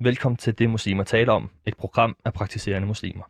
Velkommen 0.00 0.36
til 0.36 0.58
Det 0.58 0.70
Muslimer 0.70 1.04
taler 1.04 1.32
om, 1.32 1.50
et 1.66 1.76
program 1.76 2.16
af 2.24 2.32
praktiserende 2.32 2.88
muslimer. 2.88 3.24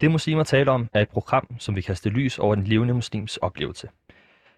Det 0.00 0.10
Muslimer 0.10 0.44
taler 0.44 0.72
om 0.72 0.88
er 0.92 1.00
et 1.00 1.08
program, 1.08 1.56
som 1.58 1.74
vil 1.74 1.84
kaste 1.84 2.08
lys 2.08 2.38
over 2.38 2.54
den 2.54 2.64
levende 2.64 2.94
muslims 2.94 3.36
oplevelse. 3.36 3.88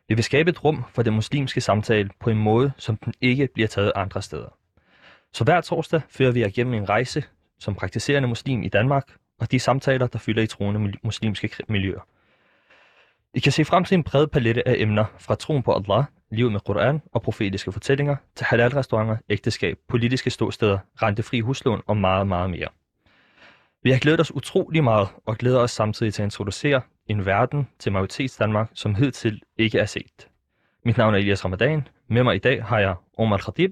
Vi 0.08 0.14
vil 0.14 0.24
skabe 0.24 0.50
et 0.50 0.64
rum 0.64 0.84
for 0.88 1.02
den 1.02 1.14
muslimske 1.14 1.60
samtale 1.60 2.10
på 2.20 2.30
en 2.30 2.38
måde, 2.38 2.72
som 2.76 2.96
den 2.96 3.14
ikke 3.20 3.48
bliver 3.54 3.68
taget 3.68 3.92
andre 3.94 4.22
steder. 4.22 4.58
Så 5.32 5.44
hver 5.44 5.60
torsdag 5.60 6.00
fører 6.08 6.32
vi 6.32 6.40
jer 6.40 6.50
gennem 6.54 6.74
en 6.74 6.88
rejse 6.88 7.24
som 7.58 7.74
praktiserende 7.74 8.28
muslim 8.28 8.62
i 8.62 8.68
Danmark, 8.68 9.12
og 9.40 9.50
de 9.50 9.58
samtaler, 9.58 10.06
der 10.06 10.18
fylder 10.18 10.42
i 10.42 10.46
troende 10.46 10.92
muslimske 11.02 11.50
miljøer. 11.68 12.00
I 13.34 13.40
kan 13.40 13.52
se 13.52 13.64
frem 13.64 13.84
til 13.84 13.94
en 13.94 14.04
bred 14.04 14.26
palette 14.26 14.68
af 14.68 14.74
emner, 14.78 15.04
fra 15.18 15.34
troen 15.34 15.62
på 15.62 15.72
Allah, 15.72 16.04
liv 16.32 16.50
med 16.50 16.60
Koran 16.60 17.02
og 17.12 17.22
profetiske 17.22 17.72
fortællinger, 17.72 18.16
til 18.36 18.46
halal-restauranter, 18.46 19.16
ægteskab, 19.28 19.78
politiske 19.88 20.30
ståsteder, 20.30 20.78
rentefri 21.02 21.40
huslån 21.40 21.82
og 21.86 21.96
meget, 21.96 22.26
meget 22.26 22.50
mere. 22.50 22.68
Vi 23.82 23.90
har 23.90 23.98
glædet 23.98 24.20
os 24.20 24.34
utrolig 24.34 24.84
meget 24.84 25.08
og 25.26 25.38
glæder 25.38 25.58
os 25.58 25.70
samtidig 25.70 26.14
til 26.14 26.22
at 26.22 26.26
introducere 26.26 26.80
en 27.06 27.26
verden 27.26 27.68
til 27.78 27.92
majoritets 27.92 28.36
Danmark, 28.36 28.70
som 28.74 28.94
hidtil 28.94 29.40
ikke 29.56 29.78
er 29.78 29.86
set. 29.86 30.28
Mit 30.84 30.96
navn 30.96 31.14
er 31.14 31.18
Elias 31.18 31.44
Ramadan. 31.44 31.88
Med 32.08 32.22
mig 32.24 32.34
i 32.34 32.38
dag 32.38 32.64
har 32.64 32.78
jeg 32.78 32.94
Omar 33.18 33.36
Khatib, 33.36 33.70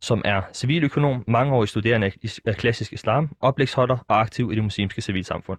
som 0.00 0.22
er 0.24 0.42
civiløkonom, 0.52 1.24
mangeårig 1.26 1.68
studerende 1.68 2.12
af 2.44 2.56
klassisk 2.56 2.92
islam, 2.92 3.36
oplægsholder 3.40 4.04
og 4.08 4.20
aktiv 4.20 4.52
i 4.52 4.54
det 4.54 4.64
muslimske 4.64 5.02
civilsamfund. 5.02 5.58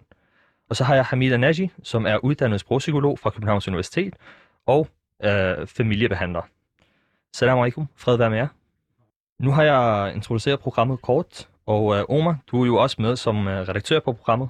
Og 0.70 0.76
så 0.76 0.84
har 0.84 0.94
jeg 0.94 1.04
Hamida 1.04 1.36
Naji, 1.36 1.70
som 1.82 2.06
er 2.06 2.16
uddannet 2.16 2.60
sprogpsykolog 2.60 3.18
fra 3.18 3.30
Københavns 3.30 3.68
Universitet 3.68 4.16
og 4.66 4.88
øh, 5.24 5.66
familiebehandler. 5.66 6.42
Salam 7.34 7.58
alaikum, 7.58 7.86
fred 7.96 8.16
være 8.16 8.30
med 8.30 8.38
jer. 8.38 8.48
Nu 9.38 9.50
har 9.50 9.62
jeg 9.62 10.14
introduceret 10.14 10.60
programmet 10.60 11.02
kort, 11.02 11.48
og 11.66 11.96
øh, 11.96 12.04
Omar, 12.08 12.38
du 12.46 12.62
er 12.62 12.66
jo 12.66 12.76
også 12.76 13.02
med 13.02 13.16
som 13.16 13.48
øh, 13.48 13.68
redaktør 13.68 14.00
på 14.00 14.12
programmet. 14.12 14.48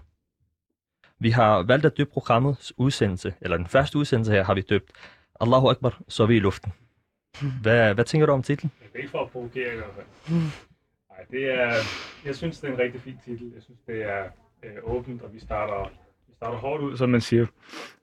Vi 1.18 1.30
har 1.30 1.62
valgt 1.62 1.86
at 1.86 1.96
døbe 1.96 2.10
programmets 2.10 2.72
udsendelse, 2.76 3.34
eller 3.40 3.56
den 3.56 3.66
første 3.66 3.98
udsendelse 3.98 4.32
her 4.32 4.44
har 4.44 4.54
vi 4.54 4.60
døbt 4.60 4.92
Allahu 5.40 5.68
Akbar, 5.68 6.00
så 6.08 6.22
er 6.22 6.26
vi 6.26 6.36
i 6.36 6.40
luften. 6.40 6.72
Hvad, 7.62 7.94
hvad 7.94 8.04
tænker 8.04 8.26
du 8.26 8.32
om 8.32 8.42
titlen? 8.42 8.72
Det 8.82 8.90
er 8.94 8.98
ikke 8.98 9.10
for 9.10 9.22
at 9.22 9.30
provokere 9.30 9.72
i 9.72 9.76
hvert 9.76 9.90
fald. 9.94 10.06
Nej, 11.10 11.24
det 11.30 11.54
er, 11.60 11.74
jeg 12.24 12.36
synes, 12.36 12.60
det 12.60 12.68
er 12.68 12.72
en 12.72 12.78
rigtig 12.78 13.00
fin 13.00 13.18
titel. 13.24 13.52
Jeg 13.54 13.62
synes, 13.62 13.80
det 13.86 14.02
er 14.02 14.24
øh, 14.62 14.76
åbent, 14.82 15.22
og 15.22 15.34
vi 15.34 15.40
starter 15.40 15.90
starter 16.44 16.58
hårdt 16.58 16.82
ud, 16.82 16.96
som 16.96 17.08
man 17.08 17.20
siger. 17.20 17.46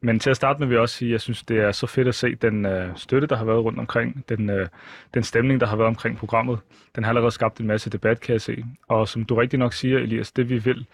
Men 0.02 0.20
til 0.20 0.30
at 0.30 0.36
starte 0.36 0.60
med 0.60 0.68
vil 0.68 0.76
jeg 0.76 0.82
også 0.82 0.96
sige, 0.96 1.10
at 1.10 1.12
jeg 1.12 1.22
synes, 1.22 1.44
det 1.44 1.58
er 1.60 1.72
så 1.72 1.88
fedt 1.88 2.08
at 2.08 2.16
se 2.16 2.36
den 2.36 2.66
øh, 2.66 2.90
støtte, 2.96 3.28
der 3.28 3.36
har 3.36 3.46
været 3.46 3.64
rundt 3.64 3.80
omkring, 3.80 4.26
den, 4.30 4.50
øh, 4.50 4.68
den 5.14 5.24
stemning, 5.24 5.60
der 5.60 5.68
har 5.68 5.76
været 5.76 5.88
omkring 5.88 6.18
programmet. 6.18 6.60
Den 6.96 7.04
har 7.04 7.12
allerede 7.12 7.32
skabt 7.32 7.60
en 7.60 7.68
masse 7.68 7.90
debat, 7.90 8.22
kan 8.22 8.34
jeg 8.34 8.42
se. 8.42 8.66
Og 8.88 9.08
som 9.08 9.26
du 9.26 9.36
rigtig 9.36 9.60
nok 9.60 9.74
siger, 9.74 10.00
Elias, 10.00 10.32
det 10.32 10.50
vi 10.50 10.58
vil, 10.58 10.86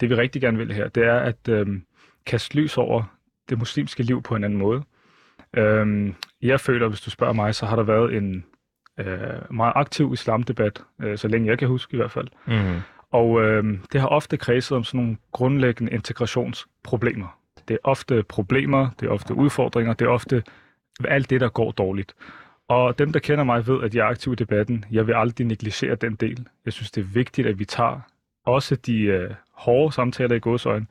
det 0.00 0.10
vi 0.10 0.14
rigtig 0.14 0.42
gerne 0.42 0.58
vil 0.58 0.72
her, 0.72 0.88
det 0.88 1.04
er 1.04 1.18
at 1.18 1.48
øh, 1.48 1.66
kaste 2.26 2.56
lys 2.56 2.78
over 2.78 3.02
det 3.48 3.58
muslimske 3.58 4.02
liv 4.02 4.22
på 4.22 4.34
en 4.36 4.44
anden 4.44 4.58
måde. 4.58 4.82
Øh, 5.56 6.12
jeg 6.42 6.60
føler, 6.60 6.88
hvis 6.88 7.00
du 7.00 7.10
spørger 7.10 7.32
mig, 7.32 7.54
så 7.54 7.66
har 7.66 7.76
der 7.76 7.82
været 7.82 8.16
en 8.16 8.44
øh, 9.00 9.54
meget 9.54 9.72
aktiv 9.76 10.12
islamdebat, 10.12 10.82
øh, 11.02 11.18
så 11.18 11.28
længe 11.28 11.48
jeg 11.48 11.58
kan 11.58 11.68
huske 11.68 11.94
i 11.94 11.96
hvert 11.96 12.10
fald. 12.10 12.28
Mm. 12.46 12.80
Og 13.12 13.42
øh, 13.42 13.78
det 13.92 14.00
har 14.00 14.08
ofte 14.08 14.36
kredset 14.36 14.76
om 14.76 14.84
sådan 14.84 15.00
nogle 15.00 15.16
grundlæggende 15.32 15.92
integrationsproblemer. 15.92 17.38
Det 17.68 17.74
er 17.74 17.78
ofte 17.84 18.22
problemer, 18.22 18.90
det 19.00 19.06
er 19.06 19.10
ofte 19.10 19.34
udfordringer, 19.34 19.92
det 19.92 20.04
er 20.04 20.08
ofte 20.08 20.42
alt 21.04 21.30
det, 21.30 21.40
der 21.40 21.48
går 21.48 21.70
dårligt. 21.70 22.14
Og 22.68 22.98
dem, 22.98 23.12
der 23.12 23.20
kender 23.20 23.44
mig, 23.44 23.66
ved, 23.66 23.82
at 23.82 23.94
jeg 23.94 24.02
er 24.02 24.10
aktiv 24.10 24.32
i 24.32 24.36
debatten. 24.36 24.84
Jeg 24.90 25.06
vil 25.06 25.14
aldrig 25.14 25.46
negligere 25.46 25.94
den 25.94 26.14
del. 26.14 26.46
Jeg 26.64 26.72
synes, 26.72 26.90
det 26.90 27.00
er 27.00 27.04
vigtigt, 27.04 27.46
at 27.46 27.58
vi 27.58 27.64
tager 27.64 28.00
også 28.44 28.76
de 28.76 29.00
øh, 29.02 29.30
hårde 29.52 29.92
samtaler 29.92 30.36
i 30.36 30.38
godsøjen, 30.38 30.88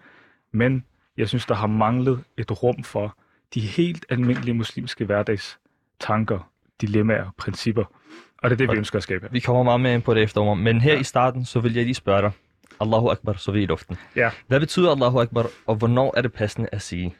men 0.51 0.85
jeg 1.17 1.29
synes, 1.29 1.45
der 1.45 1.55
har 1.55 1.67
manglet 1.67 2.23
et 2.37 2.63
rum 2.63 2.83
for 2.83 3.17
de 3.53 3.59
helt 3.59 4.05
almindelige 4.09 4.53
muslimske 4.53 5.05
hverdagstanker, 5.05 6.51
dilemmaer, 6.81 7.31
principper. 7.37 7.83
Og 8.41 8.49
det 8.49 8.55
er 8.55 8.57
det, 8.57 8.71
vi 8.71 8.77
ønsker 8.77 8.97
at 8.97 9.03
skabe. 9.03 9.27
Vi 9.31 9.39
kommer 9.39 9.63
meget 9.63 9.81
mere 9.81 9.93
ind 9.93 10.01
på 10.01 10.13
det 10.13 10.23
efteråret, 10.23 10.59
men 10.59 10.81
her 10.81 10.93
ja. 10.93 10.99
i 10.99 11.03
starten, 11.03 11.45
så 11.45 11.59
vil 11.59 11.73
jeg 11.73 11.83
lige 11.83 11.95
spørge 11.95 12.21
dig. 12.21 12.31
Allahu 12.81 13.09
Akbar, 13.09 13.33
så 13.33 13.51
vi 13.51 13.63
i 13.63 13.65
luften. 13.65 13.97
Ja. 14.15 14.29
Hvad 14.47 14.59
betyder 14.59 14.91
Allahu 14.91 15.19
Akbar, 15.19 15.45
og 15.67 15.75
hvornår 15.75 16.13
er 16.17 16.21
det 16.21 16.33
passende 16.33 16.69
at 16.71 16.81
sige? 16.81 17.15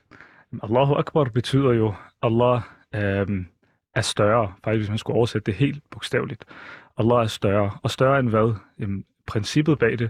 Allahu 0.64 0.94
Akbar 0.94 1.24
betyder 1.24 1.72
jo, 1.72 1.94
Allah 2.22 2.62
øhm, 2.96 3.48
er 3.96 4.02
større, 4.02 4.54
faktisk 4.64 4.80
hvis 4.80 4.90
man 4.90 4.98
skulle 4.98 5.18
oversætte 5.18 5.46
det 5.46 5.54
helt 5.54 5.84
bogstaveligt. 5.92 6.46
Allah 6.98 7.24
er 7.24 7.28
større. 7.28 7.72
Og 7.84 7.92
større 7.92 8.20
end 8.20 8.30
hvad? 8.30 8.54
Jamen, 8.80 9.06
princippet 9.28 9.80
bag 9.80 10.00
det, 10.00 10.10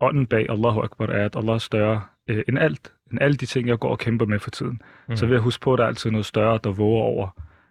ånden 0.00 0.26
bag 0.26 0.46
Allahu 0.50 0.80
Akbar 0.80 1.06
er, 1.06 1.24
at 1.24 1.36
Allah 1.36 1.54
er 1.54 1.58
større 1.58 2.02
øh, 2.28 2.42
end 2.48 2.58
alt. 2.58 2.92
End 3.12 3.22
alle 3.22 3.36
de 3.36 3.46
ting, 3.46 3.68
jeg 3.68 3.78
går 3.78 3.90
og 3.90 3.98
kæmper 3.98 4.26
med 4.26 4.38
for 4.38 4.50
tiden. 4.50 4.82
Mm. 5.08 5.16
Så 5.16 5.26
vil 5.26 5.32
jeg 5.32 5.42
huske 5.42 5.62
på, 5.62 5.72
at 5.72 5.78
der 5.78 5.84
er 5.84 5.88
altid 5.88 6.10
noget 6.10 6.26
større, 6.26 6.58
der 6.64 6.70
våger 6.70 7.02
over 7.02 7.28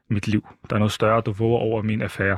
mit 0.10 0.28
liv. 0.28 0.48
Der 0.70 0.76
er 0.76 0.80
noget 0.80 0.92
større, 0.92 1.22
der 1.26 1.32
våger 1.32 1.60
over 1.60 1.82
min 1.82 2.02
affære. 2.02 2.38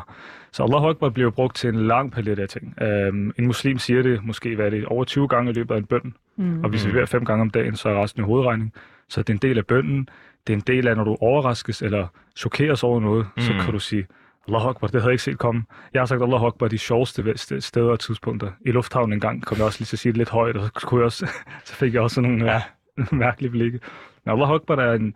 Så 0.52 0.64
Allahu 0.64 0.90
Akbar 0.90 1.10
bliver 1.10 1.30
brugt 1.30 1.56
til 1.56 1.70
en 1.70 1.88
lang 1.88 2.12
palet 2.12 2.40
af 2.40 2.50
ting. 2.50 2.76
Um, 2.82 3.34
en 3.40 3.48
muslim 3.48 3.78
siger 3.78 4.02
det 4.02 4.24
måske 4.24 4.56
hvad 4.56 4.66
er 4.66 4.70
det, 4.70 4.86
over 4.86 5.04
20 5.04 5.28
gange 5.28 5.52
i 5.52 5.54
løbet 5.54 5.76
af 5.76 5.80
en 5.80 5.86
bøn. 5.86 6.14
Mm. 6.36 6.64
Og 6.64 6.70
hvis 6.70 6.88
vi 6.88 7.00
er 7.00 7.06
fem 7.06 7.26
gange 7.26 7.42
om 7.42 7.50
dagen, 7.50 7.76
så 7.76 7.90
er 7.90 8.04
resten 8.04 8.24
i 8.24 8.26
hovedregning. 8.26 8.74
Så 9.10 9.22
det 9.22 9.30
er 9.30 9.34
en 9.34 9.40
del 9.42 9.58
af 9.58 9.66
bønnen. 9.66 10.10
Det 10.48 10.54
er 10.54 10.58
en 10.58 10.64
del 10.68 10.88
af, 10.88 10.98
når 10.98 11.04
du 11.04 11.18
overraskes 11.22 11.82
eller 11.82 12.08
chokeres 12.36 12.84
over 12.84 13.00
noget, 13.00 13.28
mm. 13.36 13.42
så 13.42 13.54
kan 13.64 13.74
du 13.74 13.80
sige, 13.80 14.08
Allahu 14.48 14.70
Akbar, 14.70 14.88
det 14.88 15.02
havde 15.02 15.10
jeg 15.10 15.14
ikke 15.14 15.24
set 15.24 15.38
komme. 15.38 15.64
Jeg 15.94 16.02
har 16.02 16.06
sagt 16.06 16.22
Allahu 16.22 16.46
Akbar 16.46 16.68
de 16.68 16.78
sjoveste 16.78 17.62
steder 17.62 17.90
og 17.90 18.00
tidspunkter. 18.00 18.52
I 18.66 18.72
lufthavnen 18.72 19.14
en 19.14 19.20
gang 19.20 19.46
kom 19.46 19.58
jeg 19.58 19.66
også 19.66 19.80
lige 19.80 19.86
til 19.86 19.96
at 19.96 20.00
sige 20.00 20.12
det 20.12 20.18
lidt 20.18 20.30
højt, 20.30 20.58
og 20.58 20.64
så, 20.64 20.88
kunne 20.88 21.00
jeg 21.00 21.06
også, 21.06 21.26
så 21.66 21.76
fik 21.76 21.94
jeg 21.94 22.02
også 22.02 22.22
nogle 22.22 22.52
ja. 22.52 22.62
mærkelige 23.12 23.52
blikke. 23.52 23.80
Men 24.26 24.32
Allahu 24.32 24.54
Akbar 24.54 24.76
er 24.76 24.94
en, 24.94 25.16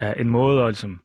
er 0.00 0.14
en 0.14 0.28
måde 0.28 0.62
at 0.62 0.68
ligesom, 0.68 1.00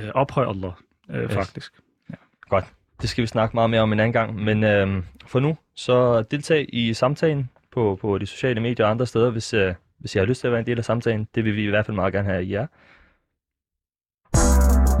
øh, 0.00 0.10
ophøje 0.14 0.48
Allah, 0.48 0.72
øh, 1.10 1.22
yes. 1.22 1.34
faktisk. 1.34 1.72
Ja. 2.10 2.14
Godt. 2.48 2.64
Det 3.00 3.08
skal 3.08 3.22
vi 3.22 3.26
snakke 3.26 3.56
meget 3.56 3.70
mere 3.70 3.80
om 3.80 3.92
en 3.92 4.00
anden 4.00 4.12
gang, 4.12 4.34
men 4.34 4.64
øh, 4.64 5.02
for 5.26 5.40
nu, 5.40 5.56
så 5.74 6.22
deltag 6.22 6.66
i 6.72 6.94
samtalen 6.94 7.50
på, 7.72 7.98
på 8.00 8.18
de 8.18 8.26
sociale 8.26 8.60
medier 8.60 8.86
og 8.86 8.90
andre 8.90 9.06
steder, 9.06 9.30
hvis, 9.30 9.54
øh, 9.54 9.74
hvis 9.98 10.14
I 10.14 10.18
har 10.18 10.26
lyst 10.26 10.40
til 10.40 10.46
at 10.46 10.52
være 10.52 10.60
en 10.60 10.66
del 10.66 10.78
af 10.78 10.84
samtalen. 10.84 11.28
Det 11.34 11.44
vil 11.44 11.56
vi 11.56 11.64
i 11.64 11.70
hvert 11.70 11.86
fald 11.86 11.94
meget 11.94 12.12
gerne 12.12 12.28
have 12.28 12.44
i 12.44 12.52
jer. 12.52 12.66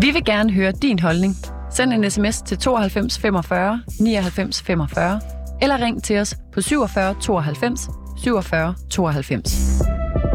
Vi 0.00 0.10
vil 0.10 0.24
gerne 0.24 0.52
høre 0.52 0.72
din 0.72 0.98
holdning. 0.98 1.34
Send 1.70 1.92
en 1.92 2.10
sms 2.10 2.42
til 2.42 2.58
92 2.58 3.18
45 3.18 3.82
99 4.00 4.62
45, 4.62 5.20
eller 5.62 5.80
ring 5.80 6.02
til 6.02 6.18
os 6.18 6.36
på 6.52 6.60
47 6.60 7.14
92 7.20 7.88
47 8.16 8.74
92. 8.90 10.33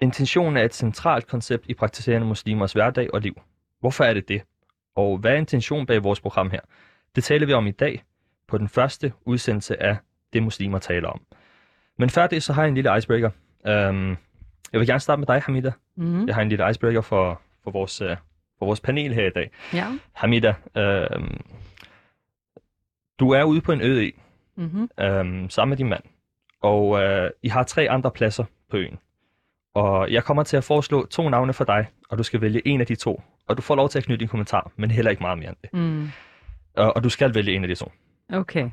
Intentionen 0.00 0.56
er 0.56 0.64
et 0.64 0.74
centralt 0.74 1.26
koncept 1.26 1.66
i 1.68 1.74
praktiserende 1.74 2.26
muslimers 2.26 2.72
hverdag 2.72 3.14
og 3.14 3.20
liv. 3.20 3.40
Hvorfor 3.80 4.04
er 4.04 4.14
det 4.14 4.28
det? 4.28 4.42
Og 4.94 5.18
hvad 5.18 5.32
er 5.32 5.36
intentionen 5.36 5.86
bag 5.86 6.02
vores 6.02 6.20
program 6.20 6.50
her? 6.50 6.60
Det 7.16 7.24
taler 7.24 7.46
vi 7.46 7.52
om 7.52 7.66
i 7.66 7.70
dag 7.70 8.04
på 8.48 8.58
den 8.58 8.68
første 8.68 9.12
udsendelse 9.24 9.82
af 9.82 9.96
Det 10.32 10.42
Muslimer 10.42 10.78
taler 10.78 11.08
om. 11.08 11.20
Men 11.98 12.10
før 12.10 12.26
det, 12.26 12.42
så 12.42 12.52
har 12.52 12.62
jeg 12.62 12.68
en 12.68 12.74
lille 12.74 12.98
icebreaker. 12.98 13.30
Um, 13.64 14.16
jeg 14.72 14.80
vil 14.80 14.86
gerne 14.86 15.00
starte 15.00 15.20
med 15.20 15.26
dig, 15.26 15.42
Hamida. 15.42 15.72
Mm-hmm. 15.96 16.26
Jeg 16.26 16.34
har 16.34 16.42
en 16.42 16.48
lille 16.48 16.70
icebreaker 16.70 17.00
for, 17.00 17.40
for, 17.64 17.70
vores, 17.70 18.02
uh, 18.02 18.16
for 18.58 18.66
vores 18.66 18.80
panel 18.80 19.14
her 19.14 19.26
i 19.26 19.30
dag. 19.30 19.50
Ja. 19.72 19.86
Hamida, 20.12 20.54
um, 21.16 21.40
du 23.18 23.30
er 23.30 23.44
ude 23.44 23.60
på 23.60 23.72
en 23.72 23.80
øde 23.80 24.06
ø 24.06 24.10
mm-hmm. 24.56 24.90
um, 25.02 25.50
sammen 25.50 25.68
med 25.68 25.76
din 25.76 25.88
mand. 25.88 26.02
Og 26.60 26.88
uh, 26.88 27.30
I 27.42 27.48
har 27.48 27.62
tre 27.62 27.90
andre 27.90 28.10
pladser 28.10 28.44
på 28.70 28.76
øen. 28.76 28.98
Og 29.74 30.12
jeg 30.12 30.24
kommer 30.24 30.42
til 30.42 30.56
at 30.56 30.64
foreslå 30.64 31.06
to 31.06 31.28
navne 31.28 31.52
for 31.52 31.64
dig, 31.64 31.86
og 32.08 32.18
du 32.18 32.22
skal 32.22 32.40
vælge 32.40 32.68
en 32.68 32.80
af 32.80 32.86
de 32.86 32.94
to. 32.94 33.22
Og 33.48 33.56
du 33.56 33.62
får 33.62 33.74
lov 33.74 33.88
til 33.88 33.98
at 33.98 34.04
knytte 34.04 34.20
din 34.20 34.28
kommentar, 34.28 34.70
men 34.76 34.90
heller 34.90 35.10
ikke 35.10 35.22
meget 35.22 35.38
mere 35.38 35.48
end 35.48 35.56
det. 35.62 35.72
Mm. 35.72 36.08
Og, 36.76 36.96
og 36.96 37.04
du 37.04 37.08
skal 37.08 37.34
vælge 37.34 37.52
en 37.54 37.62
af 37.64 37.68
de 37.68 37.74
to. 37.74 37.92
Okay. 38.32 38.70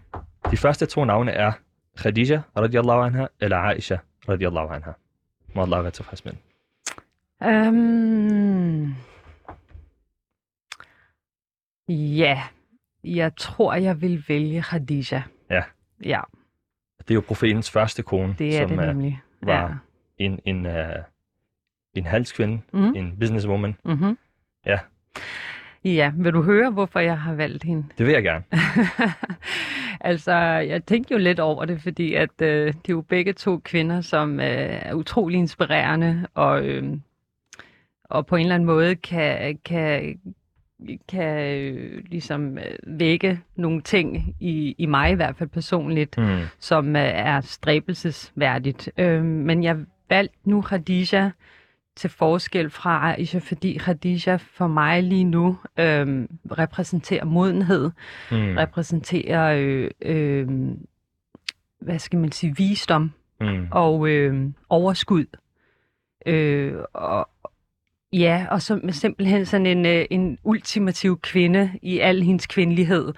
De 0.52 0.58
første 0.58 0.86
to 0.86 1.06
navne 1.06 1.32
er 1.32 1.52
Khadija 1.98 2.42
radiallahu 2.58 3.02
anha, 3.02 3.26
eller 3.42 3.58
Aisha 3.58 3.98
radiallahu 4.30 4.74
anha. 4.74 4.92
Må 5.56 5.62
Allah 5.62 5.84
være 5.84 5.92
tilfreds 5.92 6.26
med 6.26 6.34
um... 7.42 8.96
Ja, 11.90 12.44
jeg 13.04 13.36
tror, 13.38 13.74
jeg 13.74 14.02
vil 14.02 14.24
vælge 14.28 14.62
Khadija. 14.62 15.24
Ja. 15.50 15.64
Ja, 16.04 16.22
Det 16.98 17.10
er 17.12 17.16
jo 17.16 17.24
profetens 17.28 17.72
første 17.72 18.04
kone, 18.04 18.36
det 18.40 18.56
er 18.58 18.68
som 18.68 18.70
det 18.70 18.80
er 18.80 18.86
nemlig. 18.94 19.22
var- 19.42 19.80
en, 20.18 20.40
en, 20.46 20.66
uh, 20.66 20.72
en 21.94 22.06
halskvinde, 22.06 22.62
Mhm. 22.74 22.94
en 22.96 23.18
businesswoman. 23.20 23.76
Mm-hmm. 23.86 24.18
Ja. 24.66 24.80
Ja, 25.84 26.12
vil 26.18 26.34
du 26.34 26.42
høre, 26.42 26.70
hvorfor 26.72 27.00
jeg 27.00 27.20
har 27.20 27.34
valgt 27.34 27.64
hende? 27.64 27.84
Det 27.98 28.06
vil 28.06 28.14
jeg 28.14 28.24
gerne. 28.24 28.44
altså, 30.02 30.34
jeg 30.68 30.86
tænkte 30.86 31.14
jo 31.14 31.18
lidt 31.18 31.40
over 31.40 31.66
det, 31.66 31.82
fordi 31.82 32.14
at 32.14 32.42
øh, 32.42 32.68
det 32.68 32.90
er 32.90 32.94
jo 32.94 33.02
begge 33.02 33.34
to 33.34 33.58
kvinder, 33.58 34.02
som 34.02 34.40
øh, 34.40 34.46
er 34.82 34.94
utrolig 34.94 35.38
inspirerende 35.40 36.28
og, 36.34 36.66
øh, 36.66 36.94
og 38.04 38.26
på 38.26 38.36
en 38.36 38.42
eller 38.42 38.56
anden 38.56 38.68
måde 38.68 38.96
kan, 38.96 39.58
kan, 39.66 40.20
kan 41.10 41.56
øh, 41.58 42.04
ligesom 42.10 42.58
øh, 42.58 42.64
vække 42.88 43.40
nogle 43.56 43.82
ting 43.82 44.36
i, 44.40 44.76
i 44.78 44.86
mig 44.86 45.12
i 45.12 45.16
hvert 45.16 45.36
fald 45.38 45.50
personligt, 45.50 46.18
Mm. 46.18 46.40
som 46.60 46.96
øh, 46.96 47.02
er 47.04 47.42
stræbelsesværdigt. 47.42 48.90
Øh, 48.98 49.24
men 49.24 49.64
jeg 49.64 49.78
valgte 50.10 50.38
nu 50.50 50.62
Khadija 50.62 51.32
til 51.96 52.10
forskel 52.10 52.70
fra 52.70 53.14
Aisha, 53.14 53.40
fordi 53.40 53.78
Khadija 53.78 54.36
for 54.36 54.68
mig 54.68 55.04
lige 55.04 55.24
nu 55.24 55.58
øh, 55.80 56.28
repræsenterer 56.58 57.26
modenhed, 57.26 57.92
Mm. 58.32 58.38
repræsenterer, 58.58 59.56
øh, 59.58 59.92
øh, 60.02 60.48
hvad 61.82 62.00
skal 62.00 62.20
man 62.20 62.32
sige, 62.32 62.56
visdom 62.58 63.12
Mm. 63.42 63.68
og 63.72 64.10
øh, 64.10 64.50
overskud. 64.70 65.26
Øh, 66.26 66.74
og, 66.94 67.30
ja, 68.14 68.48
og 68.52 68.62
så 68.62 68.80
simpelthen 68.92 69.46
sådan 69.46 69.66
en, 69.66 69.86
øh, 69.86 70.06
en 70.10 70.38
ultimativ 70.44 71.20
kvinde 71.20 71.72
i 71.82 72.00
al 72.00 72.22
hendes 72.22 72.48
kvindelighed. 72.48 73.14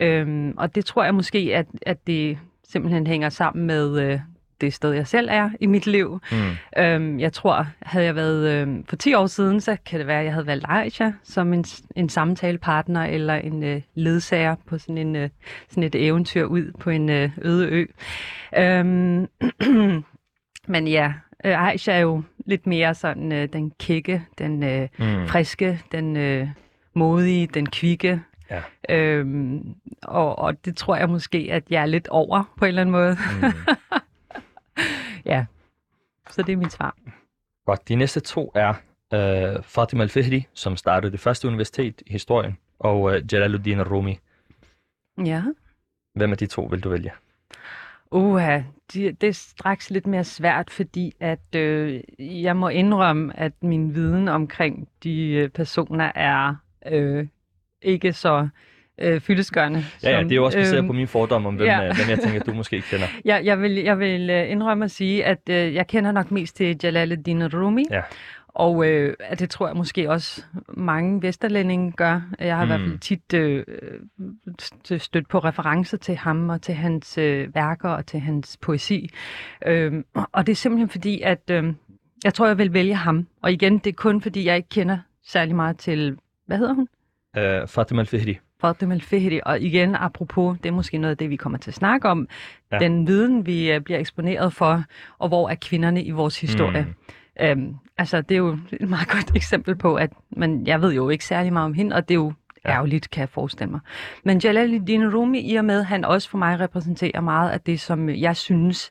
Øh, 0.00 0.54
og 0.56 0.74
det 0.74 0.84
tror 0.84 1.04
jeg 1.04 1.14
måske, 1.14 1.38
at, 1.38 1.66
at 1.86 2.06
det 2.06 2.38
simpelthen 2.68 3.06
hænger 3.06 3.28
sammen 3.28 3.66
med 3.66 4.00
øh, 4.12 4.20
det 4.60 4.74
sted, 4.74 4.92
jeg 4.92 5.06
selv 5.06 5.28
er 5.30 5.50
i 5.60 5.66
mit 5.66 5.86
liv. 5.86 6.20
Mm. 6.32 6.82
Øhm, 6.82 7.20
jeg 7.20 7.32
tror, 7.32 7.66
havde 7.82 8.06
jeg 8.06 8.14
været 8.14 8.48
øh, 8.68 8.84
for 8.88 8.96
10 8.96 9.14
år 9.14 9.26
siden, 9.26 9.60
så 9.60 9.76
kan 9.86 9.98
det 9.98 10.06
være, 10.06 10.18
at 10.18 10.24
jeg 10.24 10.32
havde 10.32 10.46
valgt 10.46 10.64
Aisha 10.68 11.10
som 11.24 11.52
en, 11.52 11.64
en 11.96 12.08
samtalepartner 12.08 13.04
eller 13.04 13.34
en 13.34 13.62
øh, 13.62 13.82
ledsager 13.94 14.54
på 14.66 14.78
sådan, 14.78 14.98
en, 14.98 15.16
øh, 15.16 15.28
sådan 15.68 15.82
et 15.82 15.94
eventyr 15.94 16.44
ud 16.44 16.72
på 16.80 16.90
en 16.90 17.08
øh, 17.10 17.30
øde 17.42 17.66
ø. 17.68 17.84
Øhm, 18.58 19.26
men 20.74 20.88
ja, 20.88 21.12
øh, 21.44 21.68
Aisha 21.68 21.92
er 21.92 21.98
jo 22.00 22.22
lidt 22.46 22.66
mere 22.66 22.94
sådan 22.94 23.32
øh, 23.32 23.48
den 23.52 23.72
kække, 23.80 24.22
den 24.38 24.62
øh, 24.62 24.88
Mm. 24.98 25.26
friske, 25.28 25.80
den 25.92 26.16
øh, 26.16 26.48
modige, 26.94 27.46
den 27.46 27.66
kvikke. 27.66 28.20
Ja. 28.50 28.60
Øhm, 28.96 29.74
og, 30.02 30.38
og 30.38 30.64
det 30.64 30.76
tror 30.76 30.96
jeg 30.96 31.08
måske, 31.08 31.48
at 31.50 31.62
jeg 31.70 31.82
er 31.82 31.86
lidt 31.86 32.08
over 32.08 32.54
på 32.58 32.64
en 32.64 32.68
eller 32.68 32.80
anden 32.80 32.92
måde. 32.92 33.16
Mm. 33.42 33.52
så 36.30 36.42
det 36.42 36.52
er 36.52 36.56
mit 36.56 36.72
svar. 36.72 36.96
Godt. 37.66 37.88
De 37.88 37.94
næste 37.94 38.20
to 38.20 38.52
er 38.54 38.70
uh, 39.14 39.64
Fatima 39.64 40.02
al-Fihri, 40.02 40.46
som 40.54 40.76
startede 40.76 41.12
det 41.12 41.20
første 41.20 41.48
universitet 41.48 42.02
i 42.06 42.12
historien, 42.12 42.58
og 42.78 43.00
uh, 43.02 43.32
Jalaluddin 43.32 43.82
Rumi. 43.82 44.18
Ja. 45.24 45.42
Hvem 46.14 46.32
af 46.32 46.38
de 46.38 46.46
to 46.46 46.62
vil 46.62 46.80
du 46.80 46.88
vælge? 46.88 47.12
Uha, 48.10 48.62
det, 48.92 49.20
det 49.20 49.28
er 49.28 49.32
straks 49.32 49.90
lidt 49.90 50.06
mere 50.06 50.24
svært, 50.24 50.70
fordi 50.70 51.12
at 51.20 51.54
øh, 51.56 52.00
jeg 52.18 52.56
må 52.56 52.68
indrømme, 52.68 53.38
at 53.40 53.52
min 53.62 53.94
viden 53.94 54.28
omkring 54.28 54.88
de 55.02 55.30
øh, 55.30 55.48
personer 55.48 56.12
er 56.14 56.54
øh, 56.86 57.26
ikke 57.82 58.12
så 58.12 58.48
øh, 58.98 59.20
fyldesgørende. 59.20 59.84
Ja, 60.02 60.10
ja, 60.10 60.22
det 60.22 60.32
er 60.32 60.36
jo 60.36 60.44
også 60.44 60.58
baseret 60.58 60.78
øhm, 60.78 60.86
på 60.86 60.92
min 60.92 61.08
fordom 61.08 61.46
om, 61.46 61.54
hvem, 61.54 61.66
ja. 61.66 61.80
ja. 61.80 61.94
hvem 61.94 62.08
jeg 62.10 62.18
tænker, 62.18 62.40
du 62.42 62.52
måske 62.52 62.82
kender. 62.90 63.06
Jeg, 63.24 63.44
jeg 63.44 63.60
vil, 63.60 63.72
jeg 63.74 63.98
vil 63.98 64.30
øh, 64.30 64.50
indrømme 64.50 64.84
at 64.84 64.90
sige, 64.90 65.24
at 65.24 65.38
øh, 65.50 65.74
jeg 65.74 65.86
kender 65.86 66.12
nok 66.12 66.30
mest 66.30 66.56
til 66.56 66.76
Jalaluddin 66.82 67.54
Rumi. 67.54 67.84
Ja. 67.90 68.00
Og 68.48 68.86
øh, 68.86 69.14
at 69.20 69.38
det 69.38 69.50
tror 69.50 69.66
jeg 69.66 69.76
måske 69.76 70.10
også 70.10 70.42
mange 70.68 71.22
vesterlændinge 71.22 71.92
gør. 71.92 72.20
Jeg 72.38 72.56
har 72.56 72.64
mm. 72.64 72.70
i 72.70 72.74
hvert 72.74 72.80
Mm. 72.80 72.86
fald 72.88 72.98
tit 72.98 73.34
øh, 73.34 73.64
øh, 74.92 75.00
stødt 75.00 75.28
på 75.28 75.38
referencer 75.38 75.96
til 75.96 76.16
ham 76.16 76.48
og 76.48 76.62
til 76.62 76.74
hans 76.74 77.18
øh, 77.18 77.54
værker 77.54 77.88
og 77.88 78.06
til 78.06 78.20
hans 78.20 78.56
poesi. 78.62 79.10
Øh, 79.66 79.92
og 80.32 80.46
det 80.46 80.52
er 80.52 80.56
simpelthen 80.56 80.88
fordi, 80.88 81.20
at 81.20 81.50
øh, 81.50 81.64
jeg 82.24 82.34
tror, 82.34 82.46
jeg 82.46 82.58
vil 82.58 82.72
vælge 82.72 82.94
ham. 82.94 83.26
Og 83.42 83.52
igen, 83.52 83.78
det 83.78 83.86
er 83.86 83.94
kun 83.94 84.22
fordi, 84.22 84.44
jeg 84.46 84.56
ikke 84.56 84.68
kender 84.68 84.98
særlig 85.26 85.56
meget 85.56 85.78
til, 85.78 86.16
hvad 86.46 86.58
hedder 86.58 86.74
hun? 86.74 86.88
Uh, 87.38 87.68
Fatima 87.68 88.00
al-Fihri. 88.00 88.38
Fatima 88.60 88.94
al-Fihri. 88.94 89.40
Og 89.46 89.60
igen, 89.60 89.94
apropos, 89.94 90.58
det 90.62 90.68
er 90.68 90.72
måske 90.72 90.98
noget 90.98 91.10
af 91.10 91.16
det, 91.16 91.30
vi 91.30 91.36
kommer 91.36 91.58
til 91.58 91.70
at 91.70 91.74
snakke 91.74 92.08
om. 92.08 92.28
Ja. 92.72 92.78
Den 92.78 93.06
viden, 93.06 93.46
vi 93.46 93.72
øh, 93.72 93.80
bliver 93.80 93.98
eksponeret 93.98 94.52
for, 94.52 94.84
og 95.18 95.28
hvor 95.28 95.48
er 95.48 95.54
kvinderne 95.54 96.04
i 96.04 96.10
vores 96.10 96.40
historie. 96.40 96.82
Mm. 96.82 97.44
Øhm, 97.44 97.74
altså, 97.98 98.20
det 98.20 98.34
er 98.34 98.38
jo 98.38 98.58
et 98.72 98.88
meget 98.88 99.08
godt 99.16 99.36
eksempel 99.36 99.76
på, 99.76 99.94
at 99.94 100.10
man, 100.30 100.66
jeg 100.66 100.82
ved 100.82 100.92
jo 100.94 101.08
ikke 101.08 101.24
særlig 101.24 101.52
meget 101.52 101.66
om 101.66 101.74
hende, 101.74 101.96
og 101.96 102.08
det 102.08 102.14
er 102.14 102.18
jo 102.18 102.32
ja. 102.64 102.70
ærgerligt, 102.70 103.10
kan 103.10 103.20
jeg 103.20 103.28
forestille 103.28 103.70
mig. 103.70 103.80
Men 104.24 104.38
Jalaluddin 104.38 105.14
Rumi, 105.14 105.40
i 105.40 105.56
og 105.56 105.64
med, 105.64 105.82
han 105.82 106.04
også 106.04 106.30
for 106.30 106.38
mig 106.38 106.60
repræsenterer 106.60 107.20
meget 107.20 107.50
af 107.50 107.60
det, 107.60 107.80
som 107.80 108.08
jeg 108.08 108.36
synes 108.36 108.90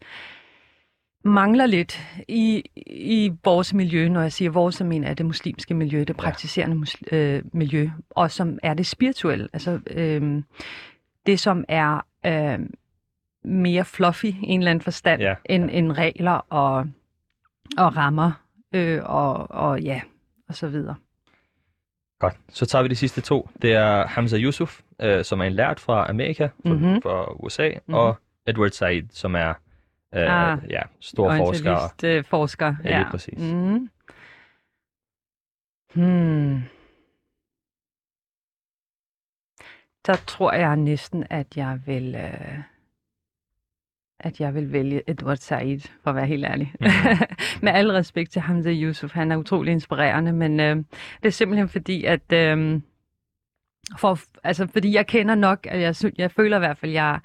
mangler 1.24 1.66
lidt 1.66 2.02
i, 2.28 2.64
i 2.88 3.32
vores 3.44 3.74
miljø. 3.74 4.10
Når 4.10 4.22
jeg 4.22 4.32
siger 4.34 4.52
vores, 4.52 4.76
så 4.76 4.84
mener 4.84 5.08
jeg 5.08 5.18
det 5.18 5.26
muslimske 5.26 5.74
miljø, 5.74 6.04
det 6.04 6.18
praktiserende 6.18 6.76
musl- 6.88 7.16
øh, 7.16 7.44
miljø, 7.54 7.90
og 8.10 8.32
som 8.32 8.60
er 8.64 8.74
det 8.74 8.86
spirituelle. 8.86 9.48
Altså 9.54 9.80
øh, 9.92 10.44
det, 11.26 11.40
som 11.40 11.66
er 11.68 12.02
øh, 12.26 12.60
mere 13.44 13.86
fluffy 13.86 14.26
i 14.26 14.38
en 14.44 14.60
eller 14.60 14.72
anden 14.72 14.82
forstand, 14.82 15.22
Ja. 15.22 15.36
end, 15.46 15.70
end 15.74 15.92
regler 15.92 16.32
og, 16.50 16.78
og 17.78 17.98
rammer, 17.98 18.32
øh, 18.74 19.02
og, 19.04 19.52
og 19.52 19.82
ja, 19.82 20.02
og 20.50 20.56
så 20.56 20.68
videre. 20.68 20.96
Godt. 22.20 22.34
Så 22.50 22.66
tager 22.66 22.82
vi 22.84 22.88
de 22.90 22.96
sidste 22.96 23.22
to. 23.22 23.50
Det 23.62 23.74
er 23.74 24.08
Hamza 24.08 24.38
Yusuf, 24.38 24.80
uh, 25.04 25.22
som 25.24 25.40
er 25.40 25.46
en 25.46 25.54
lært 25.54 25.80
fra 25.80 26.10
Amerika, 26.10 26.44
fra, 26.66 26.74
Mhm. 26.74 27.02
fra 27.02 27.34
USA, 27.44 27.70
Mhm. 27.88 27.94
og 27.94 28.18
Edward 28.48 28.70
Said, 28.72 29.04
som 29.12 29.36
er 29.36 29.54
Ah. 30.12 30.58
ja, 30.70 30.82
stor 31.00 31.38
forsker. 31.38 31.94
Øh, 32.04 32.24
forsker. 32.24 32.76
Ja, 32.84 32.98
lige 32.98 33.12
præcis. 33.12 33.40
Mm. 33.40 33.90
Hmm. 35.94 36.62
Så 40.06 40.24
tror 40.28 40.54
jeg 40.54 40.76
næsten, 40.76 41.24
at 41.30 41.58
jeg 41.58 41.80
vil, 41.86 42.16
øh, 42.16 42.60
at 44.20 44.40
jeg 44.40 44.54
vil 44.56 44.72
vælge 44.72 45.02
Edward 45.08 45.38
Said, 45.38 45.80
for 46.04 46.10
at 46.10 46.16
være 46.16 46.26
helt 46.28 46.46
ærlig. 46.46 46.74
Mhm. 46.80 46.90
Med 47.64 47.72
al 47.72 47.92
respekt 47.92 48.32
til 48.32 48.42
Hamza 48.42 48.72
Yusuf, 48.72 49.12
han 49.12 49.32
er 49.32 49.38
utrolig 49.38 49.72
inspirerende, 49.72 50.34
men 50.34 50.60
øh, 50.60 50.76
det 50.76 51.26
er 51.26 51.30
simpelthen 51.30 51.70
fordi, 51.70 52.04
at 52.04 52.34
øh, 52.34 52.82
for, 53.98 54.20
altså, 54.44 54.68
fordi 54.68 54.96
jeg 54.96 55.08
kender 55.08 55.36
nok, 55.36 55.68
at 55.70 55.82
jeg, 55.82 56.14
jeg 56.18 56.32
føler 56.32 56.58
i 56.58 56.60
hvert 56.60 56.78
fald, 56.78 56.92
jeg, 56.92 57.20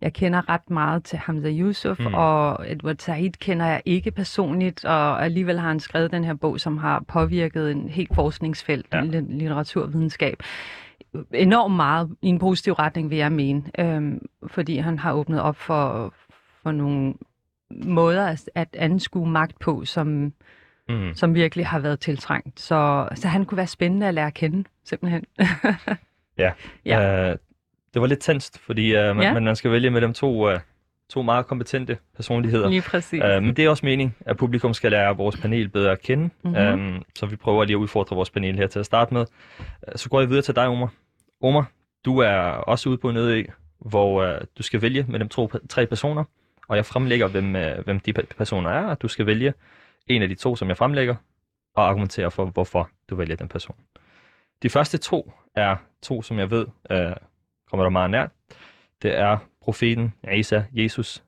jeg 0.00 0.12
kender 0.12 0.48
ret 0.48 0.70
meget 0.70 1.04
til 1.04 1.18
Hamza 1.18 1.48
Yusuf, 1.50 1.98
Mm. 2.00 2.14
og 2.14 2.72
Edward 2.72 2.96
Said 2.98 3.30
kender 3.30 3.66
jeg 3.66 3.82
ikke 3.84 4.10
personligt, 4.10 4.84
og 4.84 5.24
alligevel 5.24 5.58
har 5.58 5.68
han 5.68 5.80
skrevet 5.80 6.10
den 6.12 6.24
her 6.24 6.34
bog, 6.34 6.60
som 6.60 6.78
har 6.78 7.04
påvirket 7.08 7.70
en 7.70 7.88
helt 7.88 8.14
forskningsfelt, 8.14 8.86
Ja. 8.92 9.02
ja. 9.02 9.20
litteraturvidenskab, 9.28 10.42
enormt 11.34 11.74
meget 11.76 12.16
i 12.22 12.28
en 12.28 12.38
positiv 12.38 12.72
retning, 12.72 13.10
vil 13.10 13.18
jeg 13.18 13.32
mene, 13.32 13.62
øhm, 13.78 14.26
fordi 14.46 14.76
han 14.76 14.98
har 14.98 15.12
åbnet 15.12 15.40
op 15.40 15.56
for, 15.56 16.14
for 16.62 16.72
nogle 16.72 17.14
måder 17.70 18.26
at, 18.26 18.50
at 18.54 18.68
anskue 18.78 19.28
magt 19.28 19.58
på, 19.58 19.84
som, 19.84 20.32
Mm. 20.90 21.14
som 21.14 21.34
virkelig 21.34 21.66
har 21.66 21.78
været 21.78 22.00
tiltrængt. 22.00 22.60
Så, 22.60 23.08
så 23.14 23.28
han 23.28 23.44
kunne 23.44 23.56
være 23.56 23.66
spændende 23.66 24.06
at 24.08 24.14
lære 24.14 24.26
at 24.26 24.34
kende, 24.34 24.64
simpelthen. 24.84 25.24
Ja. 26.86 27.32
Uh, 27.32 27.38
det 27.98 28.02
var 28.02 28.06
lidt 28.08 28.20
tændst, 28.20 28.58
fordi 28.58 28.96
uh, 28.96 29.02
man, 29.16 29.20
Ja. 29.22 29.32
man, 29.34 29.44
man 29.44 29.56
skal 29.56 29.70
vælge 29.70 29.90
mellem 29.90 30.12
to, 30.14 30.48
uh, 30.52 30.58
to 31.10 31.22
meget 31.22 31.46
kompetente 31.46 31.98
personligheder. 32.16 32.68
Lige 32.68 32.82
præcis. 32.82 33.22
Uh, 33.22 33.42
men 33.42 33.56
det 33.56 33.64
er 33.64 33.70
også 33.70 33.86
meningen, 33.86 34.14
at 34.20 34.36
publikum 34.36 34.74
skal 34.74 34.90
lære 34.90 35.16
vores 35.16 35.36
panel 35.36 35.68
bedre 35.68 35.92
at 35.92 36.02
kende. 36.02 36.30
Mhm. 36.44 36.56
Um, 36.56 37.04
så 37.14 37.26
vi 37.26 37.36
prøver 37.36 37.64
lige 37.64 37.74
at 37.76 37.78
udfordre 37.78 38.16
vores 38.16 38.30
panel 38.30 38.56
her 38.56 38.66
til 38.66 38.78
at 38.78 38.86
starte 38.86 39.14
med. 39.14 39.20
Uh, 39.60 39.64
så 39.96 40.08
går 40.08 40.20
jeg 40.20 40.28
videre 40.28 40.42
til 40.42 40.56
dig, 40.56 40.66
Omar. 40.68 40.92
Omar, 41.42 41.70
du 42.04 42.18
er 42.18 42.34
også 42.42 42.88
ude 42.88 42.98
på 42.98 43.10
en 43.10 43.16
øde 43.16 43.44
hvor 43.78 44.24
uh, 44.34 44.40
du 44.58 44.62
skal 44.62 44.82
vælge 44.82 45.04
mellem 45.08 45.28
to, 45.28 45.50
tre 45.68 45.86
personer, 45.86 46.24
og 46.68 46.76
jeg 46.76 46.86
fremlægger, 46.86 47.28
hvem, 47.28 47.54
uh, 47.54 47.84
hvem 47.84 48.00
de 48.00 48.12
pe- 48.18 48.34
personer 48.38 48.70
er, 48.70 48.84
og 48.84 49.02
du 49.02 49.08
skal 49.08 49.26
vælge 49.26 49.54
en 50.06 50.22
af 50.22 50.28
de 50.28 50.34
to, 50.34 50.56
som 50.56 50.68
jeg 50.68 50.76
fremlægger, 50.76 51.14
og 51.76 51.88
argumentere 51.88 52.30
for, 52.30 52.44
hvorfor 52.44 52.90
du 53.10 53.16
vælger 53.16 53.36
den 53.36 53.48
person. 53.48 53.76
De 54.62 54.70
første 54.70 54.98
to 54.98 55.32
er 55.56 55.76
to, 56.02 56.22
som 56.22 56.38
jeg 56.38 56.50
ved 56.50 56.66
uh, 56.90 57.12
kommer 57.70 57.84
der 57.84 57.90
meget 57.90 58.10
nært. 58.10 58.30
Det 59.02 59.18
er 59.18 59.38
profeten 59.60 60.14
Isa, 60.34 60.62
Jesus, 60.72 61.24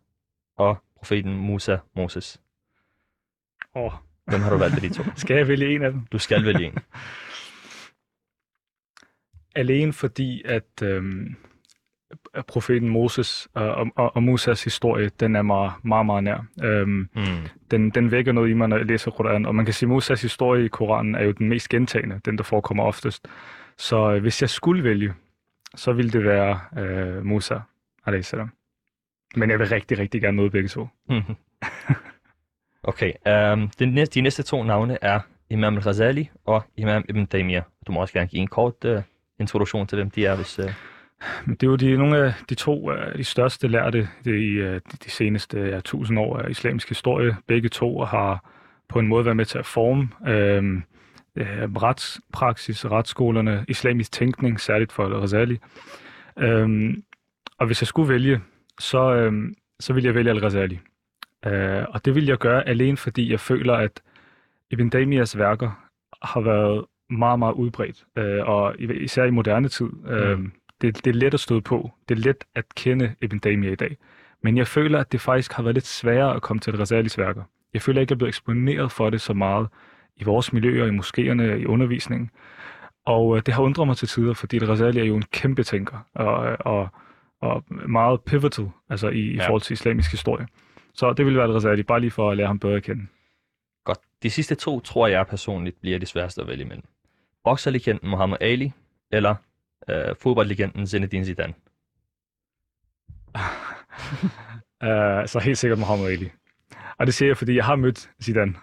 og 0.56 0.76
profeten 0.96 1.36
Musa, 1.36 1.76
Moses. 1.96 2.40
Åh, 3.74 3.92
Hvem 4.26 4.40
har 4.40 4.50
du 4.50 4.56
valgt 4.56 4.74
af 4.76 4.80
de 4.80 4.88
to? 4.94 5.02
skal 5.16 5.36
jeg 5.36 5.48
vælge 5.48 5.74
en 5.74 5.82
af 5.82 5.92
dem? 5.92 6.06
Du 6.12 6.18
skal 6.18 6.44
vælge 6.44 6.66
en. 6.66 6.78
alene 9.56 9.92
fordi, 9.92 10.42
at 10.44 10.82
øhm, 10.82 11.36
profeten 12.48 12.88
Moses 12.88 13.48
og, 13.54 13.74
og, 13.96 14.16
og 14.16 14.22
Musas 14.22 14.64
historie, 14.64 15.08
den 15.20 15.36
er 15.36 15.42
mig 15.42 15.72
meget, 15.84 16.06
meget 16.06 16.24
nær. 16.24 16.44
Øhm, 16.62 17.08
Mm. 17.14 17.46
den, 17.70 17.90
den 17.90 18.10
vækker 18.10 18.32
noget 18.32 18.50
i 18.50 18.52
mig, 18.52 18.68
når 18.68 18.76
jeg 18.76 18.86
læser 18.86 19.10
Koranen, 19.10 19.46
og 19.46 19.54
man 19.54 19.64
kan 19.64 19.74
sige, 19.74 19.86
at 19.86 19.90
Musas 19.90 20.22
historie 20.22 20.64
i 20.64 20.68
Koranen 20.68 21.14
er 21.14 21.22
jo 21.24 21.30
den 21.32 21.48
mest 21.48 21.68
gentagende, 21.68 22.20
den 22.24 22.38
der 22.38 22.44
forekommer 22.44 22.84
oftest. 22.84 23.28
Så 23.78 24.12
øh, 24.12 24.20
hvis 24.20 24.42
jeg 24.42 24.50
skulle 24.50 24.84
vælge, 24.84 25.14
så 25.74 25.92
ville 25.92 26.10
det 26.10 26.24
være 26.24 26.60
øh, 26.78 27.24
Musa, 27.24 27.58
a.s. 28.06 28.34
Men 29.36 29.50
jeg 29.50 29.58
vil 29.58 29.68
rigtig, 29.68 29.98
rigtig 29.98 30.20
gerne 30.20 30.36
møde 30.36 30.50
begge 30.50 30.68
to. 30.68 30.88
Mhm. 31.08 31.36
okay, 32.82 33.12
um, 33.26 33.70
den 33.78 33.92
næste, 33.92 34.14
de 34.14 34.20
næste 34.20 34.42
to 34.42 34.62
navne 34.62 34.98
er 35.02 35.20
Imam 35.50 35.76
al-Ghazali 35.76 36.30
og 36.44 36.64
Imam 36.76 37.04
Ibn 37.08 37.26
Taymiyyah. 37.26 37.62
Du 37.86 37.92
må 37.92 38.00
også 38.00 38.14
gerne 38.14 38.28
give 38.28 38.40
en 38.40 38.48
kort 38.48 38.84
uh, 38.84 39.02
introduktion 39.40 39.86
til, 39.86 39.96
hvem 39.96 40.10
de 40.10 40.26
er, 40.26 40.36
hvis... 40.36 40.58
Uh... 40.58 40.70
Det 41.46 41.62
er 41.62 41.66
jo 41.66 41.76
de, 41.76 41.96
nogle 41.96 42.18
af 42.18 42.34
de 42.48 42.54
to 42.54 42.90
af 42.90 43.16
de 43.16 43.24
største 43.24 43.68
lærte 43.68 44.08
det 44.24 44.34
i 44.34 44.48
øh, 44.48 44.74
de, 44.74 44.96
de 45.04 45.10
seneste 45.10 45.60
ja, 45.60 45.80
tusind 45.80 46.18
år 46.18 46.38
af 46.38 46.50
islamisk 46.50 46.88
historie. 46.88 47.36
Begge 47.46 47.68
to 47.68 48.04
har 48.04 48.50
på 48.88 48.98
en 48.98 49.06
måde 49.06 49.24
været 49.24 49.36
med 49.36 49.44
til 49.44 49.58
at 49.58 49.66
forme 49.66 50.08
øh, 50.26 50.82
øh, 51.36 51.72
retspraksis, 51.72 52.86
retsskolerne, 52.86 53.64
islamisk 53.68 54.12
tænkning, 54.12 54.60
særligt 54.60 54.92
for 54.92 55.04
Al-Ghazali. 55.04 55.58
Øh, 56.38 56.94
og 57.58 57.66
hvis 57.66 57.82
jeg 57.82 57.88
skulle 57.88 58.08
vælge, 58.08 58.40
så, 58.80 59.14
øh, 59.14 59.32
så 59.80 59.92
ville 59.92 60.06
jeg 60.06 60.14
vælge 60.14 60.30
Al-Ghazali. 60.30 60.78
Øh, 61.46 61.84
og 61.88 62.04
det 62.04 62.14
vil 62.14 62.26
jeg 62.26 62.38
gøre 62.38 62.68
alene, 62.68 62.96
fordi 62.96 63.30
jeg 63.30 63.40
føler, 63.40 63.74
at 63.74 64.00
Ibn 64.70 64.90
Taymiyyahs 64.90 65.38
værker 65.38 65.86
har 66.22 66.40
været 66.40 66.84
meget, 67.10 67.38
meget 67.38 67.54
udbredt, 67.54 68.04
øh, 68.16 68.48
og 68.48 68.74
i- 68.78 68.92
især 68.92 69.24
i 69.24 69.30
moderne 69.30 69.68
tid. 69.68 69.90
Øh, 70.08 70.38
Mm. 70.38 70.52
det, 70.80 71.04
det 71.04 71.10
er 71.10 71.14
let 71.14 71.34
at 71.34 71.40
støde 71.40 71.60
på. 71.62 71.90
Det 72.08 72.18
er 72.18 72.22
let 72.22 72.44
at 72.54 72.64
kende 72.76 73.14
Ibn 73.22 73.38
Taymiyyah 73.38 73.72
i 73.72 73.76
dag. 73.76 73.96
Men 74.42 74.56
jeg 74.56 74.66
føler, 74.66 74.98
at 74.98 75.12
det 75.12 75.20
faktisk 75.20 75.52
har 75.52 75.62
været 75.62 75.74
lidt 75.74 75.86
sværere 75.86 76.34
at 76.34 76.42
komme 76.42 76.60
til 76.60 76.70
Al-Ghazalis 76.70 77.18
værker. 77.18 77.42
Jeg 77.74 77.82
føler 77.82 78.00
ikke, 78.00 78.06
at 78.06 78.10
jeg 78.10 78.14
er 78.14 78.18
blevet 78.18 78.28
eksponeret 78.28 78.92
for 78.92 79.10
det 79.10 79.20
så 79.20 79.32
meget 79.34 79.68
i 80.20 80.24
vores 80.24 80.52
miljøer, 80.52 80.86
i 80.86 80.90
moskéerne, 80.98 81.42
i 81.62 81.66
undervisningen. 81.66 82.30
Og 83.06 83.36
øh, 83.36 83.42
det 83.46 83.54
har 83.54 83.62
undret 83.62 83.86
mig 83.86 83.96
til 83.96 84.08
tider, 84.08 84.34
fordi 84.34 84.56
Al-Ghazali 84.56 85.00
er 85.00 85.04
jo 85.04 85.16
en 85.16 85.22
kæmpe 85.22 85.62
tænker, 85.62 85.98
og, 86.14 86.56
og, 86.60 86.88
og 87.40 87.64
meget 87.88 88.20
pivotal 88.22 88.70
altså 88.90 89.08
i, 89.08 89.18
i 89.20 89.34
Ja. 89.36 89.46
forhold 89.46 89.62
til 89.62 89.72
islamisk 89.72 90.10
historie. 90.10 90.46
Så 90.94 91.12
det 91.12 91.24
ville 91.24 91.36
være 91.38 91.46
Al-Ghazali, 91.46 91.82
bare 91.82 92.00
lige 92.00 92.10
for 92.10 92.30
at 92.30 92.36
lære 92.36 92.46
ham 92.46 92.58
bedre 92.58 92.76
at 92.76 92.82
kende. 92.82 93.06
Godt. 93.84 93.98
De 94.22 94.30
sidste 94.30 94.54
to 94.54 94.80
tror 94.80 95.06
jeg 95.06 95.26
personligt 95.26 95.80
bliver 95.80 95.98
de 95.98 96.06
sværeste 96.06 96.40
at 96.40 96.46
vælge 96.48 96.64
imellem. 96.64 96.84
Bokserlegenden 97.44 98.10
Muhammad 98.10 98.38
Ali 98.40 98.72
eller 99.12 99.34
uh, 99.88 100.16
fodboldlegenden 100.20 100.86
Zinedine 100.86 101.24
Zidane. 101.24 101.54
Uh, 104.84 105.26
så 105.32 105.40
helt 105.44 105.58
sikkert 105.58 105.78
Muhammad 105.78 106.06
Ali. 106.10 106.30
Og 107.00 107.06
det 107.06 107.14
siger 107.14 107.28
jeg, 107.28 107.36
fordi 107.36 107.56
jeg 107.56 107.64
har 107.64 107.76
mødt 107.76 108.10
Zidane. 108.22 108.54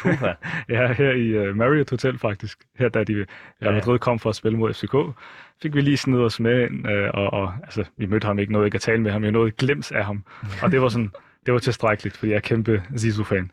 Puha. 0.00 0.32
Ja, 0.68 0.92
her 0.92 1.10
i 1.10 1.48
uh, 1.48 1.56
Marriott 1.56 1.90
Hotel 1.90 2.18
faktisk. 2.18 2.58
Her 2.78 2.88
da 2.88 3.04
de 3.04 3.14
Real 3.14 3.26
Ja. 3.62 3.70
Madrid 3.70 3.98
kom 3.98 4.18
for 4.18 4.30
at 4.30 4.36
spille 4.36 4.58
mod 4.58 4.74
FCK, 4.74 5.20
fik 5.62 5.74
vi 5.74 5.80
lige 5.80 5.96
snedet 5.96 6.24
os 6.24 6.40
med 6.40 6.62
ind, 6.62 6.86
uh, 6.86 7.08
og, 7.14 7.32
og 7.32 7.54
altså, 7.62 7.84
vi 7.96 8.06
mødte 8.06 8.26
ham 8.26 8.38
ikke 8.38 8.52
noget, 8.52 8.66
ikke 8.66 8.76
at 8.76 8.80
tale 8.80 9.02
med 9.02 9.12
ham, 9.12 9.24
jeg 9.24 9.32
nåede 9.32 9.48
et 9.48 9.56
glimt 9.56 9.92
af 9.92 10.04
ham. 10.04 10.24
Og 10.62 10.72
det 10.72 10.80
var 10.80 10.88
sådan, 10.88 11.10
det 11.46 11.54
var 11.54 11.60
tilstrækkeligt, 11.60 12.16
fordi 12.16 12.30
jeg 12.30 12.36
er 12.36 12.40
kæmpe 12.40 12.82
Zizou-fan. 12.96 13.50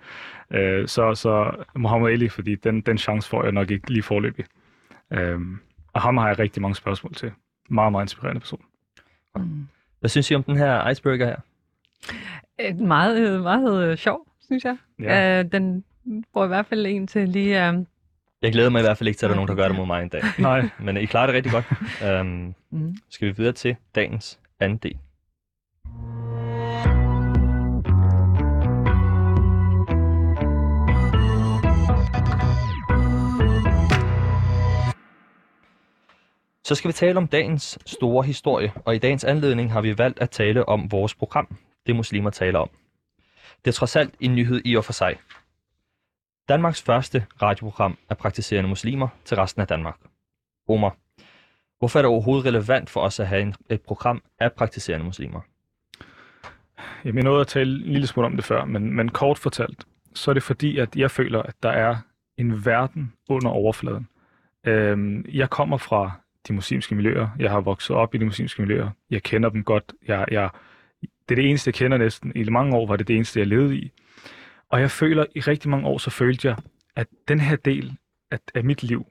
Uh, 0.49 0.57
så, 0.85 1.15
så 1.15 1.51
Muhammad 1.75 2.11
Ali, 2.11 2.29
fordi 2.29 2.55
den, 2.55 2.81
den 2.81 2.97
chance 2.97 3.29
får 3.29 3.43
jeg 3.43 3.51
nok 3.51 3.71
ikke 3.71 3.89
lige 3.89 4.03
forløbig. 4.03 4.45
Um, 5.11 5.59
og 5.93 6.01
ham 6.01 6.17
har 6.17 6.27
jeg 6.27 6.39
rigtig 6.39 6.61
mange 6.61 6.75
spørgsmål 6.75 7.13
til. 7.13 7.31
Meget, 7.69 7.91
meget 7.91 8.03
inspirerende 8.03 8.39
person. 8.39 8.61
Mm. 9.35 9.67
Hvad 9.99 10.09
synes 10.09 10.31
I 10.31 10.35
om 10.35 10.43
den 10.43 10.57
her 10.57 10.89
iceberger 10.89 11.25
her? 11.25 11.35
Et 12.59 12.75
meget, 12.75 13.29
øh, 13.29 13.41
meget 13.41 13.91
øh, 13.91 13.97
sjov, 13.97 14.27
synes 14.59 14.65
jeg. 14.65 14.77
Ja. 14.99 15.39
Øh, 15.39 15.51
den 15.51 15.83
får 16.33 16.43
i 16.45 16.47
hvert 16.47 16.65
fald 16.65 16.85
en 16.85 17.07
til 17.07 17.29
lige... 17.29 17.67
Øh, 17.67 17.73
Jeg 18.41 18.51
glæder 18.51 18.69
mig 18.69 18.79
i 18.79 18.83
hvert 18.83 18.97
fald 18.97 19.07
ikke 19.07 19.17
til, 19.17 19.25
at 19.25 19.29
der 19.29 19.33
er 19.33 19.35
nogen, 19.35 19.47
der 19.47 19.55
gør 19.55 19.67
det 19.67 19.77
mod 19.77 19.85
mig 19.85 20.03
en 20.03 20.09
dag. 20.09 20.21
Nej, 20.39 20.69
Men 20.79 20.97
I 20.97 21.05
klarer 21.05 21.25
det 21.27 21.35
rigtig 21.35 21.51
godt. 21.51 21.65
Um, 22.21 22.55
mm. 22.71 22.95
skal 23.09 23.27
vi 23.27 23.33
videre 23.37 23.53
til 23.53 23.75
dagens 23.95 24.39
anden 24.59 24.77
del. 24.77 24.97
Så 36.65 36.75
skal 36.75 36.87
vi 36.87 36.93
tale 36.93 37.17
om 37.17 37.27
dagens 37.27 37.79
store 37.85 38.23
historie, 38.23 38.71
og 38.85 38.95
i 38.95 38.97
dagens 38.97 39.23
anledning 39.23 39.71
har 39.71 39.81
vi 39.81 39.97
valgt 39.97 40.19
at 40.19 40.29
tale 40.29 40.69
om 40.69 40.91
vores 40.91 41.15
program, 41.15 41.57
Det 41.87 41.95
Muslimer 41.95 42.29
taler 42.29 42.59
om. 42.59 42.69
Det 43.65 43.71
er 43.71 43.73
trods 43.73 43.95
alt 43.95 44.13
en 44.19 44.35
nyhed 44.35 44.61
i 44.65 44.75
og 44.77 44.85
for 44.85 44.93
sig. 44.93 45.19
Danmarks 46.49 46.81
første 46.81 47.25
radioprogram 47.41 47.97
af 48.09 48.17
praktiserende 48.17 48.69
muslimer 48.69 49.07
til 49.25 49.37
resten 49.37 49.61
af 49.61 49.67
Danmark. 49.67 49.97
Omar, 50.67 50.95
hvorfor 51.79 51.99
er 51.99 52.01
det 52.01 52.09
overhovedet 52.09 52.45
relevant 52.45 52.89
for 52.89 53.01
os 53.01 53.19
at 53.19 53.27
have 53.27 53.41
en, 53.41 53.55
et 53.69 53.81
program 53.81 54.23
af 54.39 54.53
praktiserende 54.53 55.05
muslimer? 55.05 55.41
Jamen, 57.05 57.17
jeg 57.17 57.23
nåede 57.23 57.41
at 57.41 57.47
tale 57.47 57.85
en 57.85 57.91
lille 57.91 58.07
smule 58.07 58.25
om 58.25 58.35
det 58.35 58.45
før, 58.45 58.65
men, 58.65 58.93
men 58.93 59.09
kort 59.09 59.37
fortalt, 59.37 59.85
så 60.13 60.31
er 60.31 60.33
det 60.33 60.43
fordi, 60.43 60.77
at 60.77 60.95
jeg 60.95 61.11
føler, 61.11 61.41
at 61.41 61.55
der 61.63 61.69
er 61.69 61.95
en 62.37 62.65
verden 62.65 63.13
under 63.29 63.49
overfladen. 63.49 64.07
Øhm, 64.63 65.25
jeg 65.29 65.49
kommer 65.49 65.77
fra 65.77 66.11
de 66.47 66.53
muslimske 66.53 66.95
miljøer. 66.95 67.29
Jeg 67.39 67.51
har 67.51 67.61
vokset 67.61 67.95
op 67.95 68.15
i 68.15 68.17
de 68.17 68.25
muslimske 68.25 68.61
miljøer. 68.61 68.89
Jeg 69.09 69.23
kender 69.23 69.49
dem 69.49 69.63
godt. 69.63 69.93
Jeg, 70.07 70.25
jeg, 70.31 70.49
det 71.29 71.31
er 71.31 71.41
det 71.41 71.49
eneste, 71.49 71.67
jeg 71.67 71.73
kender 71.73 71.97
næsten. 71.97 72.31
I 72.35 72.43
mange 72.43 72.75
år 72.75 72.87
var 72.87 72.95
det 72.95 73.07
det 73.07 73.15
eneste, 73.15 73.39
jeg 73.39 73.47
levede 73.47 73.77
i. 73.77 73.91
Og 74.69 74.81
jeg 74.81 74.91
føler, 74.91 75.25
i 75.35 75.39
rigtig 75.39 75.69
mange 75.69 75.87
år, 75.87 75.97
så 75.97 76.09
følte 76.09 76.47
jeg, 76.47 76.57
at 76.95 77.07
den 77.27 77.39
her 77.39 77.55
del 77.55 77.97
af, 78.31 78.39
af 78.55 78.63
mit 78.63 78.83
liv, 78.83 79.05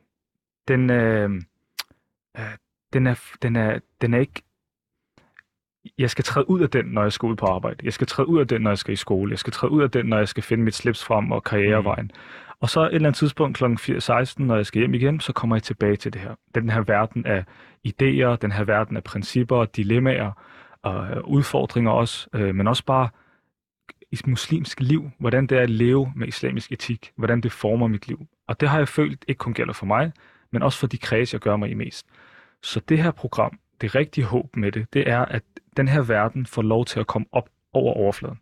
den, 0.69 0.91
øh, 0.91 1.31
øh, 2.39 2.45
den, 2.93 3.07
er, 3.07 3.21
den, 3.43 3.57
er, 3.57 3.79
den 4.01 4.15
er 4.15 4.19
ikke 4.19 4.43
jeg 5.99 6.11
skal 6.11 6.25
træde 6.25 6.51
ud 6.51 6.61
af 6.61 6.71
den, 6.71 6.85
når 6.85 7.03
jeg 7.03 7.13
skal 7.13 7.27
ud 7.27 7.37
på 7.37 7.47
arbejde. 7.47 7.85
Jeg 7.85 7.93
skal 7.93 8.07
træde 8.07 8.29
ud 8.29 8.41
af 8.41 8.49
den, 8.49 8.63
når 8.63 8.71
jeg 8.71 8.79
skal 8.79 8.93
i 8.93 8.97
skole. 8.97 9.31
Jeg 9.31 9.39
skal 9.39 9.53
træde 9.53 9.73
ud 9.73 9.83
af 9.83 9.91
den, 9.91 10.07
når 10.07 10.19
jeg 10.19 10.29
skal 10.29 10.43
finde 10.43 10.65
mit 10.65 10.75
slips 10.75 11.05
frem 11.05 11.33
og 11.33 11.45
karrierevejen. 11.45 12.05
Mm. 12.05 12.19
Og 12.61 12.71
så 12.71 12.81
et 12.81 12.95
eller 12.95 13.09
andet 13.09 13.19
tidspunkt 13.19 13.57
kl. 13.57 13.65
16, 13.99 14.47
når 14.47 14.57
jeg 14.57 14.67
skal 14.67 14.79
hjem 14.79 14.95
igen, 14.95 15.21
så 15.21 15.33
kommer 15.33 15.57
jeg 15.57 15.63
tilbage 15.63 15.97
til 15.97 16.13
det 16.13 16.21
her. 16.21 16.35
Den 16.55 16.71
her 16.71 16.81
verden 16.81 17.27
af 17.27 17.45
idéer, 17.89 18.37
den 18.37 18.53
her 18.53 18.65
verden 18.65 18.97
af 18.97 19.05
principper, 19.05 19.65
dilemmaer 19.65 20.33
og 20.83 21.07
øh, 21.11 21.23
udfordringer 21.25 21.91
også, 21.91 22.29
øh, 22.35 22.55
men 22.55 22.69
også 22.69 22.85
bare 22.85 23.09
i 24.13 24.19
muslimsk 24.27 24.81
liv, 24.81 25.11
hvordan 25.19 25.47
det 25.47 25.59
er 25.59 25.63
at 25.63 25.71
leve 25.71 26.13
med 26.17 26.29
islamisk 26.29 26.73
etik, 26.73 27.13
hvordan 27.17 27.41
det 27.41 27.53
former 27.53 27.87
mit 27.87 28.09
liv. 28.09 28.27
Og 28.49 28.61
det 28.61 28.69
har 28.69 28.79
jeg 28.79 28.89
følt 28.89 29.25
ikke 29.29 29.39
kun 29.39 29.55
gælder 29.55 29.73
for 29.73 29.87
mig, 29.87 30.13
men 30.51 30.63
også 30.63 30.79
for 30.79 30.87
de 30.87 30.99
kreds, 30.99 31.33
jeg 31.33 31.41
gør 31.41 31.57
mig 31.57 31.71
i 31.71 31.75
mest. 31.75 32.07
Så 32.63 32.81
det 32.89 33.03
her 33.03 33.11
program, 33.11 33.59
det 33.81 33.95
rigtige 33.95 34.25
håb 34.25 34.57
med 34.57 34.73
det, 34.73 34.87
det 34.93 35.09
er, 35.09 35.25
at 35.25 35.43
den 35.77 35.89
her 35.89 36.03
verden 36.03 36.47
får 36.47 36.63
lov 36.63 36.85
til 36.85 37.01
at 37.01 37.07
komme 37.07 37.27
op 37.33 37.49
over 37.73 37.95
overfladen. 37.95 38.39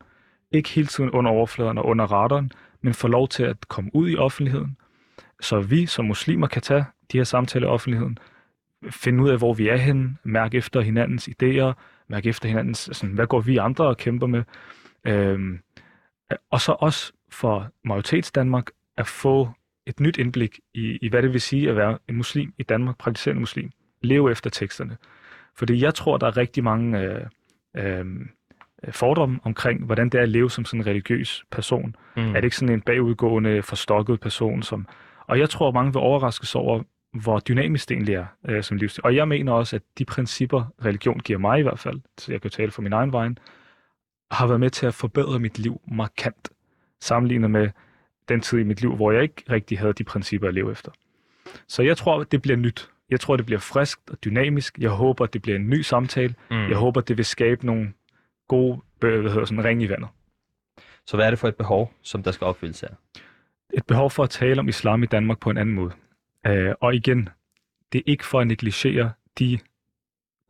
Ikke 0.53 0.69
hele 0.69 0.87
tiden 0.87 1.11
under 1.11 1.31
overfladen 1.31 1.79
og 1.79 1.87
under 1.87 2.05
radaren, 2.13 2.53
men 2.83 2.95
får 2.95 3.09
lov 3.09 3.29
til 3.29 3.43
at 3.43 3.69
komme 3.69 3.91
ud 3.95 4.11
i 4.11 4.17
offentligheden, 4.17 4.77
så 5.41 5.61
vi 5.61 5.87
som 5.87 6.05
muslimer 6.05 6.47
kan 6.47 6.63
tage 6.63 6.85
de 7.13 7.17
her 7.17 7.25
samtaler 7.25 7.67
i 7.67 7.71
offentligheden, 7.71 8.19
finde 8.91 9.25
ud 9.25 9.29
af, 9.29 9.39
hvor 9.39 9.55
vi 9.55 9.69
er 9.69 9.77
henne, 9.77 10.17
mærke 10.25 10.59
efter 10.59 10.81
hinandens 10.81 11.29
idéer, 11.29 11.73
mærke 12.11 12.29
efter 12.29 12.49
hinandens, 12.49 12.91
sådan, 12.93 13.15
hvad 13.15 13.27
går 13.27 13.41
vi 13.41 13.57
andre 13.57 13.87
og 13.87 13.97
kæmper 13.97 14.27
med. 14.27 14.43
Øhm, 15.05 15.61
og 16.51 16.61
så 16.61 16.73
også 16.73 17.13
for 17.33 17.71
majoritets 17.85 18.33
Danmark 18.33 18.71
at 18.97 19.07
få 19.07 19.49
et 19.87 20.01
nyt 20.01 20.19
indblik 20.19 20.61
i, 20.75 20.99
i, 21.03 21.09
hvad 21.09 21.23
det 21.23 21.33
vil 21.33 21.41
sige 21.41 21.71
at 21.71 21.77
være 21.77 21.99
en 22.09 22.17
muslim 22.17 22.55
i 22.59 22.63
Danmark, 22.63 22.99
praktiserende 22.99 23.41
muslim. 23.41 23.71
Leve 24.03 24.31
efter 24.31 24.51
teksterne. 24.51 24.97
Fordi 25.57 25.83
jeg 25.83 25.95
tror, 25.95 26.17
der 26.17 26.27
er 26.27 26.37
rigtig 26.37 26.65
mange 26.65 27.01
øh, 27.01 27.27
øh, 27.77 28.05
fordomme 28.91 29.41
omkring, 29.43 29.85
hvordan 29.85 30.09
det 30.09 30.19
er 30.19 30.23
at 30.23 30.29
leve 30.29 30.51
som 30.51 30.65
sådan 30.65 30.81
en 30.81 30.87
religiøs 30.87 31.45
person. 31.51 31.97
Mm. 32.17 32.29
Er 32.29 32.35
det 32.35 32.45
ikke 32.45 32.57
sådan 32.57 32.75
en 32.75 32.81
bagudgående, 32.81 33.63
forstokket 33.63 34.21
person? 34.21 34.63
Som... 34.63 34.87
Og 35.27 35.39
jeg 35.39 35.51
tror, 35.51 35.71
mange 35.71 35.93
vil 35.93 36.01
overraskes 36.01 36.55
over, 36.55 36.83
hvor 37.13 37.39
dynamisk 37.39 37.89
det 37.89 37.95
egentlig 37.95 38.15
er 38.15 38.27
øh, 38.49 38.63
som 38.63 38.77
livsstil. 38.77 39.05
Og 39.05 39.17
jeg 39.17 39.29
mener 39.29 39.53
også, 39.53 39.77
at 39.77 39.83
de 39.99 40.05
principper, 40.05 40.65
religion 40.85 41.19
giver 41.19 41.39
mig 41.39 41.59
i 41.59 41.63
hvert 41.63 41.79
fald, 41.79 42.01
så 42.19 42.33
jeg 42.33 42.41
kan 42.41 42.51
tale 42.51 42.71
for 42.71 42.83
min 42.83 42.93
egen 42.93 43.13
vej, 43.13 43.29
har 44.31 44.47
været 44.47 44.61
med 44.61 44.71
til 44.71 44.87
at 44.87 44.95
forbedre 44.95 45.39
mit 45.39 45.59
liv 45.59 45.81
markant, 45.93 46.51
sammenlignet 47.01 47.51
med 47.51 47.71
den 48.29 48.41
tid 48.41 48.59
i 48.59 48.63
mit 48.63 48.81
liv, 48.81 48.97
hvor 48.97 49.13
jeg 49.13 49.23
ikke 49.23 49.43
rigtig 49.51 49.79
havde 49.79 49.93
de 49.93 50.05
principper 50.05 50.49
at 50.49 50.55
leve 50.55 50.73
efter. 50.73 50.93
Så 51.69 51.83
jeg 51.83 51.97
tror, 51.97 52.21
at 52.21 52.33
det 52.33 52.43
bliver 52.43 52.57
nyt. 52.57 52.91
Jeg 53.11 53.21
tror, 53.21 53.37
det 53.37 53.47
bliver 53.47 53.59
friskt 53.59 54.11
og 54.11 54.25
dynamisk. 54.25 54.79
Jeg 54.79 54.91
håber, 54.91 55.25
at 55.25 55.33
det 55.33 55.43
bliver 55.43 55.59
en 55.59 55.71
ny 55.71 55.81
samtale. 55.81 56.35
Mm. 56.51 56.69
Jeg 56.69 56.77
håber, 56.77 57.01
at 57.01 57.09
det 57.09 57.17
vil 57.17 57.25
skabe 57.25 57.67
nogle 57.67 57.93
gode 58.49 58.81
øh, 59.05 59.21
hvad 59.21 59.31
hedder, 59.31 59.45
sådan, 59.45 59.65
ring 59.65 59.83
i 59.83 59.89
vandet. 59.89 60.09
Så 61.07 61.17
hvad 61.17 61.27
er 61.27 61.31
det 61.31 61.39
for 61.39 61.49
et 61.49 61.57
behov, 61.57 61.93
som 62.03 62.23
der 62.23 62.31
skal 62.31 62.45
opfyldes 62.45 62.81
her? 62.81 62.89
et 63.75 63.87
behov 63.87 64.11
for 64.11 64.23
at 64.23 64.31
tale 64.31 64.61
om 64.61 64.69
islam 64.69 65.03
i 65.03 65.07
Danmark 65.07 65.39
på 65.41 65.51
en 65.51 65.57
anden 65.57 65.75
måde. 65.75 65.91
Øh, 66.47 66.75
og 66.81 66.95
igen, 66.95 67.29
det 67.93 67.99
er 67.99 68.03
ikke 68.07 68.27
for 68.27 68.41
at 68.41 68.47
negligere 68.47 69.13
de 69.39 69.59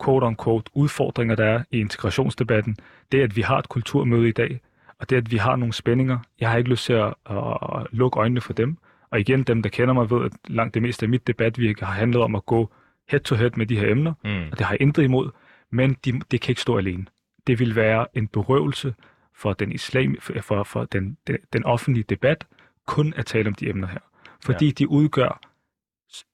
quote-unquote 0.05 0.71
udfordringer, 0.75 1.35
der 1.35 1.45
er 1.45 1.63
i 1.71 1.81
integrationsdebatten. 1.81 2.77
Det, 3.13 3.21
at 3.21 3.37
vi 3.37 3.41
har 3.41 3.59
et 3.59 3.69
kulturmøde 3.69 4.29
i 4.29 4.33
dag, 4.33 4.61
og 4.99 5.11
det, 5.11 5.17
at 5.17 5.31
vi 5.31 5.37
har 5.37 5.57
nogle 5.57 5.73
spændinger. 5.73 6.19
Jeg 6.41 6.51
har 6.51 6.59
ikke 6.59 6.71
lyst 6.71 6.85
til 6.85 6.93
at, 6.93 7.15
at 7.31 7.87
lukke 7.93 8.19
øjnene 8.19 8.41
for 8.41 8.53
dem. 8.53 8.79
Og 9.11 9.21
igen, 9.21 9.43
dem, 9.43 9.63
der 9.63 9.71
kender 9.71 9.95
mig, 9.95 10.11
ved, 10.11 10.25
at 10.25 10.33
langt 10.49 10.75
det 10.75 10.83
meste 10.83 11.07
af 11.07 11.11
mit 11.11 11.27
debatvirke 11.27 11.85
har 11.85 11.93
handlet 11.93 12.23
om 12.23 12.35
at 12.35 12.47
gå 12.47 12.71
head-to-head 13.09 13.51
med 13.57 13.67
de 13.67 13.79
her 13.79 13.91
emner, 13.91 14.13
mm. 14.25 14.51
og 14.53 14.59
det 14.59 14.67
har 14.67 14.73
jeg 14.73 14.83
intet 14.83 15.03
imod, 15.03 15.31
men 15.71 15.97
de, 16.05 16.21
det 16.31 16.41
kan 16.41 16.53
ikke 16.53 16.61
stå 16.61 16.79
alene. 16.79 17.07
Det 17.47 17.59
vil 17.59 17.77
være 17.77 18.07
en 18.15 18.29
berøvelse 18.29 18.95
for 19.35 19.53
den, 19.53 19.73
islam, 19.73 20.17
for, 20.21 20.63
for 20.63 20.85
den, 20.85 21.17
den, 21.27 21.37
den 21.53 21.65
offentlige 21.65 22.05
debat 22.09 22.47
kun 22.87 23.15
at 23.17 23.27
tale 23.27 23.49
om 23.49 23.55
de 23.55 23.69
emner 23.69 23.89
her. 23.89 23.99
Fordi 24.45 24.67
ja. 24.67 24.73
de 24.73 24.89
udgør 24.89 25.50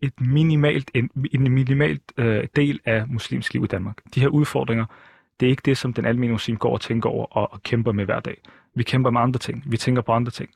et 0.01 0.21
minimalt, 0.21 0.91
en, 0.95 1.11
en 1.33 1.53
minimalt 1.53 2.13
øh, 2.17 2.47
del 2.57 2.81
af 2.85 3.09
muslimsk 3.09 3.53
liv 3.53 3.65
i 3.65 3.67
Danmark. 3.67 3.97
De 4.15 4.21
her 4.21 4.29
udfordringer, 4.29 4.85
det 5.41 5.47
er 5.47 5.51
ikke 5.51 5.63
det, 5.65 5.79
som 5.79 5.93
den 5.93 6.05
almindelige 6.05 6.33
muslim 6.33 6.57
går 6.57 6.73
og 6.73 6.81
tænker 6.81 7.11
over 7.11 7.27
og, 7.27 7.53
og 7.53 7.63
kæmper 7.63 7.93
med 7.93 8.05
hver 8.05 8.21
dag. 8.21 8.41
Vi 8.75 8.83
kæmper 8.83 9.11
med 9.11 9.21
andre 9.21 9.39
ting. 9.39 9.63
Vi 9.67 9.77
tænker 9.77 10.03
på 10.03 10.13
andre 10.13 10.31
ting. 10.31 10.51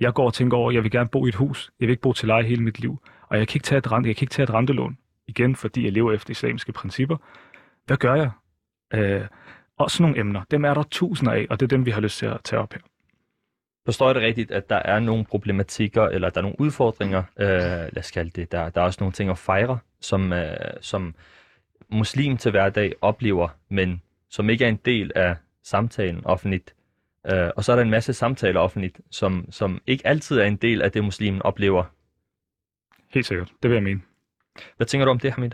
Jeg 0.00 0.14
går 0.14 0.26
og 0.26 0.34
tænker 0.34 0.56
over, 0.56 0.68
at 0.68 0.74
jeg 0.74 0.82
vil 0.82 0.90
gerne 0.90 1.08
bo 1.08 1.26
i 1.26 1.28
et 1.28 1.34
hus. 1.34 1.70
Jeg 1.80 1.86
vil 1.86 1.92
ikke 1.92 2.02
bo 2.02 2.12
til 2.12 2.28
leje 2.28 2.42
hele 2.42 2.62
mit 2.62 2.80
liv. 2.80 2.98
Og 3.28 3.38
jeg 3.38 3.48
kan 3.48 3.56
ikke 3.56 3.64
tage 3.64 3.78
et, 3.78 3.92
rente, 3.92 4.08
jeg 4.08 4.16
kan 4.16 4.24
ikke 4.24 4.32
tage 4.32 4.44
et 4.44 4.50
rentelån. 4.50 4.98
Igen, 5.28 5.56
fordi 5.56 5.84
jeg 5.84 5.92
lever 5.92 6.12
efter 6.12 6.30
islamiske 6.30 6.72
principper. 6.72 7.16
Hvad 7.86 7.96
gør 7.96 8.14
jeg? 8.14 8.30
Øh, 8.94 9.26
og 9.78 9.90
sådan 9.90 10.02
nogle 10.02 10.20
emner, 10.20 10.42
dem 10.50 10.64
er 10.64 10.74
der 10.74 10.82
tusinder 10.82 11.32
af, 11.32 11.46
og 11.50 11.60
det 11.60 11.66
er 11.66 11.76
dem, 11.76 11.86
vi 11.86 11.90
har 11.90 12.00
lyst 12.00 12.18
til 12.18 12.26
at 12.26 12.40
tage 12.44 12.60
op 12.60 12.72
her. 12.72 12.80
Forstår 13.86 14.06
jeg 14.06 14.14
det 14.14 14.22
rigtigt, 14.22 14.50
at 14.50 14.70
der 14.70 14.76
er 14.76 15.00
nogle 15.00 15.24
problematikker, 15.24 16.02
eller 16.02 16.30
der 16.30 16.38
er 16.38 16.42
nogle 16.42 16.60
udfordringer, 16.60 17.22
øh, 17.36 17.48
lad 17.48 17.98
os 17.98 18.10
kalde 18.10 18.30
det, 18.30 18.52
der, 18.52 18.68
der 18.68 18.80
er 18.80 18.84
også 18.84 18.96
nogle 19.00 19.12
ting 19.12 19.30
at 19.30 19.38
fejre, 19.38 19.78
som, 20.00 20.32
øh, 20.32 20.56
som 20.80 21.14
muslim 21.88 22.36
til 22.36 22.50
hverdag 22.50 22.92
oplever, 23.00 23.48
men 23.68 24.02
som 24.28 24.50
ikke 24.50 24.64
er 24.64 24.68
en 24.68 24.80
del 24.84 25.12
af 25.14 25.36
samtalen 25.62 26.26
offentligt. 26.26 26.74
Øh, 27.32 27.50
og 27.56 27.64
så 27.64 27.72
er 27.72 27.76
der 27.76 27.82
en 27.82 27.90
masse 27.90 28.12
samtaler 28.12 28.60
offentligt, 28.60 29.00
som, 29.10 29.46
som 29.50 29.80
ikke 29.86 30.06
altid 30.06 30.38
er 30.38 30.44
en 30.44 30.56
del 30.56 30.82
af 30.82 30.92
det, 30.92 31.04
muslimen 31.04 31.42
oplever. 31.42 31.84
Helt 33.14 33.26
sikkert, 33.26 33.52
det 33.62 33.70
vil 33.70 33.76
jeg 33.76 33.84
mene. 33.84 34.00
Hvad 34.76 34.86
tænker 34.86 35.04
du 35.04 35.10
om 35.10 35.18
det, 35.18 35.32
Hamid? 35.32 35.50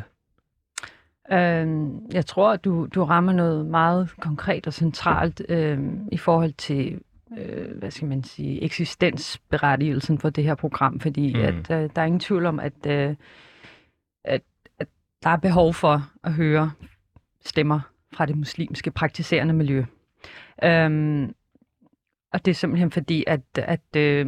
Øh, 1.32 1.88
jeg 2.14 2.26
tror, 2.26 2.56
du, 2.56 2.86
du 2.94 3.04
rammer 3.04 3.32
noget 3.32 3.66
meget 3.66 4.10
konkret 4.20 4.66
og 4.66 4.72
centralt 4.72 5.42
øh, 5.48 5.78
i 6.12 6.16
forhold 6.16 6.52
til 6.52 7.00
øh, 7.38 7.78
hvad 7.78 7.90
skal 7.90 8.08
man 8.08 8.24
sige, 8.24 8.62
eksistensberettigelsen 8.62 10.18
for 10.18 10.30
det 10.30 10.44
her 10.44 10.54
program, 10.54 11.00
fordi 11.00 11.34
mm. 11.34 11.40
at, 11.40 11.54
øh, 11.54 11.90
der 11.96 12.02
er 12.02 12.04
ingen 12.04 12.20
tvivl 12.20 12.46
om, 12.46 12.60
at, 12.60 12.86
øh, 12.86 13.16
at, 14.24 14.42
at 14.78 14.88
der 15.22 15.30
er 15.30 15.36
behov 15.36 15.74
for 15.74 16.10
at 16.24 16.32
høre 16.32 16.72
stemmer 17.44 17.80
fra 18.12 18.26
det 18.26 18.36
muslimske 18.36 18.90
praktiserende 18.90 19.54
miljø. 19.54 19.84
Øhm, 20.64 21.34
og 22.32 22.44
det 22.44 22.50
er 22.50 22.54
simpelthen 22.54 22.90
fordi, 22.90 23.24
at, 23.26 23.40
at 23.54 23.96
øh, 23.96 24.26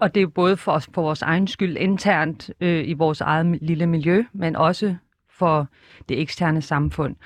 og 0.00 0.14
det 0.14 0.22
er 0.22 0.26
både 0.26 0.56
for 0.56 0.72
os 0.72 0.88
på 0.88 1.02
vores 1.02 1.22
egen 1.22 1.46
skyld 1.46 1.76
internt 1.76 2.50
øh, 2.60 2.88
i 2.88 2.92
vores 2.92 3.20
eget 3.20 3.58
lille 3.62 3.86
miljø, 3.86 4.24
men 4.32 4.56
også 4.56 4.96
for 5.30 5.68
det 6.08 6.20
eksterne 6.20 6.62
samfund. 6.62 7.16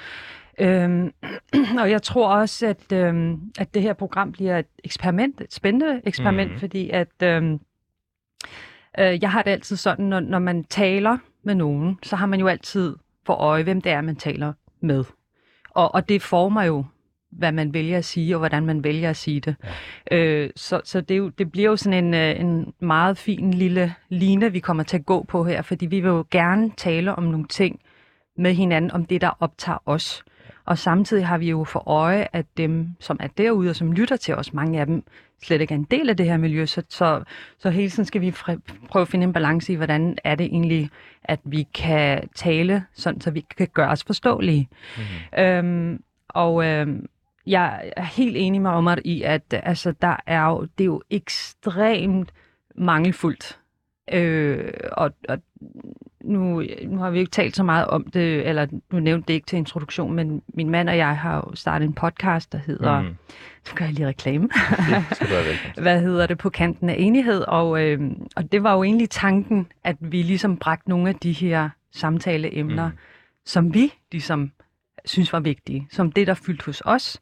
Øhm, 0.60 1.12
og 1.82 1.90
jeg 1.90 2.02
tror 2.02 2.28
også, 2.28 2.66
at, 2.66 2.92
øhm, 2.92 3.40
at 3.58 3.74
det 3.74 3.82
her 3.82 3.92
program 3.92 4.32
bliver 4.32 4.58
et 4.58 4.66
eksperiment, 4.84 5.40
et 5.40 5.52
spændende 5.52 6.00
eksperiment, 6.04 6.52
mm. 6.52 6.58
fordi 6.58 6.90
at 6.90 7.22
øhm, 7.22 7.60
øh, 8.98 9.22
jeg 9.22 9.30
har 9.30 9.42
det 9.42 9.50
altid 9.50 9.76
sådan, 9.76 10.04
når, 10.04 10.20
når 10.20 10.38
man 10.38 10.64
taler 10.64 11.18
med 11.42 11.54
nogen, 11.54 11.98
så 12.02 12.16
har 12.16 12.26
man 12.26 12.40
jo 12.40 12.48
altid 12.48 12.96
for 13.26 13.34
øje, 13.34 13.62
hvem 13.62 13.80
det 13.80 13.92
er, 13.92 14.00
man 14.00 14.16
taler 14.16 14.52
med. 14.80 15.04
Og, 15.70 15.94
og 15.94 16.08
det 16.08 16.22
former 16.22 16.62
jo, 16.62 16.84
hvad 17.30 17.52
man 17.52 17.74
vælger 17.74 17.98
at 17.98 18.04
sige, 18.04 18.34
og 18.36 18.38
hvordan 18.38 18.66
man 18.66 18.84
vælger 18.84 19.10
at 19.10 19.16
sige 19.16 19.40
det. 19.40 19.56
Ja. 20.10 20.16
Øh, 20.16 20.50
så 20.56 20.80
så 20.84 21.00
det, 21.00 21.18
jo, 21.18 21.28
det 21.28 21.52
bliver 21.52 21.70
jo 21.70 21.76
sådan 21.76 22.04
en, 22.04 22.14
øh, 22.14 22.40
en 22.40 22.72
meget 22.80 23.18
fin 23.18 23.54
lille 23.54 23.94
line, 24.08 24.52
vi 24.52 24.60
kommer 24.60 24.82
til 24.82 24.96
at 24.96 25.06
gå 25.06 25.24
på 25.24 25.44
her, 25.44 25.62
fordi 25.62 25.86
vi 25.86 26.00
vil 26.00 26.08
jo 26.08 26.24
gerne 26.30 26.70
tale 26.76 27.14
om 27.14 27.24
nogle 27.24 27.46
ting 27.46 27.80
med 28.36 28.54
hinanden, 28.54 28.90
om 28.90 29.04
det, 29.04 29.20
der 29.20 29.30
optager 29.40 29.78
os. 29.86 30.24
Og 30.64 30.78
samtidig 30.78 31.26
har 31.26 31.38
vi 31.38 31.50
jo 31.50 31.64
for 31.64 31.88
øje, 31.88 32.26
at 32.32 32.46
dem, 32.56 32.88
som 33.00 33.16
er 33.20 33.26
derude 33.26 33.70
og 33.70 33.76
som 33.76 33.92
lytter 33.92 34.16
til 34.16 34.34
os, 34.34 34.52
mange 34.52 34.80
af 34.80 34.86
dem 34.86 35.04
slet 35.42 35.60
ikke 35.60 35.74
er 35.74 35.78
en 35.78 35.86
del 35.90 36.10
af 36.10 36.16
det 36.16 36.26
her 36.26 36.36
miljø. 36.36 36.66
Så, 36.66 36.82
så, 36.88 37.22
så 37.58 37.70
hele 37.70 37.90
tiden 37.90 38.04
skal 38.04 38.20
vi 38.20 38.34
prøve 38.88 39.02
at 39.02 39.08
finde 39.08 39.24
en 39.24 39.32
balance 39.32 39.72
i, 39.72 39.76
hvordan 39.76 40.18
er 40.24 40.34
det 40.34 40.46
egentlig, 40.46 40.90
at 41.24 41.40
vi 41.44 41.66
kan 41.74 42.28
tale, 42.34 42.84
sådan 42.94 43.20
så 43.20 43.30
vi 43.30 43.44
kan 43.56 43.68
gøre 43.72 43.88
os 43.88 44.04
forståelige. 44.04 44.68
Mm-hmm. 44.96 45.44
Øhm, 45.44 46.02
og 46.28 46.64
øhm, 46.64 47.06
jeg 47.46 47.92
er 47.96 48.04
helt 48.04 48.36
enig 48.36 48.62
med 48.62 48.70
Omar 48.70 48.98
i, 49.04 49.22
at 49.22 49.42
altså, 49.50 49.94
der 50.02 50.16
er 50.26 50.46
jo, 50.46 50.62
det 50.78 50.84
er 50.84 50.86
jo 50.86 51.02
ekstremt 51.10 52.32
mangelfuldt. 52.74 53.58
Øh, 54.12 54.72
og, 54.92 55.10
og 55.28 55.38
nu, 56.24 56.62
nu 56.86 56.98
har 56.98 57.10
vi 57.10 57.18
ikke 57.18 57.30
talt 57.30 57.56
så 57.56 57.62
meget 57.62 57.86
om 57.86 58.04
det, 58.04 58.48
eller 58.48 58.66
nu 58.92 59.00
nævnte 59.00 59.28
det 59.28 59.34
ikke 59.34 59.46
til 59.46 59.56
introduktion, 59.56 60.12
men 60.12 60.42
min 60.54 60.70
mand 60.70 60.88
og 60.88 60.96
jeg 60.96 61.16
har 61.16 61.36
jo 61.36 61.54
startet 61.54 61.86
en 61.86 61.92
podcast, 61.92 62.52
der 62.52 62.58
hedder, 62.58 63.00
mm. 63.00 63.16
så 63.64 63.74
gør 63.74 63.84
jeg 63.84 63.94
lige 63.94 64.06
reklame, 64.06 64.48
du 65.20 65.26
hvad 65.82 66.00
hedder 66.00 66.26
det, 66.26 66.38
På 66.38 66.50
kanten 66.50 66.90
af 66.90 66.96
enighed, 66.98 67.40
og, 67.40 67.82
øh, 67.82 68.00
og 68.36 68.52
det 68.52 68.62
var 68.62 68.74
jo 68.74 68.82
egentlig 68.82 69.10
tanken, 69.10 69.66
at 69.84 69.96
vi 70.00 70.22
ligesom 70.22 70.56
bragte 70.56 70.88
nogle 70.88 71.08
af 71.08 71.14
de 71.14 71.32
her 71.32 71.68
samtaleemner, 71.92 72.88
mm. 72.88 72.94
som 73.46 73.74
vi 73.74 73.92
ligesom 74.12 74.52
synes 75.04 75.32
var 75.32 75.40
vigtige, 75.40 75.86
som 75.90 76.12
det, 76.12 76.26
der 76.26 76.34
fyldte 76.34 76.66
hos 76.66 76.82
os, 76.84 77.18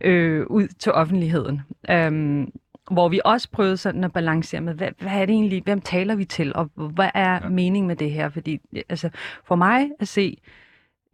øh, 0.00 0.46
ud 0.46 0.68
til 0.68 0.92
offentligheden. 0.92 1.60
Um, 2.08 2.52
hvor 2.90 3.08
vi 3.08 3.20
også 3.24 3.50
prøvede 3.50 3.76
sådan 3.76 4.04
at 4.04 4.12
balancere 4.12 4.60
med, 4.60 4.74
hvad, 4.74 4.88
hvad 4.98 5.12
er 5.12 5.26
det 5.26 5.32
egentlig, 5.32 5.62
hvem 5.62 5.80
taler 5.80 6.14
vi 6.14 6.24
til, 6.24 6.56
og 6.56 6.70
hvad 6.74 7.10
er 7.14 7.32
ja. 7.32 7.48
meningen 7.48 7.88
med 7.88 7.96
det 7.96 8.10
her? 8.10 8.28
Fordi 8.28 8.60
altså, 8.88 9.10
for 9.44 9.54
mig 9.54 9.90
at 10.00 10.08
se, 10.08 10.36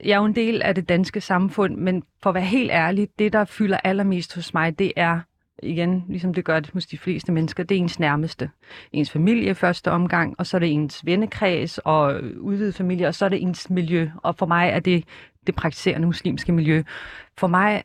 jeg 0.04 0.12
er 0.12 0.18
jo 0.18 0.24
en 0.24 0.34
del 0.34 0.62
af 0.62 0.74
det 0.74 0.88
danske 0.88 1.20
samfund, 1.20 1.76
men 1.76 2.02
for 2.22 2.30
at 2.30 2.34
være 2.34 2.44
helt 2.44 2.70
ærlig, 2.70 3.08
det 3.18 3.32
der 3.32 3.44
fylder 3.44 3.76
allermest 3.84 4.34
hos 4.34 4.54
mig, 4.54 4.78
det 4.78 4.92
er 4.96 5.20
igen, 5.62 6.04
ligesom 6.08 6.34
det 6.34 6.44
gør 6.44 6.60
det 6.60 6.70
hos 6.70 6.86
de 6.86 6.98
fleste 6.98 7.32
mennesker, 7.32 7.62
det 7.62 7.74
er 7.74 7.80
ens 7.80 8.00
nærmeste. 8.00 8.50
Ens 8.92 9.10
familie 9.10 9.50
i 9.50 9.54
første 9.54 9.90
omgang, 9.90 10.34
og 10.38 10.46
så 10.46 10.56
er 10.56 10.58
det 10.58 10.72
ens 10.72 11.06
vennekreds 11.06 11.78
og 11.78 12.20
udvidet 12.40 12.74
familie, 12.74 13.08
og 13.08 13.14
så 13.14 13.24
er 13.24 13.28
det 13.28 13.42
ens 13.42 13.70
miljø. 13.70 14.10
Og 14.22 14.36
for 14.36 14.46
mig 14.46 14.68
er 14.68 14.80
det 14.80 15.04
det 15.46 15.54
praktiserende 15.54 16.06
muslimske 16.06 16.52
miljø. 16.52 16.82
For 17.38 17.46
mig 17.46 17.82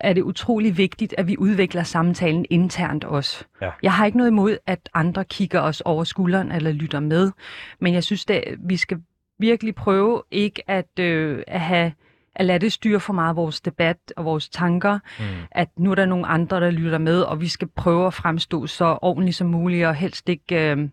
er 0.00 0.12
det 0.12 0.22
utrolig 0.22 0.76
vigtigt, 0.76 1.14
at 1.18 1.28
vi 1.28 1.38
udvikler 1.38 1.82
samtalen 1.82 2.46
internt 2.50 3.04
også. 3.04 3.44
Ja. 3.62 3.70
Jeg 3.82 3.92
har 3.92 4.06
ikke 4.06 4.18
noget 4.18 4.30
imod, 4.30 4.58
at 4.66 4.88
andre 4.94 5.24
kigger 5.24 5.60
os 5.60 5.80
over 5.80 6.04
skulderen 6.04 6.52
eller 6.52 6.72
lytter 6.72 7.00
med, 7.00 7.32
men 7.80 7.94
jeg 7.94 8.04
synes, 8.04 8.26
at 8.30 8.44
vi 8.58 8.76
skal 8.76 9.02
virkelig 9.38 9.74
prøve 9.74 10.22
ikke 10.30 10.70
at, 10.70 10.98
øh, 10.98 11.42
at 11.46 11.60
have 11.60 11.92
at 12.36 12.44
lade 12.44 12.58
det 12.58 12.72
styre 12.72 13.00
for 13.00 13.12
meget 13.12 13.36
vores 13.36 13.60
debat 13.60 13.96
og 14.16 14.24
vores 14.24 14.48
tanker, 14.48 14.98
mm. 15.18 15.24
at 15.50 15.68
nu 15.76 15.90
er 15.90 15.94
der 15.94 16.06
nogle 16.06 16.26
andre, 16.26 16.60
der 16.60 16.70
lytter 16.70 16.98
med, 16.98 17.20
og 17.20 17.40
vi 17.40 17.48
skal 17.48 17.68
prøve 17.68 18.06
at 18.06 18.14
fremstå 18.14 18.66
så 18.66 18.98
ordentligt 19.02 19.36
som 19.36 19.46
muligt, 19.46 19.86
og 19.86 19.94
helst 19.94 20.28
ikke 20.28 20.70
øh, 20.70 20.88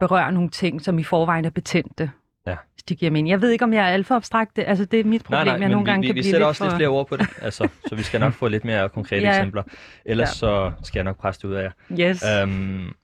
berøre 0.00 0.32
nogle 0.32 0.50
ting, 0.50 0.80
som 0.82 0.98
i 0.98 1.02
forvejen 1.02 1.44
er 1.44 1.50
betændte. 1.50 2.10
Ja. 2.46 2.56
Hvis 2.74 2.82
det 2.82 2.98
giver 2.98 3.10
mening. 3.10 3.30
Jeg 3.30 3.40
ved 3.40 3.50
ikke, 3.50 3.64
om 3.64 3.72
jeg 3.72 3.88
er 3.88 3.92
alt 3.92 4.06
for 4.06 4.14
abstrakt. 4.14 4.58
Altså, 4.58 4.84
det 4.84 5.00
er 5.00 5.04
mit 5.04 5.24
problem, 5.24 5.38
nej, 5.38 5.44
nej, 5.44 5.60
jeg 5.60 5.68
nogle 5.68 5.84
vi, 5.84 5.90
gange 5.90 6.00
vi, 6.00 6.06
kan 6.06 6.14
vi 6.14 6.20
blive 6.20 6.24
sætter 6.24 6.38
lidt 6.38 6.48
også 6.48 6.58
for... 6.58 6.64
lidt 6.64 6.76
flere 6.76 6.88
ord 6.88 7.08
på 7.08 7.16
det, 7.16 7.28
altså, 7.42 7.68
så 7.86 7.94
vi 7.94 8.02
skal 8.02 8.20
nok 8.20 8.32
få 8.32 8.48
lidt 8.48 8.64
mere 8.64 8.88
konkrete 8.88 9.22
ja. 9.22 9.36
eksempler. 9.36 9.62
Ellers 10.04 10.28
ja. 10.28 10.32
så 10.32 10.72
skal 10.82 10.98
jeg 10.98 11.04
nok 11.04 11.18
presse 11.18 11.42
det 11.42 11.48
ud 11.48 11.54
af 11.54 11.62
jer. 11.62 11.70
Yes, 12.10 12.24
um, 12.44 12.94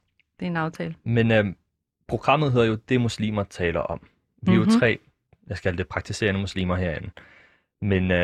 det 0.41 0.47
er 0.47 0.51
en 0.51 0.57
aftale. 0.57 0.95
Men 1.05 1.33
um, 1.33 1.57
programmet 2.09 2.53
hedder 2.53 2.67
jo 2.67 2.79
Det 2.89 3.01
muslimer 3.01 3.45
taler 3.45 3.81
om. 3.81 4.01
Vi 4.43 4.53
er 4.53 4.57
mm-hmm. 4.57 4.69
jo 4.69 4.73
mhm. 4.73 4.81
tre, 4.81 4.99
jeg 5.47 5.57
skal 5.57 5.79
det, 5.79 5.89
praktiserende 5.89 6.41
muslimer 6.41 6.77
herinde. 6.77 7.11
Men 7.83 8.11
uh, 8.11 8.17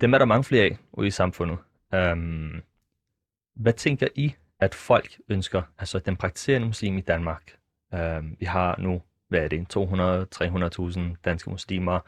dem 0.00 0.14
er 0.14 0.18
der 0.18 0.24
mange 0.24 0.44
flere 0.44 0.64
af 0.64 0.76
ude 0.92 1.06
i 1.06 1.10
samfundet. 1.10 1.58
Um, 2.12 2.62
hvad 3.56 3.72
tænker 3.72 4.08
I, 4.14 4.34
at 4.60 4.74
folk 4.74 5.18
ønsker, 5.28 5.62
altså 5.78 5.98
den 5.98 6.16
praktiserende 6.16 6.66
muslim 6.66 6.98
i 6.98 7.00
Danmark? 7.00 7.42
Um, 7.92 8.36
vi 8.38 8.46
har 8.46 8.76
nu 8.78 9.02
hvad 9.30 9.40
er 9.40 9.48
det, 9.48 9.76
200-300.000 10.96 11.00
danske 11.24 11.50
muslimer, 11.50 12.00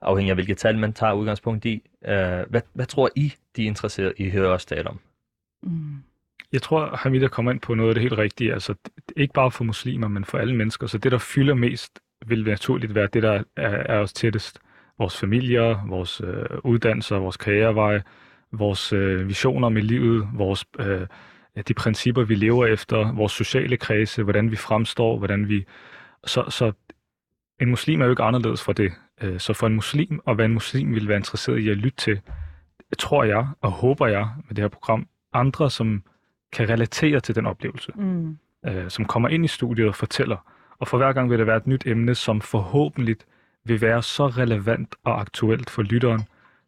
afhængig 0.00 0.30
af 0.30 0.36
hvilket 0.36 0.58
tal 0.58 0.78
man 0.78 0.92
tager 0.92 1.12
udgangspunkt 1.12 1.64
i. 1.64 1.82
Uh, 2.02 2.10
hvad, 2.50 2.60
hvad 2.72 2.86
tror 2.86 3.10
I, 3.16 3.34
de 3.56 3.62
er 3.62 3.66
interesseret 3.66 4.12
i 4.16 4.26
at 4.26 4.32
høre 4.32 4.48
os 4.48 4.64
tale 4.64 4.88
om? 4.88 4.98
Mm. 5.62 6.02
Jeg 6.52 6.62
tror, 6.62 6.96
Hamida 6.96 7.28
kommer 7.28 7.52
ind 7.52 7.60
på 7.60 7.74
noget 7.74 7.88
af 7.88 7.94
det 7.94 8.02
helt 8.02 8.18
rigtige. 8.18 8.52
Altså, 8.52 8.74
ikke 9.16 9.34
bare 9.34 9.50
for 9.50 9.64
muslimer, 9.64 10.08
men 10.08 10.24
for 10.24 10.38
alle 10.38 10.56
mennesker. 10.56 10.86
Så 10.86 10.98
det, 10.98 11.12
der 11.12 11.18
fylder 11.18 11.54
mest, 11.54 12.00
vil 12.26 12.44
naturligt 12.44 12.94
være 12.94 13.08
det, 13.12 13.22
der 13.22 13.42
er, 13.56 13.70
er 13.70 13.98
os 13.98 14.12
tættest. 14.12 14.58
Vores 14.98 15.20
familier, 15.20 15.86
vores 15.88 16.20
øh, 16.24 16.58
uddannelser, 16.64 17.16
vores 17.16 17.36
karriereveje, 17.36 18.02
vores 18.52 18.92
øh, 18.92 19.28
visioner 19.28 19.68
med 19.68 19.82
livet, 19.82 20.28
vores, 20.34 20.64
øh, 20.78 21.06
de 21.68 21.74
principper, 21.74 22.24
vi 22.24 22.34
lever 22.34 22.66
efter, 22.66 23.12
vores 23.12 23.32
sociale 23.32 23.76
kredse, 23.76 24.22
hvordan 24.22 24.50
vi 24.50 24.56
fremstår, 24.56 25.18
hvordan 25.18 25.48
vi 25.48 25.64
så, 26.26 26.50
så 26.50 26.72
en 27.60 27.70
muslim 27.70 28.00
er 28.00 28.04
jo 28.04 28.10
ikke 28.10 28.22
anderledes 28.22 28.62
fra 28.62 28.72
det. 28.72 28.92
Øh, 29.22 29.40
så 29.40 29.52
for 29.52 29.66
en 29.66 29.74
muslim, 29.74 30.20
og 30.24 30.34
hvad 30.34 30.44
en 30.44 30.52
muslim 30.52 30.94
vil 30.94 31.08
være 31.08 31.16
interesseret 31.16 31.58
i 31.58 31.68
at 31.68 31.76
lytte 31.76 31.96
til, 31.98 32.20
tror 32.98 33.24
jeg 33.24 33.48
og 33.60 33.70
håber 33.70 34.06
jeg 34.06 34.28
med 34.48 34.54
det 34.56 34.62
her 34.62 34.68
program, 34.68 35.06
andre, 35.32 35.70
som 35.70 36.02
kan 36.52 36.68
relatere 36.68 37.20
til 37.20 37.34
den 37.34 37.46
oplevelse, 37.46 37.92
Mm. 37.94 38.38
øh, 38.66 38.90
som 38.90 39.04
kommer 39.04 39.28
ind 39.28 39.44
i 39.44 39.48
studiet 39.48 39.88
og 39.88 39.94
fortæller. 39.94 40.36
Og 40.78 40.88
for 40.88 40.96
hver 40.96 41.12
gang 41.12 41.30
vil 41.30 41.38
det 41.38 41.46
være 41.46 41.56
et 41.56 41.66
nyt 41.66 41.86
emne, 41.86 42.14
som 42.14 42.40
forhåbentlig 42.40 43.16
vil 43.64 43.80
være 43.80 44.02
så 44.02 44.26
relevant 44.26 44.94
og 45.04 45.20
aktuelt 45.20 45.70
for 45.70 45.82
lytteren, 45.82 46.22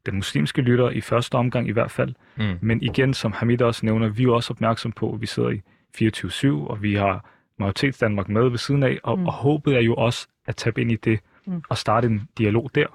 den 0.06 0.14
muslimske 0.14 0.62
lytter 0.62 0.90
i 0.90 1.00
første 1.00 1.34
omgang 1.34 1.68
i 1.68 1.72
hvert 1.72 1.90
fald. 1.90 2.14
Mm. 2.36 2.58
Men 2.60 2.82
igen, 2.82 3.14
som 3.14 3.32
Hamid 3.32 3.62
også 3.62 3.86
nævner, 3.86 4.08
vi 4.08 4.22
er 4.22 4.24
jo 4.24 4.34
også 4.34 4.52
opmærksom 4.52 4.92
på, 4.92 5.12
at 5.14 5.20
vi 5.20 5.26
sidder 5.26 5.48
i 5.48 5.60
24-7, 5.96 6.48
og 6.70 6.82
vi 6.82 6.94
har 6.94 7.30
Majoritets 7.58 7.98
Danmark 7.98 8.28
med 8.28 8.48
ved 8.48 8.58
siden 8.58 8.82
af, 8.82 8.98
og, 9.02 9.18
Mm. 9.18 9.26
og 9.26 9.32
håbet 9.32 9.76
er 9.76 9.80
jo 9.80 9.94
også 9.94 10.28
at 10.46 10.56
tabe 10.56 10.80
ind 10.80 10.92
i 10.92 10.96
det 10.96 11.20
Mm. 11.46 11.62
og 11.68 11.76
starte 11.78 12.06
en 12.08 12.28
dialog 12.38 12.70
der 12.74 12.86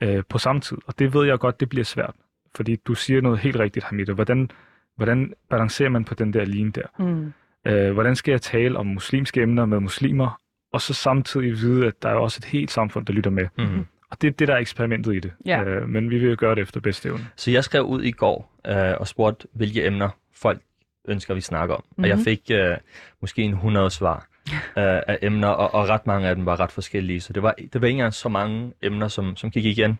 øh, 0.00 0.22
på 0.28 0.38
samme 0.38 0.60
tid. 0.60 0.78
Og 0.86 0.98
det 0.98 1.14
ved 1.14 1.26
jeg 1.26 1.38
godt, 1.38 1.60
det 1.60 1.68
bliver 1.68 1.84
svært, 1.84 2.14
fordi 2.54 2.76
du 2.76 2.94
siger 2.94 3.20
noget 3.20 3.38
helt 3.38 3.56
rigtigt, 3.56 3.84
Hamid. 3.84 4.08
og 4.08 4.14
Hvordan, 4.14 4.50
hvordan 4.96 5.32
balancerer 5.50 5.88
man 5.88 6.04
på 6.04 6.14
den 6.14 6.32
der 6.32 6.44
linje 6.44 6.70
der? 6.70 6.86
Mm. 6.98 7.32
Øh, 7.66 7.92
hvordan 7.92 8.16
skal 8.16 8.32
jeg 8.32 8.40
tale 8.42 8.78
om 8.78 8.86
muslimske 8.86 9.42
emner 9.42 9.66
med 9.66 9.80
muslimer, 9.80 10.40
og 10.72 10.80
så 10.80 10.94
samtidig 10.94 11.52
vide, 11.52 11.86
at 11.86 12.02
der 12.02 12.08
er 12.08 12.14
også 12.14 12.38
et 12.40 12.44
helt 12.44 12.70
samfund, 12.70 13.06
der 13.06 13.12
lytter 13.12 13.30
med. 13.30 13.46
Mm. 13.58 13.86
Og 14.10 14.20
det 14.22 14.28
er 14.28 14.32
det, 14.32 14.48
der 14.48 14.54
er 14.54 14.58
eksperimentet 14.58 15.14
i 15.14 15.20
det. 15.20 15.32
Ja. 15.46 15.64
Øh, 15.64 15.88
men 15.88 16.10
vi 16.10 16.18
vil 16.18 16.30
jo 16.30 16.36
gøre 16.38 16.54
det 16.54 16.62
efter 16.62 16.80
bedste 16.80 17.08
evne. 17.08 17.26
Så 17.36 17.50
jeg 17.50 17.64
skrev 17.64 17.82
ud 17.84 18.02
i 18.02 18.10
går 18.10 18.52
øh, 18.66 18.94
og 19.00 19.06
spurgte, 19.08 19.48
hvilke 19.52 19.86
emner 19.86 20.08
folk 20.34 20.60
ønsker, 21.08 21.34
vi 21.34 21.40
snakker 21.40 21.74
om. 21.74 21.84
Mm-hmm. 21.86 22.02
Og 22.04 22.08
jeg 22.08 22.16
Mhm. 22.16 22.24
fik 22.24 22.50
øh, 22.50 22.76
måske 23.20 23.42
en 23.42 23.52
100 23.52 23.90
svar 23.90 24.26
øh, 24.52 25.00
af 25.06 25.18
emner, 25.22 25.48
og, 25.48 25.74
og 25.74 25.88
ret 25.88 26.06
mange 26.06 26.28
af 26.28 26.34
dem 26.34 26.46
var 26.46 26.60
ret 26.60 26.72
forskellige. 26.72 27.20
Så 27.20 27.32
det 27.32 27.42
var, 27.42 27.54
det 27.72 27.80
var 27.80 27.86
ikke 27.86 27.96
engang 27.96 28.14
så 28.14 28.28
mange 28.28 28.72
emner, 28.82 29.08
som, 29.08 29.36
som 29.36 29.50
gik 29.50 29.64
igen. 29.64 29.98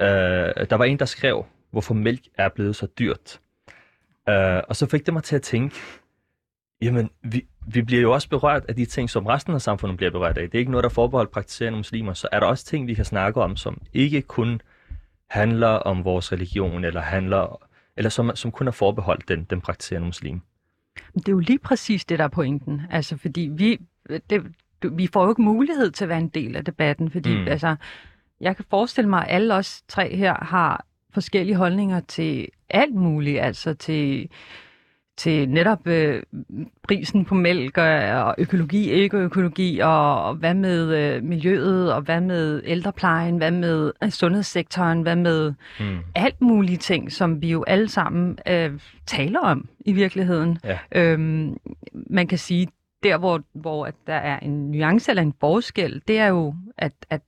Øh, 0.00 0.06
der 0.70 0.74
var 0.74 0.84
en, 0.84 0.98
der 0.98 1.04
skrev, 1.04 1.46
hvorfor 1.70 1.94
mælk 1.94 2.20
er 2.38 2.48
blevet 2.48 2.76
så 2.76 2.86
dyrt. 2.98 3.40
Øh, 4.28 4.62
og 4.68 4.76
så 4.76 4.86
fik 4.90 5.06
det 5.06 5.14
mig 5.14 5.22
til 5.22 5.36
at 5.36 5.42
tænke, 5.42 5.76
jamen, 6.82 7.10
vi, 7.22 7.46
vi 7.66 7.82
bliver 7.82 8.02
jo 8.02 8.12
også 8.12 8.28
berørt 8.28 8.64
af 8.68 8.76
de 8.76 8.84
ting, 8.84 9.10
som 9.10 9.26
resten 9.26 9.54
af 9.54 9.62
samfundet 9.62 9.96
bliver 9.96 10.10
berørt 10.10 10.38
af. 10.38 10.44
Det 10.50 10.54
er 10.54 10.58
ikke 10.58 10.70
noget, 10.70 10.82
der 10.84 10.90
er 10.90 10.94
forbeholdt 10.94 11.30
praktiserende 11.30 11.76
muslimer. 11.76 12.12
Så 12.12 12.28
er 12.32 12.40
der 12.40 12.46
også 12.46 12.64
ting, 12.64 12.86
vi 12.86 12.94
kan 12.94 13.04
snakke 13.04 13.40
om, 13.42 13.56
som 13.56 13.82
ikke 13.92 14.22
kun 14.22 14.60
handler 15.30 15.68
om 15.68 16.04
vores 16.04 16.32
religion, 16.32 16.84
eller 16.84 17.00
handler 17.00 17.60
eller 18.00 18.10
som, 18.10 18.30
som 18.34 18.52
kun 18.52 18.68
er 18.68 18.72
forbeholdt 18.72 19.28
den, 19.28 19.44
den 19.44 19.60
praktiserende 19.60 20.06
muslim. 20.06 20.40
Det 21.14 21.28
er 21.28 21.32
jo 21.32 21.38
lige 21.38 21.58
præcis 21.58 22.04
det, 22.04 22.18
der 22.18 22.24
er 22.24 22.28
pointen. 22.28 22.82
Altså, 22.90 23.16
fordi 23.16 23.50
vi, 23.52 23.78
det, 24.30 24.42
vi 24.92 25.06
får 25.06 25.24
jo 25.24 25.30
ikke 25.30 25.42
mulighed 25.42 25.90
til 25.90 26.04
at 26.04 26.08
være 26.08 26.18
en 26.18 26.28
del 26.28 26.56
af 26.56 26.64
debatten, 26.64 27.10
fordi 27.10 27.40
mm. 27.40 27.48
altså, 27.48 27.76
jeg 28.40 28.56
kan 28.56 28.64
forestille 28.70 29.10
mig, 29.10 29.26
at 29.26 29.34
alle 29.34 29.54
os 29.54 29.82
tre 29.88 30.16
her 30.16 30.44
har 30.44 30.86
forskellige 31.14 31.56
holdninger 31.56 32.00
til 32.00 32.48
alt 32.68 32.94
muligt, 32.94 33.40
altså 33.40 33.74
til, 33.74 34.30
til 35.20 35.48
netop 35.48 35.86
øh, 35.86 36.22
prisen 36.82 37.24
på 37.24 37.34
mælk 37.34 37.78
og, 37.78 37.84
og 38.24 38.34
økologi, 38.38 38.90
ikke 38.90 39.16
økologi, 39.16 39.78
og, 39.78 40.24
og 40.24 40.34
hvad 40.34 40.54
med 40.54 40.96
øh, 40.96 41.22
miljøet, 41.22 41.92
og 41.92 42.02
hvad 42.02 42.20
med 42.20 42.62
ældreplejen, 42.64 43.36
hvad 43.36 43.50
med 43.50 43.92
øh, 44.02 44.10
sundhedssektoren, 44.10 45.02
hvad 45.02 45.16
med 45.16 45.52
Mm. 45.80 45.98
alt 46.14 46.40
mulige 46.40 46.76
ting, 46.76 47.12
som 47.12 47.42
vi 47.42 47.50
jo 47.50 47.64
alle 47.66 47.88
sammen 47.88 48.38
øh, 48.48 48.72
taler 49.06 49.40
om 49.40 49.68
i 49.86 49.92
virkeligheden. 49.92 50.58
Ja. 50.64 50.78
Øhm, 50.92 51.56
man 51.92 52.26
kan 52.26 52.38
sige, 52.38 52.68
der 53.02 53.18
hvor, 53.18 53.42
hvor 53.52 53.86
at 53.86 53.94
der 54.06 54.14
er 54.14 54.38
en 54.38 54.70
nuance 54.70 55.10
eller 55.10 55.22
en 55.22 55.34
forskel, 55.40 56.02
det 56.08 56.18
er 56.18 56.26
jo, 56.26 56.54
at, 56.78 56.92
at 57.10 57.20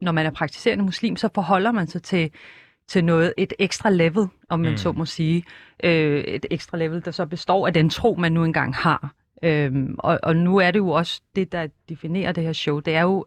når 0.00 0.12
man 0.12 0.26
er 0.26 0.30
praktiserende 0.30 0.84
muslim, 0.84 1.16
så 1.16 1.28
forholder 1.34 1.72
man 1.72 1.86
sig 1.86 2.02
til, 2.02 2.30
til 2.90 3.04
noget, 3.04 3.34
et 3.36 3.52
ekstra 3.58 3.90
level, 3.90 4.26
om 4.48 4.60
man 4.60 4.70
Mm. 4.70 4.76
så 4.76 4.92
må 4.92 5.04
sige. 5.04 5.44
Øh, 5.84 6.20
et 6.24 6.46
ekstra 6.50 6.76
level, 6.78 7.04
der 7.04 7.10
så 7.10 7.26
består 7.26 7.66
af 7.66 7.72
den 7.74 7.90
tro, 7.90 8.14
man 8.18 8.32
nu 8.32 8.44
engang 8.44 8.74
har. 8.74 9.12
Øhm, 9.42 9.94
og, 9.98 10.18
og 10.22 10.36
nu 10.36 10.56
er 10.56 10.70
det 10.70 10.78
jo 10.78 10.88
også 10.88 11.22
det, 11.36 11.52
der 11.52 11.66
definerer 11.88 12.32
det 12.32 12.44
her 12.44 12.52
show. 12.52 12.80
Det 12.80 12.94
er 12.94 13.02
jo 13.02 13.24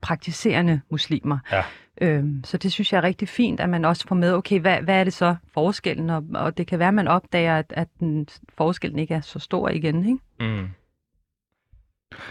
praktiserende 0.00 0.80
muslimer. 0.90 1.38
Ja. 1.52 1.62
Øhm, 2.00 2.44
så 2.44 2.56
det 2.56 2.72
synes 2.72 2.92
jeg 2.92 2.98
er 2.98 3.02
rigtig 3.04 3.28
fint, 3.28 3.60
at 3.60 3.68
man 3.68 3.84
også 3.84 4.08
får 4.08 4.14
med, 4.14 4.32
okay, 4.34 4.60
hvad, 4.60 4.82
hvad 4.82 5.00
er 5.00 5.04
det 5.04 5.12
så 5.12 5.36
forskellen? 5.54 6.10
Og, 6.10 6.24
og 6.34 6.58
det 6.58 6.66
kan 6.66 6.78
være, 6.78 6.88
at 6.88 6.94
man 6.94 7.08
opdager, 7.08 7.58
at, 7.58 7.72
at 7.76 7.88
den, 8.00 8.28
forskellen 8.58 8.98
ikke 8.98 9.14
er 9.14 9.20
så 9.20 9.38
stor 9.38 9.68
igen. 9.68 10.04
Ikke? 10.04 10.18
Mm. 10.40 10.68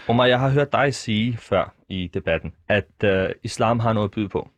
Omar, 0.08 0.24
jeg 0.24 0.40
har 0.40 0.48
hørt 0.50 0.72
dig 0.72 0.94
sige 0.94 1.36
før 1.36 1.74
i 1.88 2.10
debatten, 2.14 2.52
at 2.68 3.04
øh, 3.04 3.28
islam 3.42 3.80
har 3.80 3.92
noget 3.92 4.08
at 4.08 4.12
byde 4.12 4.28
på. 4.28 4.48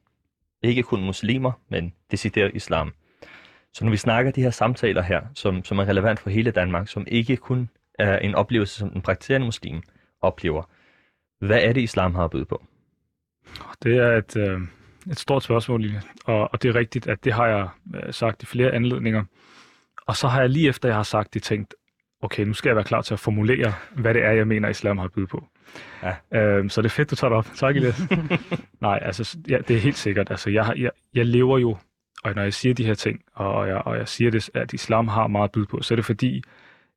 Ikke 0.62 0.82
kun 0.82 1.04
muslimer, 1.04 1.52
men 1.68 1.92
decideret 2.12 2.51
islam. 2.55 2.92
Så 3.75 3.85
når 3.85 3.90
vi 3.90 3.96
snakker 3.96 4.31
de 4.33 4.42
her 4.42 4.51
samtaler 4.51 5.03
her, 5.03 5.20
som, 5.35 5.64
som 5.64 5.79
er 5.79 5.85
relevant 5.85 6.20
for 6.20 6.31
hele 6.31 6.51
Danmark, 6.51 6.88
som 6.88 7.07
ikke 7.09 7.37
kun 7.37 7.68
er 7.98 8.18
en 8.18 8.35
oplevelse, 8.35 8.79
som 8.79 8.90
den 8.90 9.03
praktiserende 9.03 9.44
muslim 9.44 9.83
oplever, 10.20 10.62
hvad 11.40 11.62
er 11.62 11.72
det, 11.72 11.81
islam 11.81 12.14
har 12.14 12.25
at 12.25 12.31
byde 12.31 12.44
på? 12.44 12.62
Det 13.83 13.96
er 13.96 14.16
et, 14.16 14.37
øh, 14.37 14.61
et 15.11 15.18
stort 15.18 15.42
spørgsmål. 15.42 15.85
Og, 16.25 16.48
og 16.53 16.62
det 16.62 16.68
er 16.68 16.75
rigtigt, 16.75 17.07
at 17.07 17.25
det 17.25 17.33
har 17.33 17.46
jeg 17.46 17.68
øh, 17.94 18.12
sagt 18.12 18.42
i 18.42 18.46
flere 18.46 18.70
anledninger. 18.70 19.25
Og 20.07 20.16
så 20.16 20.29
har 20.29 20.40
jeg 20.40 20.51
lige 20.51 20.68
efter, 20.68 20.88
jeg 20.88 20.96
har 20.96 21.03
sagt 21.03 21.35
det, 21.35 21.42
tænkt, 21.42 21.75
okay, 22.22 22.44
nu 22.44 22.53
skal 22.53 22.68
jeg 22.68 22.77
være 22.77 22.85
klar 22.85 23.03
til 23.03 23.14
at 23.14 23.20
formulere, 23.20 23.72
hvad 23.96 24.14
det 24.14 24.25
er, 24.25 24.33
jeg 24.33 24.46
mener, 24.46 24.68
islam 24.68 24.98
har 24.98 25.05
at 25.05 25.12
byde 25.12 25.27
på. 25.27 25.44
Ja. 26.03 26.40
Øhm, 26.40 26.68
så 26.68 26.83
det 26.83 26.87
er 26.87 26.90
fedt, 26.90 27.11
du 27.11 27.16
tager 27.16 27.29
det 27.29 27.38
op. 27.38 27.46
Tak, 27.55 27.77
Elias. 27.77 28.03
Nej, 28.81 28.98
altså, 29.03 29.38
ja, 29.48 29.59
det 29.68 29.77
er 29.77 29.81
helt 29.81 29.96
sikkert. 29.96 30.31
Altså, 30.31 30.51
jeg, 30.51 30.75
jeg, 30.77 30.90
jeg 31.14 31.27
lever 31.27 31.59
jo, 31.59 31.77
og 32.24 32.35
når 32.35 32.42
jeg 32.42 32.54
siger 32.54 32.74
de 32.74 32.85
her 32.85 32.94
ting, 32.94 33.20
og 33.35 33.68
jeg, 33.68 33.76
og 33.76 33.96
jeg 33.96 34.08
siger, 34.08 34.30
det, 34.30 34.50
at 34.54 34.72
islam 34.72 35.08
har 35.08 35.26
meget 35.26 35.44
at 35.44 35.52
byde 35.52 35.66
på, 35.66 35.82
så 35.82 35.94
er 35.94 35.96
det 35.96 36.04
fordi, 36.04 36.42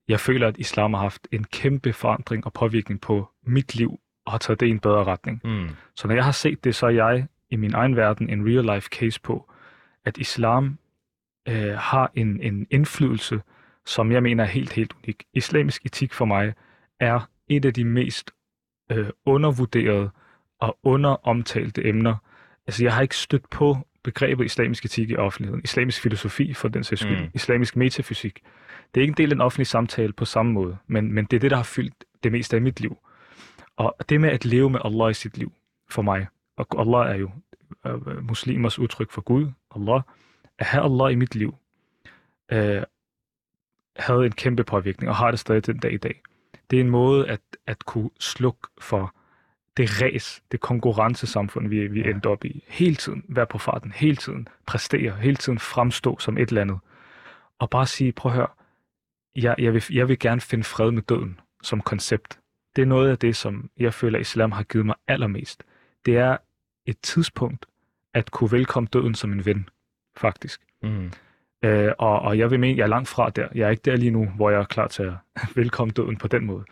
jeg 0.07 0.19
føler, 0.19 0.47
at 0.47 0.57
islam 0.57 0.93
har 0.93 1.01
haft 1.01 1.27
en 1.31 1.43
kæmpe 1.43 1.93
forandring 1.93 2.45
og 2.45 2.53
påvirkning 2.53 3.01
på 3.01 3.29
mit 3.43 3.75
liv, 3.75 3.99
og 4.25 4.31
har 4.31 4.37
taget 4.37 4.59
det 4.59 4.67
i 4.67 4.69
en 4.69 4.79
bedre 4.79 5.03
retning. 5.03 5.41
Mm. 5.43 5.69
Så 5.95 6.07
når 6.07 6.15
jeg 6.15 6.23
har 6.23 6.31
set 6.31 6.63
det, 6.63 6.75
så 6.75 6.85
er 6.85 6.89
jeg 6.89 7.27
i 7.49 7.55
min 7.55 7.73
egen 7.73 7.95
verden 7.95 8.29
en 8.29 8.45
real 8.45 8.75
life 8.75 8.89
case 8.89 9.21
på, 9.21 9.51
at 10.05 10.17
islam 10.17 10.77
øh, 11.47 11.73
har 11.77 12.11
en, 12.15 12.41
en 12.41 12.67
indflydelse, 12.71 13.41
som 13.85 14.11
jeg 14.11 14.23
mener 14.23 14.43
er 14.43 14.47
helt, 14.47 14.73
helt 14.73 14.93
unik. 15.03 15.23
Islamisk 15.33 15.85
etik 15.85 16.13
for 16.13 16.25
mig 16.25 16.53
er 16.99 17.29
et 17.49 17.65
af 17.65 17.73
de 17.73 17.85
mest 17.85 18.31
øh, 18.91 19.09
undervurderede 19.25 20.09
og 20.59 20.77
underomtalte 20.83 21.87
emner. 21.87 22.15
Altså 22.67 22.83
jeg 22.83 22.93
har 22.93 23.01
ikke 23.01 23.17
stødt 23.17 23.49
på 23.49 23.77
begrebet 24.05 24.45
islamisk 24.45 24.85
etik 24.85 25.09
i 25.09 25.15
offentligheden. 25.15 25.61
Islamisk 25.63 26.01
filosofi 26.01 26.53
for 26.53 26.67
den 26.67 26.83
sags 26.83 27.01
skyld. 27.01 27.21
Mm. 27.21 27.29
Islamisk 27.33 27.75
metafysik. 27.75 28.41
Det 28.95 29.01
er 29.01 29.03
ikke 29.03 29.11
en 29.11 29.17
del 29.17 29.29
af 29.29 29.35
den 29.35 29.41
offentlige 29.41 29.67
samtale 29.67 30.13
på 30.13 30.25
samme 30.25 30.51
måde, 30.51 30.77
men, 30.87 31.13
men 31.13 31.25
det 31.25 31.35
er 31.35 31.39
det, 31.39 31.51
der 31.51 31.57
har 31.57 31.63
fyldt 31.63 32.03
det 32.23 32.31
meste 32.31 32.55
af 32.55 32.61
mit 32.61 32.79
liv. 32.79 32.97
Og 33.77 33.95
det 34.09 34.21
med 34.21 34.29
at 34.29 34.45
leve 34.45 34.69
med 34.69 34.79
Allah 34.85 35.11
i 35.11 35.13
sit 35.13 35.37
liv, 35.37 35.51
for 35.89 36.01
mig, 36.01 36.27
og 36.57 36.67
Allah 36.79 37.15
er 37.15 37.19
jo 37.19 37.29
øh, 37.85 38.27
muslimers 38.27 38.79
udtryk 38.79 39.11
for 39.11 39.21
Gud, 39.21 39.51
Allah, 39.75 40.01
at 40.59 40.65
have 40.65 40.83
Allah 40.83 41.11
i 41.11 41.15
mit 41.15 41.35
liv, 41.35 41.55
øh, 42.51 42.83
havde 43.95 44.25
en 44.25 44.31
kæmpe 44.31 44.63
påvirkning, 44.63 45.09
og 45.09 45.15
har 45.15 45.31
det 45.31 45.39
stadig 45.39 45.65
den 45.65 45.77
dag 45.77 45.93
i 45.93 45.97
dag. 45.97 46.21
Det 46.69 46.77
er 46.77 46.81
en 46.81 46.89
måde 46.89 47.27
at, 47.27 47.41
at 47.67 47.85
kunne 47.85 48.09
slukke 48.19 48.67
for 48.81 49.14
det 49.77 50.01
ræs, 50.01 50.43
det 50.51 50.59
konkurrencesamfund, 50.59 51.67
vi, 51.67 51.87
vi 51.87 52.09
endte 52.09 52.27
op 52.27 52.45
i. 52.45 52.63
Hele 52.67 52.95
tiden 52.95 53.25
være 53.27 53.45
på 53.45 53.57
farten, 53.57 53.91
hele 53.91 54.15
tiden 54.15 54.47
præstere, 54.65 55.15
hele 55.15 55.35
tiden 55.35 55.59
fremstå 55.59 56.19
som 56.19 56.37
et 56.37 56.49
eller 56.49 56.61
andet. 56.61 56.79
Og 57.59 57.69
bare 57.69 57.85
sige, 57.85 58.11
prøv 58.11 58.31
at 58.31 58.35
høre, 58.35 58.47
jeg, 59.35 59.55
jeg, 59.57 59.73
vil, 59.73 59.83
jeg 59.91 60.07
vil 60.07 60.19
gerne 60.19 60.41
finde 60.41 60.63
fred 60.63 60.91
med 60.91 61.01
døden 61.01 61.39
som 61.63 61.81
koncept. 61.81 62.39
Det 62.75 62.81
er 62.81 62.85
noget 62.85 63.09
af 63.09 63.17
det, 63.17 63.35
som 63.35 63.69
jeg 63.77 63.93
føler, 63.93 64.19
islam 64.19 64.51
har 64.51 64.63
givet 64.63 64.85
mig 64.85 64.95
allermest. 65.07 65.63
Det 66.05 66.17
er 66.17 66.37
et 66.85 66.97
tidspunkt 66.99 67.65
at 68.13 68.31
kunne 68.31 68.51
velkomme 68.51 68.87
døden 68.93 69.15
som 69.15 69.31
en 69.31 69.45
ven, 69.45 69.69
faktisk. 70.17 70.61
Mm. 70.83 71.11
Øh, 71.63 71.91
og, 71.97 72.19
og 72.19 72.37
jeg 72.37 72.51
vil 72.51 72.59
mene, 72.59 72.77
jeg 72.77 72.83
er 72.83 72.87
langt 72.87 73.07
fra 73.07 73.29
der. 73.29 73.47
Jeg 73.55 73.65
er 73.65 73.69
ikke 73.69 73.81
der 73.85 73.95
lige 73.95 74.11
nu, 74.11 74.25
hvor 74.25 74.49
jeg 74.49 74.59
er 74.59 74.63
klar 74.63 74.87
til 74.87 75.03
at 75.03 75.13
velkomme 75.55 75.91
døden 75.91 76.17
på 76.17 76.27
den 76.27 76.45
måde. 76.45 76.63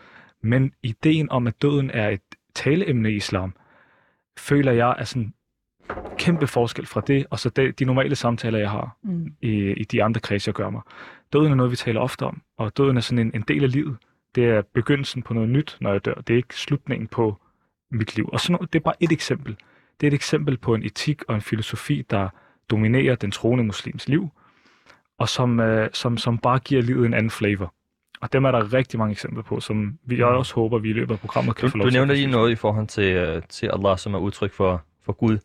Men 0.42 0.72
ideen 0.82 1.30
om, 1.30 1.46
at 1.46 1.62
døden 1.62 1.90
er 1.90 2.08
et 2.08 2.20
taleemne 2.54 3.12
i 3.12 3.16
islam, 3.16 3.54
føler 4.38 4.72
jeg 4.72 4.94
er 4.98 5.04
sådan 5.04 5.34
kæmpe 6.18 6.46
forskel 6.46 6.86
fra 6.86 7.00
det, 7.06 7.26
og 7.30 7.38
så 7.38 7.48
det, 7.48 7.78
de 7.78 7.84
normale 7.84 8.16
samtaler, 8.16 8.58
jeg 8.58 8.70
har 8.70 8.96
Mm. 9.02 9.32
i, 9.42 9.72
i 9.72 9.84
de 9.84 10.02
andre 10.04 10.20
kredse, 10.20 10.48
jeg 10.48 10.54
gør 10.54 10.70
mig. 10.70 10.82
Døden 11.32 11.50
er 11.52 11.54
noget, 11.56 11.70
vi 11.70 11.76
taler 11.76 12.00
ofte 12.00 12.22
om, 12.22 12.42
og 12.56 12.76
døden 12.76 12.96
er 12.96 13.00
sådan 13.00 13.18
en, 13.26 13.30
en 13.34 13.44
del 13.48 13.64
af 13.64 13.72
livet. 13.72 13.96
Det 14.34 14.44
er 14.44 14.62
begyndelsen 14.74 15.22
på 15.22 15.34
noget 15.34 15.48
nyt, 15.48 15.76
når 15.80 15.92
jeg 15.92 16.04
dør. 16.04 16.14
Det 16.14 16.32
er 16.32 16.36
ikke 16.36 16.56
slutningen 16.56 17.08
på 17.08 17.40
mit 17.90 18.16
liv. 18.16 18.28
Og 18.32 18.40
sådan 18.40 18.52
noget, 18.52 18.72
det 18.72 18.78
er 18.78 18.82
bare 18.82 18.94
et 19.02 19.12
eksempel. 19.12 19.56
Det 20.00 20.06
er 20.06 20.10
et 20.10 20.14
eksempel 20.14 20.56
på 20.56 20.74
en 20.74 20.82
etik 20.84 21.22
og 21.28 21.34
en 21.34 21.40
filosofi, 21.40 22.02
der 22.10 22.28
dominerer 22.70 23.14
den 23.14 23.30
troende 23.30 23.64
muslims 23.64 24.08
liv, 24.08 24.28
og 25.18 25.28
som, 25.28 25.60
øh, 25.60 25.90
som, 25.92 26.16
som 26.18 26.38
bare 26.38 26.58
giver 26.58 26.82
livet 26.82 27.06
en 27.06 27.14
anden 27.14 27.30
flavor. 27.30 27.74
Og 28.24 28.32
dem 28.32 28.44
er 28.44 28.50
der 28.50 28.72
rigtig 28.72 28.98
mange 28.98 29.12
eksempler 29.12 29.42
på, 29.42 29.60
som 29.60 29.98
vi 30.04 30.16
Mm. 30.16 30.22
også 30.22 30.54
håber, 30.54 30.78
vi 30.78 30.90
i 30.90 30.92
løbet 30.92 31.14
af 31.14 31.20
programmet 31.20 31.56
kan 31.56 31.64
Du, 31.66 31.70
få 31.70 31.78
lov 31.78 31.86
du 31.86 31.92
nævner 31.92 32.14
lige 32.14 32.26
noget 32.26 32.50
i 32.50 32.54
forhold 32.54 32.86
til, 32.86 33.36
uh, 33.36 33.42
til 33.48 33.70
Allah, 33.72 33.98
som 33.98 34.14
er 34.14 34.18
udtryk 34.18 34.52
for, 34.52 34.82
for 35.02 35.12
Gud. 35.12 35.38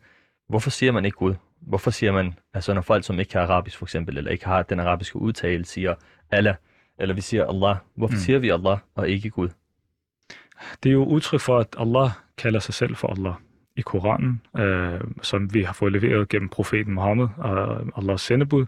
Hvorfor 0.49 0.69
siger 0.69 0.91
man 0.91 1.05
ikke 1.05 1.17
Gud? 1.17 1.33
Hvorfor 1.61 1.91
siger 1.91 2.11
man, 2.11 2.33
altså 2.53 2.73
når 2.73 2.81
folk, 2.81 3.03
som 3.03 3.19
ikke 3.19 3.31
kan 3.31 3.41
arabisk 3.41 3.77
for 3.77 3.85
eksempel, 3.85 4.17
eller 4.17 4.31
ikke 4.31 4.45
har 4.45 4.63
den 4.63 4.79
arabiske 4.79 5.15
udtale, 5.19 5.65
siger 5.65 5.95
Allah, 6.31 6.55
eller 6.99 7.15
vi 7.15 7.21
siger 7.21 7.45
Allah. 7.45 7.75
Hvorfor 7.95 8.11
Mm. 8.13 8.15
mm. 8.17 8.19
siger 8.19 8.39
vi 8.39 8.49
Allah 8.49 8.77
og 8.95 9.09
ikke 9.09 9.29
Gud? 9.29 9.49
Det 10.83 10.89
er 10.89 10.93
jo 10.93 11.03
udtryk 11.05 11.39
for, 11.39 11.57
at 11.59 11.75
Allah 11.79 12.09
kalder 12.37 12.59
sig 12.59 12.73
selv 12.73 12.95
for 12.95 13.07
Allah 13.07 13.33
i 13.75 13.81
Koranen, 13.81 14.41
øh, 14.57 15.01
som 15.21 15.53
vi 15.53 15.63
har 15.63 15.73
fået 15.73 15.91
leveret 15.91 16.29
gennem 16.29 16.49
profeten 16.49 16.93
Mohammed 16.93 17.27
og 17.37 17.81
Allahs 17.97 18.21
sendebud. 18.21 18.65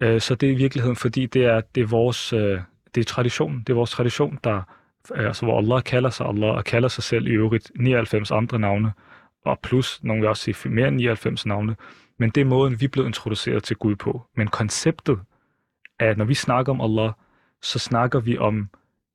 Øh, 0.00 0.20
så 0.20 0.34
det 0.34 0.48
er 0.48 0.52
i 0.52 0.56
virkeligheden, 0.56 0.96
fordi 0.96 1.26
det 1.26 1.44
er, 1.44 1.60
det 1.74 1.80
er 1.82 1.86
vores 1.86 2.32
øh, 2.32 2.60
det 2.94 3.00
er 3.00 3.04
tradition. 3.04 3.58
Det 3.58 3.70
er 3.70 3.74
vores 3.74 3.90
tradition, 3.90 4.38
der, 4.44 4.62
øh, 5.14 5.26
altså, 5.26 5.46
hvor 5.46 5.58
Allah 5.58 5.82
kalder 5.82 6.10
sig 6.10 6.26
Allah 6.26 6.50
og 6.50 6.64
kalder 6.64 6.88
sig 6.88 7.04
selv 7.04 7.26
i 7.26 7.30
øvrigt 7.30 7.72
99 7.76 8.30
andre 8.30 8.58
navne, 8.58 8.92
og 9.44 9.58
plus, 9.62 10.00
nogle 10.02 10.20
vil 10.20 10.28
også 10.28 10.42
sige 10.52 10.68
mere 10.68 10.88
end 10.88 10.96
99 10.96 11.46
navne. 11.46 11.76
Men 12.18 12.30
det 12.30 12.40
er 12.40 12.44
måden, 12.44 12.80
vi 12.80 12.88
blevet 12.88 13.06
introduceret 13.06 13.62
til 13.64 13.76
Gud 13.76 13.96
på. 13.96 14.26
Men 14.36 14.48
konceptet 14.48 15.20
er, 15.98 16.10
at 16.10 16.18
når 16.18 16.24
vi 16.24 16.34
snakker 16.34 16.72
om 16.72 16.80
Allah, 16.80 17.12
så 17.62 17.78
snakker 17.78 18.20
vi 18.20 18.38
om 18.38 18.68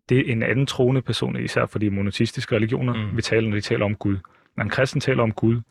det 0.10 0.18
er 0.30 0.32
en 0.32 0.44
anden 0.44 0.66
troende 0.66 1.02
person, 1.02 1.36
især 1.36 1.66
for 1.66 1.80
de 1.80 1.90
monoteistiske 1.90 2.56
religioner, 2.56 2.94
Mm. 2.94 3.18
vi 3.18 3.22
taler, 3.22 3.50
når 3.50 3.56
de 3.56 3.62
taler 3.62 3.86
om 3.86 3.96
Gud. 3.96 4.18
Når 4.58 4.64
en 4.64 4.70
kristen 4.70 5.02
taler 5.02 5.24
om 5.24 5.32
Gud, 5.32 5.62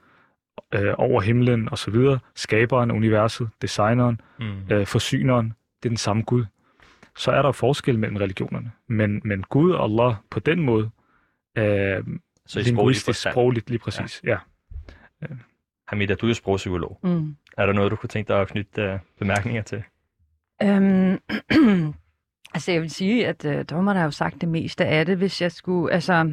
øh, 0.75 0.95
over 0.99 1.21
himlen 1.21 1.69
og 1.69 1.79
så 1.79 1.90
videre, 1.90 2.19
skaberen 2.35 2.90
af 2.90 2.95
universet, 2.95 3.49
designeren, 3.62 4.21
Mm. 4.38 4.45
øh, 4.73 4.87
forsyneren, 4.87 5.47
det 5.83 5.88
er 5.88 5.90
den 5.90 5.97
samme 5.97 6.23
Gud. 6.23 6.45
Så 7.16 7.31
er 7.31 7.42
der 7.42 7.53
forskel 7.53 7.98
mellem 7.98 8.16
religionerne. 8.16 8.72
Men, 8.88 9.20
men 9.24 9.42
Gud 9.42 9.72
og 9.72 9.85
Allah 9.85 10.14
på 10.31 10.40
den 10.40 10.61
måde, 10.61 10.90
øh, 11.59 12.05
Så 12.46 12.61
i 12.61 12.62
linguistisk, 12.62 13.20
sprogligt 13.31 13.70
lige 13.70 13.79
præcis, 13.79 14.20
ja. 14.24 14.38
ja. 15.22 15.27
Hamida, 15.88 16.14
du 16.14 16.27
er 16.27 16.31
jo 16.31 16.35
sprogpsykolog. 16.35 17.00
Mm. 17.03 17.37
Er 17.59 17.66
der 17.66 17.72
noget, 17.72 17.90
du 17.90 17.96
kunne 17.96 18.09
tænke 18.09 18.29
dig 18.29 18.40
at 18.40 18.48
knytte 18.48 18.94
uh, 18.94 19.00
bemærkninger 19.18 19.62
til? 19.62 19.83
Øhm, 20.62 21.18
altså 22.55 22.72
jeg 22.72 22.83
vil 22.83 22.90
sige, 22.90 23.27
at 23.27 23.44
øh, 23.44 23.64
dommerne 23.70 23.98
har 23.98 24.05
jo 24.05 24.11
sagt 24.11 24.40
det 24.40 24.48
meste 24.48 24.85
af 24.87 25.07
det. 25.07 25.16
Hvis 25.16 25.42
jeg 25.42 25.53
skulle 25.53 25.92
altså, 25.92 26.33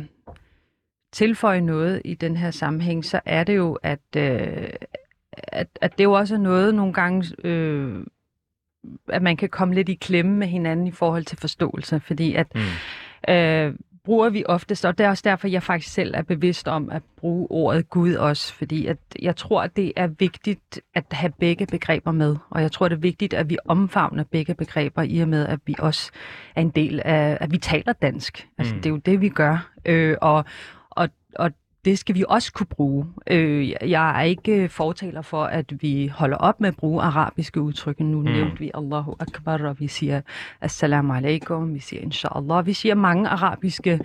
tilføje 1.11 1.61
noget 1.61 2.01
i 2.05 2.13
den 2.13 2.37
her 2.37 2.51
sammenhæng, 2.51 3.05
så 3.05 3.21
er 3.25 3.43
det 3.43 3.55
jo, 3.55 3.73
at, 3.83 3.99
øh, 4.17 4.69
at, 5.33 5.67
at 5.81 5.97
det 5.97 6.03
jo 6.03 6.11
også 6.11 6.35
er 6.35 6.39
noget 6.39 6.75
nogle 6.75 6.93
gange, 6.93 7.35
øh, 7.43 8.05
at 9.09 9.21
man 9.21 9.37
kan 9.37 9.49
komme 9.49 9.73
lidt 9.75 9.89
i 9.89 9.93
klemme 9.93 10.35
med 10.37 10.47
hinanden 10.47 10.87
i 10.87 10.91
forhold 10.91 11.25
til 11.25 11.37
forståelse. 11.37 11.99
Fordi 11.99 12.35
at 12.35 12.47
Mm. 12.55 13.33
øh, 13.33 13.73
bruger 14.03 14.29
vi 14.29 14.43
oftest, 14.45 14.85
og 14.85 14.97
det 14.97 15.05
er 15.05 15.09
også 15.09 15.21
derfor, 15.25 15.47
jeg 15.47 15.63
faktisk 15.63 15.93
selv 15.93 16.13
er 16.17 16.21
bevidst 16.21 16.67
om 16.67 16.89
at 16.89 17.01
bruge 17.17 17.47
ordet 17.51 17.89
Gud 17.89 18.13
også, 18.13 18.53
fordi 18.53 18.85
at 18.87 18.97
jeg 19.21 19.35
tror, 19.35 19.61
at 19.61 19.75
det 19.75 19.93
er 19.95 20.07
vigtigt 20.07 20.81
at 20.95 21.05
have 21.11 21.33
begge 21.39 21.65
begreber 21.65 22.11
med, 22.11 22.35
og 22.49 22.61
jeg 22.61 22.71
tror, 22.71 22.87
det 22.87 22.95
er 22.95 22.99
vigtigt, 22.99 23.33
at 23.33 23.49
vi 23.49 23.57
omfavner 23.65 24.23
begge 24.23 24.53
begreber, 24.55 25.01
i 25.01 25.19
og 25.19 25.27
med, 25.27 25.47
at 25.47 25.59
vi 25.65 25.75
også 25.79 26.11
er 26.55 26.61
en 26.61 26.69
del 26.69 27.01
af, 27.05 27.37
at 27.41 27.51
vi 27.51 27.57
taler 27.57 27.93
dansk. 27.93 28.47
Altså, 28.57 28.75
Mm. 28.75 28.81
det 28.81 28.85
er 28.89 28.93
jo 28.93 28.97
det, 28.97 29.21
vi 29.21 29.29
gør, 29.29 29.69
øh, 29.85 30.17
og, 30.21 30.45
og, 30.89 31.09
og 31.35 31.51
det 31.85 31.99
skal 31.99 32.15
vi 32.15 32.23
også 32.27 32.53
kunne 32.53 32.67
bruge. 32.67 33.05
Øh, 33.27 33.69
jeg 33.69 34.19
er 34.19 34.23
ikke 34.23 34.69
fortaler 34.69 35.21
for, 35.21 35.43
at 35.43 35.81
vi 35.81 36.07
holder 36.07 36.37
op 36.37 36.61
med 36.61 36.67
at 36.67 36.75
bruge 36.75 37.01
arabiske 37.01 37.61
udtryk. 37.61 37.99
Nu 37.99 38.17
Mm. 38.19 38.23
nævnte 38.25 38.59
vi 38.59 38.71
Allahu 38.73 39.15
Akbar, 39.19 39.57
og 39.67 39.79
vi 39.79 39.87
siger 39.87 40.21
Assalamu 40.61 41.13
alaikum, 41.13 41.73
vi 41.73 41.79
siger 41.79 42.01
Inshallah. 42.01 42.65
Vi 42.65 42.73
siger 42.73 42.95
mange 42.95 43.29
arabiske 43.29 43.99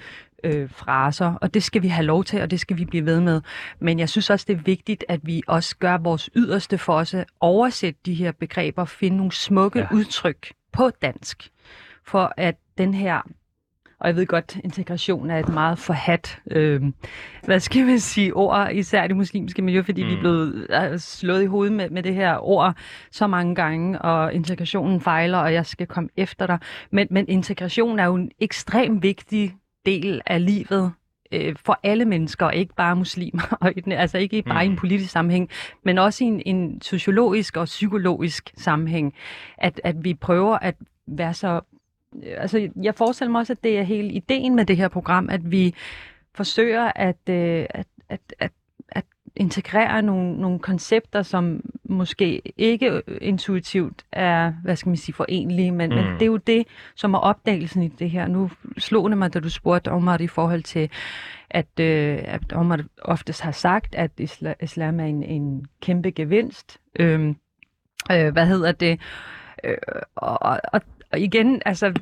øh, 0.45 0.71
fraser, 0.71 1.35
og 1.35 1.55
det 1.55 1.63
skal 1.63 1.83
vi 1.83 1.89
have 1.89 2.05
lov 2.07 2.25
til, 2.25 2.43
og 2.43 2.51
det 2.51 2.61
skal 2.61 2.77
vi 2.79 2.85
blive 2.85 3.07
ved 3.07 3.21
med. 3.21 3.41
Men 3.79 3.99
jeg 3.99 4.09
synes 4.09 4.31
også, 4.31 4.45
det 4.49 4.57
er 4.57 4.63
vigtigt, 4.63 5.05
at 5.09 5.21
vi 5.23 5.43
også 5.47 5.77
gør 5.77 5.99
vores 5.99 6.31
yderste 6.37 6.79
for 6.79 6.93
os 6.95 7.15
at 7.15 7.25
oversætte 7.41 8.01
de 8.07 8.15
her 8.15 8.33
begreber, 8.33 8.85
finde 8.85 9.17
nogle 9.17 9.33
smukke 9.33 9.79
ja. 9.79 9.87
udtryk 9.95 10.53
på 10.73 10.91
dansk, 11.03 11.49
for 12.07 12.33
at 12.37 12.55
den 12.79 12.95
her 12.95 13.21
og 14.01 14.09
jeg 14.09 14.17
ved 14.17 14.27
godt, 14.27 14.57
integration 14.65 15.31
er 15.31 15.39
et 15.39 15.49
meget 15.49 15.79
forhat, 15.79 16.39
øh, 16.51 16.83
hvad 17.45 17.61
skal 17.61 17.87
man 17.87 18.01
sige, 18.01 18.35
ord, 18.37 18.69
især 18.73 19.05
i 19.05 19.09
det 19.09 19.17
muslimske 19.17 19.63
miljø, 19.63 19.83
fordi 19.83 20.03
mm. 20.03 20.09
vi 20.09 20.13
er 20.13 20.17
Mm. 20.17 20.21
blevet 20.23 20.67
øh, 20.93 20.99
slået 20.99 21.43
i 21.43 21.47
hovedet 21.47 21.73
med, 21.75 21.91
med 21.91 22.03
det 22.03 22.15
her 22.15 22.39
ord 22.47 22.75
så 23.13 23.27
mange 23.27 23.55
gange, 23.55 24.03
og 24.03 24.35
integrationen 24.35 25.01
fejler, 25.01 25.39
og 25.39 25.53
jeg 25.53 25.67
skal 25.67 25.87
komme 25.87 26.09
efter 26.17 26.47
dig. 26.47 26.59
Men, 26.91 27.07
men 27.11 27.25
integration 27.29 27.99
er 27.99 28.05
jo 28.05 28.15
en 28.15 28.31
ekstremt 28.41 29.03
vigtig 29.03 29.55
del 29.87 30.21
af 30.27 30.45
livet 30.47 30.93
øh, 31.33 31.57
for 31.65 31.81
alle 31.83 32.05
mennesker, 32.05 32.47
og 32.47 32.55
ikke 32.55 32.75
bare 32.75 32.97
muslimer, 32.97 33.57
og 33.61 33.73
den, 33.85 33.93
altså 33.93 34.19
ikke 34.19 34.43
bare 34.43 34.63
mm. 34.65 34.67
i 34.67 34.67
en 34.67 34.73
Mm. 34.73 34.77
politisk 34.79 35.11
sammenhæng, 35.13 35.49
men 35.85 35.99
også 35.99 36.25
i 36.25 36.27
en, 36.27 36.43
en 36.47 36.81
sociologisk 36.83 37.57
og 37.57 37.65
psykologisk 37.65 38.51
sammenhæng, 38.57 39.15
at, 39.59 39.81
at 39.85 39.97
vi 40.05 40.15
prøver 40.15 40.59
at 40.59 40.75
være 41.09 41.35
så 41.35 41.61
altså, 42.23 42.69
jeg 42.83 42.95
forestiller 42.95 43.31
mig 43.33 43.39
også, 43.39 43.53
at 43.53 43.65
det 43.65 43.79
er 43.79 43.83
hele 43.83 44.09
ideen 44.09 44.55
med 44.55 44.65
det 44.65 44.77
her 44.77 44.89
program, 44.89 45.29
at 45.31 45.51
vi 45.51 45.75
forsøger 46.35 46.93
at, 46.95 47.29
øh, 47.29 47.67
at, 47.71 47.87
at, 48.09 48.21
at, 48.39 48.53
at 48.89 49.05
integrere 49.37 50.03
nogle, 50.03 50.37
nogle 50.41 50.59
koncepter, 50.59 51.23
som 51.23 51.61
måske 51.85 52.43
ikke 52.57 53.03
intuitivt 53.21 54.05
er, 54.13 54.53
hvad 54.63 54.77
skal 54.77 54.91
man 54.91 54.97
sige, 54.97 55.15
forenlige, 55.15 55.73
men, 55.73 55.91
mm. 55.91 55.97
men 55.97 56.05
det 56.05 56.23
er 56.23 56.27
jo 56.27 56.37
det, 56.37 56.67
som 56.95 57.15
er 57.15 57.19
opdagelsen 57.19 57.83
i 57.83 57.89
det 57.89 58.11
her. 58.11 58.27
Nu 58.27 58.51
slog 58.79 59.11
det 59.11 59.19
mig, 59.19 59.35
da 59.35 59.41
du 59.41 59.51
spurgte 59.51 59.91
Omar 59.91 60.19
i 60.21 60.27
forhold 60.27 60.63
til, 60.63 60.91
at, 61.51 61.81
øh, 61.81 62.19
at 62.23 62.53
Omar 62.53 62.85
oftest 63.03 63.41
har 63.41 63.53
sagt, 63.53 63.95
at 63.95 64.11
isla, 64.19 64.55
islam 64.63 65.01
er 65.01 65.05
en, 65.05 65.23
en 65.23 65.67
kæmpe 65.81 66.11
gevinst. 66.11 66.79
Øhm, 66.99 67.37
øh, 68.13 68.33
hvad 68.33 68.47
hedder 68.47 68.73
det? 68.73 69.01
Øh, 69.65 69.77
og, 70.17 70.61
og, 70.73 70.81
og 71.17 71.21
igen, 71.21 71.63
altså, 71.67 71.93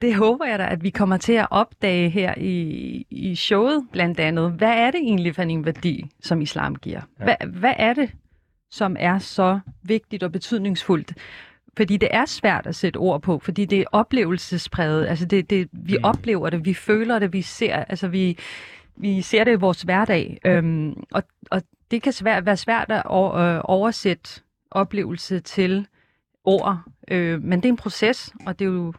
det 0.00 0.14
håber 0.14 0.44
jeg 0.44 0.58
da, 0.58 0.66
at 0.66 0.82
vi 0.82 0.90
kommer 0.90 1.16
til 1.16 1.32
at 1.32 1.46
opdage 1.50 2.10
her 2.10 2.34
i, 2.36 3.06
i 3.10 3.34
showet 3.34 3.86
blandt 3.92 4.20
andet. 4.20 4.52
Hvad 4.52 4.72
er 4.72 4.90
det 4.90 5.00
egentlig 5.00 5.34
for 5.34 5.42
en 5.42 5.64
værdi, 5.66 6.06
som 6.22 6.40
islam 6.40 6.76
giver? 6.76 7.00
Ja. 7.20 7.24
Hvad, 7.24 7.34
hvad 7.46 7.74
er 7.76 7.94
det, 7.94 8.10
som 8.70 8.96
er 8.98 9.18
så 9.18 9.60
vigtigt 9.82 10.22
og 10.22 10.32
betydningsfuldt? 10.32 11.14
Fordi 11.76 11.96
det 11.96 12.08
er 12.12 12.24
svært 12.24 12.66
at 12.66 12.74
sætte 12.74 12.96
ord 12.96 13.22
på, 13.22 13.38
fordi 13.38 13.64
det 13.64 13.80
er 13.80 13.84
oplevelsespræget. 13.92 15.06
Altså 15.06 15.26
det, 15.26 15.50
det, 15.50 15.68
vi 15.72 15.92
Mm. 15.92 15.98
mm. 15.98 16.04
oplever 16.04 16.50
det, 16.50 16.64
vi 16.64 16.74
føler 16.74 17.18
det, 17.18 17.32
vi 17.32 17.42
ser, 17.42 17.76
altså 17.76 18.08
vi, 18.08 18.38
vi 18.96 19.22
ser 19.22 19.44
det 19.44 19.52
i 19.52 19.54
vores 19.54 19.82
hverdag. 19.82 20.38
Øhm, 20.46 21.02
og, 21.12 21.22
og 21.50 21.62
det 21.90 22.02
kan 22.02 22.12
svært, 22.12 22.46
være 22.46 22.56
svært 22.56 22.90
at 22.90 23.02
over, 23.04 23.34
øh, 23.34 23.60
oversætte 23.64 24.40
oplevelse 24.70 25.40
til 25.40 25.86
ord. 26.44 26.82
Øh, 27.10 27.42
men 27.42 27.62
det 27.62 27.68
er 27.68 27.72
en 27.72 27.76
proces, 27.76 28.32
og 28.46 28.58
det 28.58 28.64
er 28.64 28.68
jo 28.68 28.92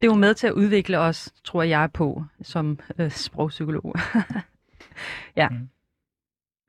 det 0.00 0.06
er 0.06 0.10
jo 0.10 0.14
med 0.14 0.34
til 0.34 0.46
at 0.46 0.52
udvikle 0.52 0.98
os, 0.98 1.32
tror 1.44 1.62
jeg 1.62 1.92
på, 1.92 2.24
som 2.42 2.78
øh, 2.98 3.10
sprogpsykolog. 3.10 3.94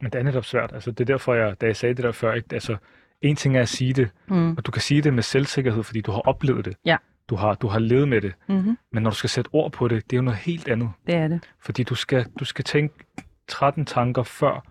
Men 0.01 0.11
det 0.11 0.19
er 0.19 0.23
netop 0.23 0.45
svært. 0.45 0.71
Altså, 0.73 0.91
det 0.91 0.99
er 0.99 1.05
derfor, 1.05 1.33
jeg, 1.33 1.61
da 1.61 1.65
jeg 1.65 1.75
sagde 1.75 1.95
det 1.95 2.03
der 2.03 2.11
før, 2.11 2.33
ikke? 2.33 2.47
Altså, 2.51 2.77
en 3.21 3.35
ting 3.35 3.57
er 3.57 3.61
at 3.61 3.69
sige 3.69 3.93
det, 3.93 4.09
mm. 4.27 4.51
og 4.57 4.65
du 4.65 4.71
kan 4.71 4.81
sige 4.81 5.01
det 5.01 5.13
med 5.13 5.23
selvsikkerhed, 5.23 5.83
fordi 5.83 6.01
du 6.01 6.11
har 6.11 6.19
oplevet 6.19 6.65
det. 6.65 6.77
Ja. 6.85 6.97
Du 7.29 7.35
har, 7.35 7.53
du 7.53 7.67
har 7.67 7.79
levet 7.79 8.07
med 8.07 8.21
det. 8.21 8.33
Mm-hmm. 8.47 8.77
Men 8.91 9.03
når 9.03 9.09
du 9.09 9.15
skal 9.15 9.29
sætte 9.29 9.49
ord 9.53 9.71
på 9.71 9.87
det, 9.87 10.03
det 10.03 10.13
er 10.13 10.17
jo 10.17 10.23
noget 10.23 10.39
helt 10.39 10.67
andet. 10.67 10.91
Det 11.07 11.15
er 11.15 11.27
det. 11.27 11.49
Fordi 11.59 11.83
du 11.83 11.95
skal, 11.95 12.25
du 12.39 12.45
skal 12.45 12.65
tænke 12.65 12.95
13 13.47 13.85
tanker 13.85 14.23
før 14.23 14.65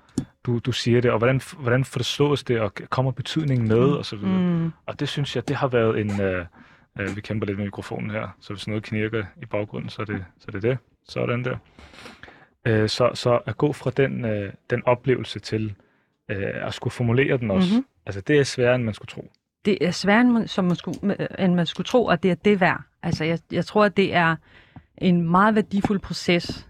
du, 0.46 0.58
du 0.58 0.72
siger 0.72 1.00
det, 1.00 1.10
og 1.10 1.18
hvordan, 1.18 1.40
hvordan 1.58 1.84
forstås 1.84 2.44
det, 2.44 2.60
og 2.60 2.72
kommer 2.90 3.12
betydningen 3.12 3.68
med, 3.68 3.78
og 3.78 4.04
så 4.04 4.16
videre. 4.16 4.40
Mm. 4.40 4.72
Og 4.86 5.00
det 5.00 5.08
synes 5.08 5.36
jeg, 5.36 5.48
det 5.48 5.56
har 5.56 5.68
været 5.68 6.00
en... 6.00 6.20
Øh, 6.20 6.46
øh, 7.00 7.16
vi 7.16 7.20
kæmper 7.20 7.46
lidt 7.46 7.58
med 7.58 7.64
mikrofonen 7.66 8.10
her, 8.10 8.28
så 8.40 8.52
hvis 8.52 8.68
noget 8.68 8.82
knirker 8.82 9.24
i 9.42 9.46
baggrunden, 9.46 9.90
så 9.90 10.02
er 10.02 10.06
det 10.06 10.24
så 10.38 10.44
er 10.48 10.52
det. 10.52 10.62
det. 10.62 10.78
Sådan 11.08 11.44
der. 11.44 11.56
Øh, 12.66 12.88
så, 12.88 13.10
så 13.14 13.38
at 13.46 13.56
gå 13.56 13.72
fra 13.72 13.90
den, 13.90 14.24
øh, 14.24 14.52
den 14.70 14.82
oplevelse 14.86 15.38
til 15.38 15.74
øh, 16.30 16.66
at 16.66 16.74
skulle 16.74 16.92
formulere 16.92 17.36
den 17.38 17.50
også, 17.50 17.68
Mhm. 17.68 17.74
mm-hmm. 17.76 17.86
altså 18.06 18.20
det 18.20 18.38
er 18.38 18.44
sværere, 18.44 18.74
end 18.74 18.84
man 18.84 18.94
skulle 18.94 19.08
tro. 19.08 19.30
Det 19.64 19.78
er 19.80 19.90
sværere, 19.90 20.20
end 20.20 20.30
man, 20.30 20.48
som 20.48 20.64
man 20.64 20.76
skulle, 20.76 21.16
end 21.44 21.54
man 21.54 21.66
skulle 21.66 21.84
tro, 21.84 22.04
og 22.04 22.22
det 22.22 22.30
er 22.30 22.34
det 22.34 22.60
værd. 22.60 22.82
Altså, 23.02 23.24
jeg, 23.24 23.38
jeg 23.52 23.64
tror, 23.66 23.84
at 23.84 23.96
det 23.96 24.14
er 24.14 24.36
en 24.98 25.30
meget 25.30 25.54
værdifuld 25.54 26.00
proces, 26.00 26.68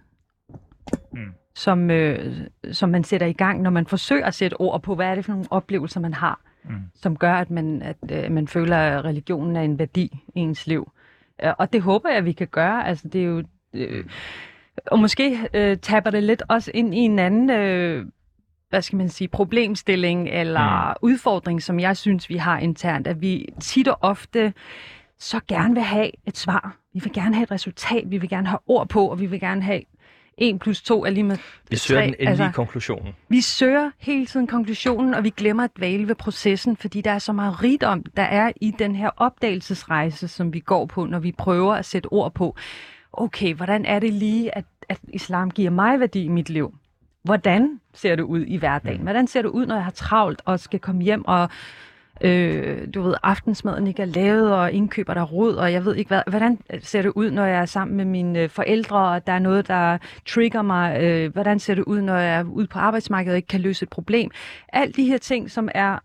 Mm. 1.13 1.33
Som, 1.57 1.91
øh, 1.91 2.37
som 2.73 2.89
man 2.89 3.05
sætter 3.05 3.27
i 3.27 3.33
gang, 3.33 3.63
når 3.63 3.71
man 3.71 3.87
forsøger 3.87 4.27
at 4.27 4.35
sætte 4.35 4.61
ord 4.61 4.83
på, 4.83 4.95
hvad 4.95 5.07
er 5.07 5.15
det 5.15 5.25
for 5.25 5.33
nogle 5.33 5.47
oplevelser, 5.51 6.01
man 6.01 6.15
har, 6.15 6.41
Mm. 6.69 6.81
som 6.95 7.17
gør, 7.17 7.35
at 7.35 7.51
man, 7.51 7.83
at, 7.83 7.97
øh, 8.11 8.33
man 8.33 8.49
føler, 8.49 8.77
at 8.77 9.05
religionen 9.05 9.57
er 9.57 9.61
en 9.61 9.79
værdi 9.79 10.23
i 10.35 10.41
ens 10.41 10.67
liv. 10.67 10.93
Øh, 11.45 11.53
og 11.59 11.73
det 11.73 11.83
håber 11.83 12.09
jeg, 12.09 12.19
at 12.19 12.25
vi 12.25 12.33
kan 12.33 12.47
gøre. 12.47 12.87
Altså, 12.87 13.09
det 13.09 13.21
er 13.21 13.25
jo... 13.25 13.43
Øh, 13.75 14.05
og 14.87 14.99
måske 14.99 15.49
øh, 15.55 15.77
taber 15.77 16.11
det 16.11 16.23
lidt 16.23 16.43
også 16.49 16.71
ind 16.75 16.95
i 16.95 16.99
en 16.99 17.19
anden... 17.19 17.51
Øh, 17.51 18.07
hvad 18.69 18.83
skal 18.83 18.97
man 18.97 19.09
sige, 19.09 19.29
problemstilling 19.29 20.29
eller 20.29 20.89
mm. 20.89 20.95
udfordring, 21.03 21.63
som 21.63 21.81
jeg 21.81 21.97
synes, 21.97 22.29
vi 22.29 22.37
har 22.37 22.59
internt, 22.59 23.07
at 23.07 23.21
vi 23.21 23.49
tit 23.61 23.89
og 23.89 23.99
ofte 24.01 24.53
så 25.19 25.41
gerne 25.49 25.75
vil 25.75 25.83
have 25.83 26.11
et 26.27 26.37
svar. 26.37 26.77
vi 26.95 27.01
vil 27.05 27.13
gerne 27.13 27.35
have 27.35 27.43
et 27.43 27.51
resultat, 27.51 28.05
vi 28.07 28.19
vil 28.19 28.29
gerne 28.29 28.47
have 28.47 28.59
ord 28.67 28.89
på, 28.89 29.07
og 29.07 29.21
vi 29.21 29.27
vil 29.27 29.41
gerne 29.41 29.63
have 29.63 29.83
1 30.39 30.59
plus 30.59 30.83
2 30.83 31.05
er 31.05 31.11
lige 31.11 31.25
med 31.25 31.37
Vi 31.71 31.77
søger 31.77 32.01
3. 32.01 32.07
den 32.07 32.15
endelige 32.15 32.29
altså, 32.29 32.51
konklusion. 32.55 33.15
Vi 33.29 33.41
søger 33.41 33.91
hele 33.99 34.27
tiden 34.27 34.47
konklusionen, 34.47 35.15
og 35.15 35.25
vi 35.25 35.31
glemmer 35.31 35.65
at 35.65 35.71
dvæle 35.77 36.09
ved 36.09 36.15
processen, 36.15 36.77
fordi 36.77 37.01
der 37.01 37.11
er 37.11 37.19
så 37.19 37.33
meget 37.33 37.63
rigdom, 37.63 38.03
der 38.17 38.23
er 38.23 38.53
i 38.61 38.71
den 38.79 38.97
her 38.97 39.11
opdagelsesrejse, 39.17 40.29
som 40.29 40.53
vi 40.53 40.61
går 40.61 40.87
på, 40.87 41.05
når 41.05 41.19
vi 41.19 41.33
prøver 41.33 41.75
at 41.75 41.85
sætte 41.85 42.07
ord 42.07 42.35
på. 42.35 42.57
Okay, 43.13 43.55
hvordan 43.55 43.85
er 43.85 43.99
det 43.99 44.13
lige, 44.13 44.57
at, 44.57 44.65
at 44.89 44.99
islam 45.09 45.51
giver 45.51 45.71
mig 45.71 46.01
værdi 46.01 46.25
i 46.25 46.29
mit 46.29 46.51
liv? 46.51 46.75
Hvordan 47.23 47.81
ser 47.95 48.17
det 48.17 48.23
ud 48.23 48.45
i 48.45 48.57
hverdagen? 48.57 49.03
Hvordan 49.03 49.27
ser 49.27 49.43
det 49.43 49.49
ud, 49.49 49.67
når 49.67 49.75
jeg 49.75 49.85
har 49.85 49.91
travlt 49.91 50.43
og 50.45 50.61
skal 50.61 50.81
komme 50.81 51.03
hjem 51.03 51.25
og 51.25 51.49
øh, 52.21 52.89
du 52.95 53.03
ved, 53.03 53.15
aftensmaden 53.23 53.87
ikke 53.87 54.03
er 54.03 54.07
lavet, 54.07 54.53
og 54.55 54.73
indkøber 54.73 55.15
der 55.15 55.23
rod, 55.23 55.55
og 55.55 55.73
jeg 55.73 55.85
ved 55.85 55.95
ikke 55.95 56.09
hvad. 56.09 56.23
Hvordan 56.27 56.59
ser 56.81 57.03
det 57.03 57.13
ud, 57.15 57.31
når 57.31 57.45
jeg 57.45 57.61
er 57.61 57.65
sammen 57.65 57.97
med 57.97 58.05
mine 58.05 58.49
forældre, 58.49 59.09
og 59.09 59.27
der 59.27 59.33
er 59.33 59.39
noget, 59.39 59.69
der 59.69 59.99
trigger 60.27 60.63
mig? 60.63 61.03
Øh, 61.03 61.33
hvordan 61.33 61.59
ser 61.59 61.75
det 61.75 61.85
ud, 61.85 62.01
når 62.01 62.17
jeg 62.17 62.39
er 62.39 62.45
ude 62.45 62.67
på 62.67 62.79
arbejdsmarkedet 62.79 63.33
og 63.33 63.37
ikke 63.37 63.49
kan 63.49 63.61
løse 63.61 63.83
et 63.83 63.89
problem? 63.89 64.31
Alle 64.69 64.93
de 64.93 65.05
her 65.05 65.19
ting, 65.19 65.51
som 65.51 65.69
er 65.75 65.99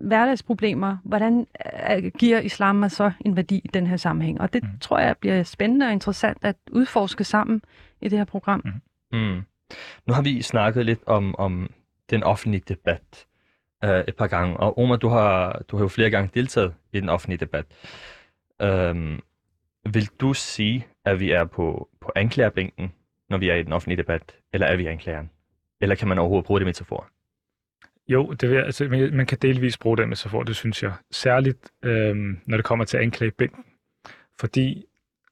hverdagsproblemer, 0.00 0.96
hvordan 1.04 1.46
øh, 1.90 2.12
giver 2.18 2.40
islam 2.40 2.76
mig 2.76 2.90
så 2.90 3.12
en 3.20 3.36
værdi 3.36 3.56
i 3.64 3.68
den 3.74 3.86
her 3.86 3.96
sammenhæng? 3.96 4.40
Og 4.40 4.52
det 4.52 4.62
mm. 4.62 4.68
tror 4.80 4.98
jeg 4.98 5.16
bliver 5.20 5.42
spændende 5.42 5.86
og 5.86 5.92
interessant 5.92 6.38
at 6.42 6.56
udforske 6.72 7.24
sammen 7.24 7.62
i 8.00 8.08
det 8.08 8.18
her 8.18 8.24
program. 8.24 8.62
Mm. 8.64 9.18
Mm. 9.18 9.42
Nu 10.06 10.14
har 10.14 10.22
vi 10.22 10.42
snakket 10.42 10.86
lidt 10.86 11.00
om, 11.06 11.34
om 11.38 11.70
den 12.10 12.22
offentlige 12.22 12.62
debat 12.68 13.26
øh, 13.84 14.04
et 14.08 14.16
par 14.16 14.26
gange, 14.26 14.56
og 14.56 14.78
Omar, 14.78 14.96
du 14.96 15.08
har, 15.08 15.62
du 15.68 15.76
har 15.76 15.84
jo 15.84 15.88
flere 15.88 16.10
gange 16.10 16.30
deltaget 16.34 16.74
i 16.92 17.00
den 17.00 17.08
offentlige 17.08 17.38
debat. 17.38 17.66
Um, 18.64 19.22
vil 19.92 20.08
du 20.20 20.34
sige, 20.34 20.86
at 21.04 21.20
vi 21.20 21.30
er 21.30 21.44
på, 21.44 21.88
på 22.00 22.12
anklagerbænken, 22.16 22.92
når 23.30 23.38
vi 23.38 23.48
er 23.48 23.54
i 23.54 23.62
den 23.62 23.72
offentlige 23.72 23.96
debat, 23.96 24.36
eller 24.52 24.66
er 24.66 24.76
vi 24.76 24.86
anklageren? 24.86 25.30
Eller 25.80 25.94
kan 25.94 26.08
man 26.08 26.18
overhovedet 26.18 26.46
bruge 26.46 26.60
det 26.60 26.66
metafor? 26.66 27.08
Jo, 28.08 28.32
det 28.32 28.50
vil, 28.50 28.56
altså, 28.56 28.88
man 29.12 29.26
kan 29.26 29.38
delvis 29.42 29.78
bruge 29.78 29.96
den 29.96 30.08
metafor, 30.08 30.42
det 30.42 30.56
synes 30.56 30.82
jeg. 30.82 30.92
Særligt, 31.10 31.70
øhm, 31.82 32.40
når 32.46 32.56
det 32.56 32.64
kommer 32.64 32.84
til 32.84 32.96
anklagebænken. 32.96 33.64
Fordi 34.40 34.84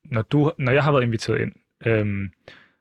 når, 0.05 0.23
du, 0.23 0.53
når 0.59 0.73
jeg 0.73 0.85
har 0.85 0.93
været 0.93 1.03
inviteret 1.03 1.41
ind, 1.41 1.53
øhm, 1.87 2.31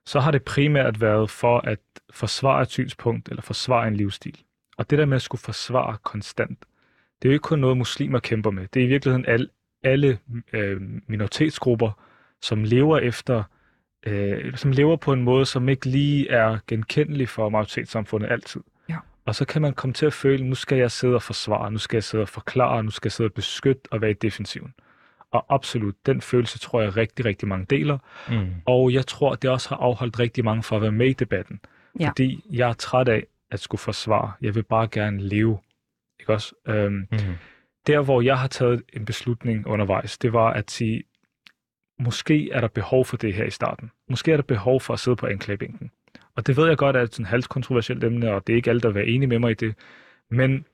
så 0.05 0.19
har 0.19 0.32
det 0.32 0.43
primært 0.43 1.01
været 1.01 1.29
for 1.29 1.60
at 1.60 1.79
forsvare 2.12 2.62
et 2.62 2.69
synspunkt 2.69 3.29
eller 3.29 3.41
forsvare 3.41 3.88
en 3.88 3.95
livsstil. 3.95 4.43
Og 4.80 4.89
det 4.89 5.00
der 5.00 5.06
med 5.06 5.15
at 5.15 5.22
skulle 5.22 5.42
forsvare 5.42 5.98
konstant, 6.04 6.60
det 7.22 7.28
er 7.28 7.30
jo 7.30 7.34
ikke 7.34 7.44
kun 7.44 7.60
noget, 7.60 7.78
muslimer 7.78 8.20
kæmper 8.20 8.52
med. 8.52 8.68
Det 8.74 8.80
er 8.80 8.84
i 8.86 8.88
virkeligheden 8.88 9.26
alle, 9.26 9.48
alle 9.84 10.20
øh, 10.54 10.82
minoritetsgrupper, 11.08 11.92
som 12.42 12.63
lever 12.63 12.98
efter, 12.98 13.44
øh, 14.06 14.58
som 14.58 14.72
lever 14.72 14.96
på 14.96 15.13
en 15.13 15.24
måde, 15.24 15.46
som 15.46 15.70
ikke 15.70 15.86
lige 15.86 16.30
er 16.30 16.58
genkendelig 16.68 17.30
for 17.30 17.50
majoritetssamfundet 17.50 18.32
altid. 18.32 18.62
Ja. 18.89 18.98
Og 19.26 19.36
så 19.36 19.46
kan 19.46 19.62
man 19.62 19.74
komme 19.74 19.94
til 19.94 20.06
at 20.06 20.13
føle, 20.13 20.46
nu 20.46 20.56
skal 20.56 20.78
jeg 20.78 20.92
sidde 20.92 21.15
og 21.15 21.24
forsvare, 21.24 21.72
nu 21.72 21.78
skal 21.78 21.98
jeg 21.98 22.04
sidde 22.04 22.22
og 22.22 22.30
forklare, 22.30 22.84
nu 22.84 22.92
skal 22.92 23.08
jeg 23.08 23.12
sidde 23.13 23.28
og 23.28 23.34
beskytte 23.34 23.82
og 23.92 24.02
være 24.02 24.12
i 24.12 24.13
defensiven. 24.22 24.74
Og 25.32 25.46
absolut, 25.50 25.96
den 26.06 26.22
følelse 26.22 26.60
tror 26.60 26.82
jeg 26.82 26.98
rigtig, 26.98 27.26
rigtig 27.26 27.48
mange 27.48 27.65
deler. 27.70 27.98
Mm. 28.30 28.48
Og 28.65 28.94
jeg 28.94 29.08
tror, 29.08 29.36
det 29.36 29.50
også 29.50 29.70
har 29.70 29.78
afholdt 29.78 30.20
rigtig 30.20 30.46
mange 30.46 30.63
for 30.63 30.76
at 30.76 30.82
være 30.82 30.92
med 30.92 31.08
i 31.08 31.13
debatten. 31.13 31.60
Ja. 32.00 32.10
Fordi 32.10 32.46
jeg 32.50 32.70
er 32.70 32.74
træt 32.74 33.08
af 33.08 33.26
at 33.52 33.60
skulle 33.60 33.80
forsvare. 33.80 34.32
Jeg 34.42 34.56
vil 34.56 34.64
bare 34.64 34.88
gerne 34.92 35.22
leve. 35.22 35.60
Ikke 36.20 36.34
også? 36.34 36.56
Øhm, 36.68 37.08
Mm. 37.12 37.18
der, 37.88 38.02
hvor 38.02 38.22
jeg 38.22 38.40
har 38.40 38.48
taget 38.48 38.84
en 38.94 39.06
beslutning 39.06 39.68
undervejs, 39.68 40.18
det 40.18 40.34
var 40.34 40.50
at 40.54 40.72
sige, 40.72 41.04
måske 42.00 42.52
er 42.52 42.62
der 42.62 42.68
behov 42.68 43.06
for 43.06 43.18
det 43.18 43.34
her 43.34 43.46
i 43.46 43.50
starten. 43.50 43.92
Måske 44.10 44.32
er 44.32 44.36
der 44.38 44.44
behov 44.44 44.82
for 44.82 44.94
at 44.94 45.00
sidde 45.00 45.16
på 45.16 45.28
anklagebænken. 45.28 45.92
Og 46.36 46.48
det 46.48 46.58
ved 46.58 46.68
jeg 46.68 46.78
godt 46.78 46.96
er 46.96 47.02
et 47.02 47.14
sådan 47.16 47.26
halvkontroversielt 47.26 48.04
emne, 48.04 48.34
og 48.34 48.48
det 48.48 48.54
er 48.54 48.58
ikke 48.58 48.70
alle, 48.70 48.82
der 48.82 48.88
vil 48.88 48.96
være 48.96 49.06
enige 49.08 49.28
med 49.28 49.40
mig 49.40 49.52
i 49.52 49.54
det. 49.54 49.76
Men 50.30 50.66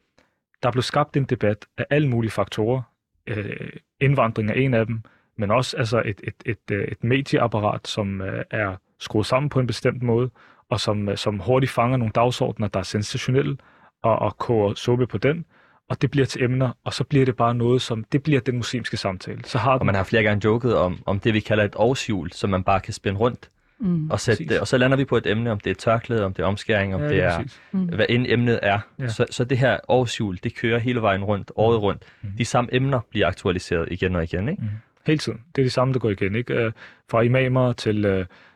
der 0.63 0.71
blev 0.71 0.81
skabt 0.81 1.17
en 1.17 1.23
debat 1.25 1.65
af 1.77 1.85
alle 1.89 2.07
mulige 2.09 2.31
faktorer. 2.31 2.81
Øh, 3.27 3.69
indvandring 3.99 4.49
er 4.49 4.53
en 4.53 4.73
af 4.73 4.85
dem, 4.85 5.01
men 5.37 5.51
også 5.51 5.77
altså 5.77 6.01
et, 6.05 6.21
et, 6.23 6.33
et, 6.45 6.57
et, 6.71 6.91
et 6.91 7.03
medieapparat, 7.03 7.87
som 7.87 8.21
øh, 8.21 8.43
er 8.51 8.75
skruet 8.99 9.25
sammen 9.25 9.49
på 9.49 9.59
en 9.59 9.67
bestemt 9.67 10.03
måde, 10.03 10.29
og 10.71 10.79
som, 10.79 11.09
øh, 11.09 11.17
som 11.17 11.39
hurtigt 11.39 11.71
fanger 11.71 11.97
nogle 11.97 12.11
dagsordner, 12.15 12.67
der 12.67 12.79
er 12.79 12.83
sensationelle, 12.83 13.57
og, 14.03 14.19
og 14.19 14.37
koger 14.37 14.73
suppe 14.73 15.07
på 15.07 15.17
den, 15.17 15.45
og 15.89 16.01
det 16.01 16.11
bliver 16.11 16.25
til 16.25 16.43
emner, 16.43 16.71
og 16.83 16.93
så 16.93 17.03
bliver 17.03 17.25
det 17.25 17.35
bare 17.35 17.55
noget, 17.55 17.81
som, 17.81 18.03
det 18.11 18.23
bliver 18.23 18.39
den 18.39 18.57
muslimske 18.57 18.97
samtale. 18.97 19.41
Så 19.45 19.57
har 19.57 19.77
Og 19.77 19.85
man 19.85 19.95
har 19.95 20.03
flere 20.03 20.23
gange 20.23 20.41
joket 20.45 20.75
om, 20.77 20.99
om 21.05 21.19
det, 21.19 21.33
vi 21.33 21.39
kalder 21.39 21.63
et 21.63 21.73
årshjul, 21.75 22.31
som 22.31 22.49
man 22.49 22.63
bare 22.63 22.79
kan 22.79 22.93
spænde 22.93 23.19
rundt 23.19 23.49
Mm. 23.79 24.09
og 24.11 24.19
sætte 24.19 24.45
Præcis. 24.45 24.59
Og 24.59 24.67
så 24.67 24.77
lander 24.77 24.97
vi 24.97 25.05
på 25.05 25.17
et 25.17 25.27
emne, 25.27 25.51
om 25.51 25.59
det 25.59 25.69
er 25.69 25.75
tørklæde, 25.75 26.25
om 26.25 26.33
det 26.33 26.43
er 26.43 26.47
omskæring, 26.47 26.95
om 26.95 27.01
Ja, 27.01 27.07
det 27.09 27.23
er, 27.23 27.35
præcis. 27.37 27.59
hvad 27.71 28.05
end 28.09 28.25
emnet 28.29 28.59
er. 28.61 28.79
Ja. 28.99 29.07
Så, 29.07 29.25
så 29.31 29.43
det 29.43 29.57
her 29.57 29.77
årshjul, 29.87 30.37
det 30.43 30.55
kører 30.55 30.79
hele 30.79 31.01
vejen 31.01 31.23
rundt, 31.23 31.51
året 31.55 31.81
rundt. 31.81 32.03
Mhm. 32.21 32.31
De 32.37 32.45
samme 32.45 32.69
emner 32.75 32.99
bliver 33.09 33.27
aktualiseret 33.27 33.87
igen 33.91 34.15
og 34.15 34.23
igen, 34.23 34.49
ikke? 34.49 34.63
Hele 35.05 35.17
tiden. 35.19 35.41
Det 35.55 35.61
er 35.61 35.65
det 35.65 35.71
samme, 35.71 35.93
der 35.93 35.99
går 35.99 36.09
igen. 36.09 36.35
Ikke? 36.35 36.53
Øh, 36.53 36.71
Fra 37.11 37.21
imamer 37.21 37.73
til 37.73 38.05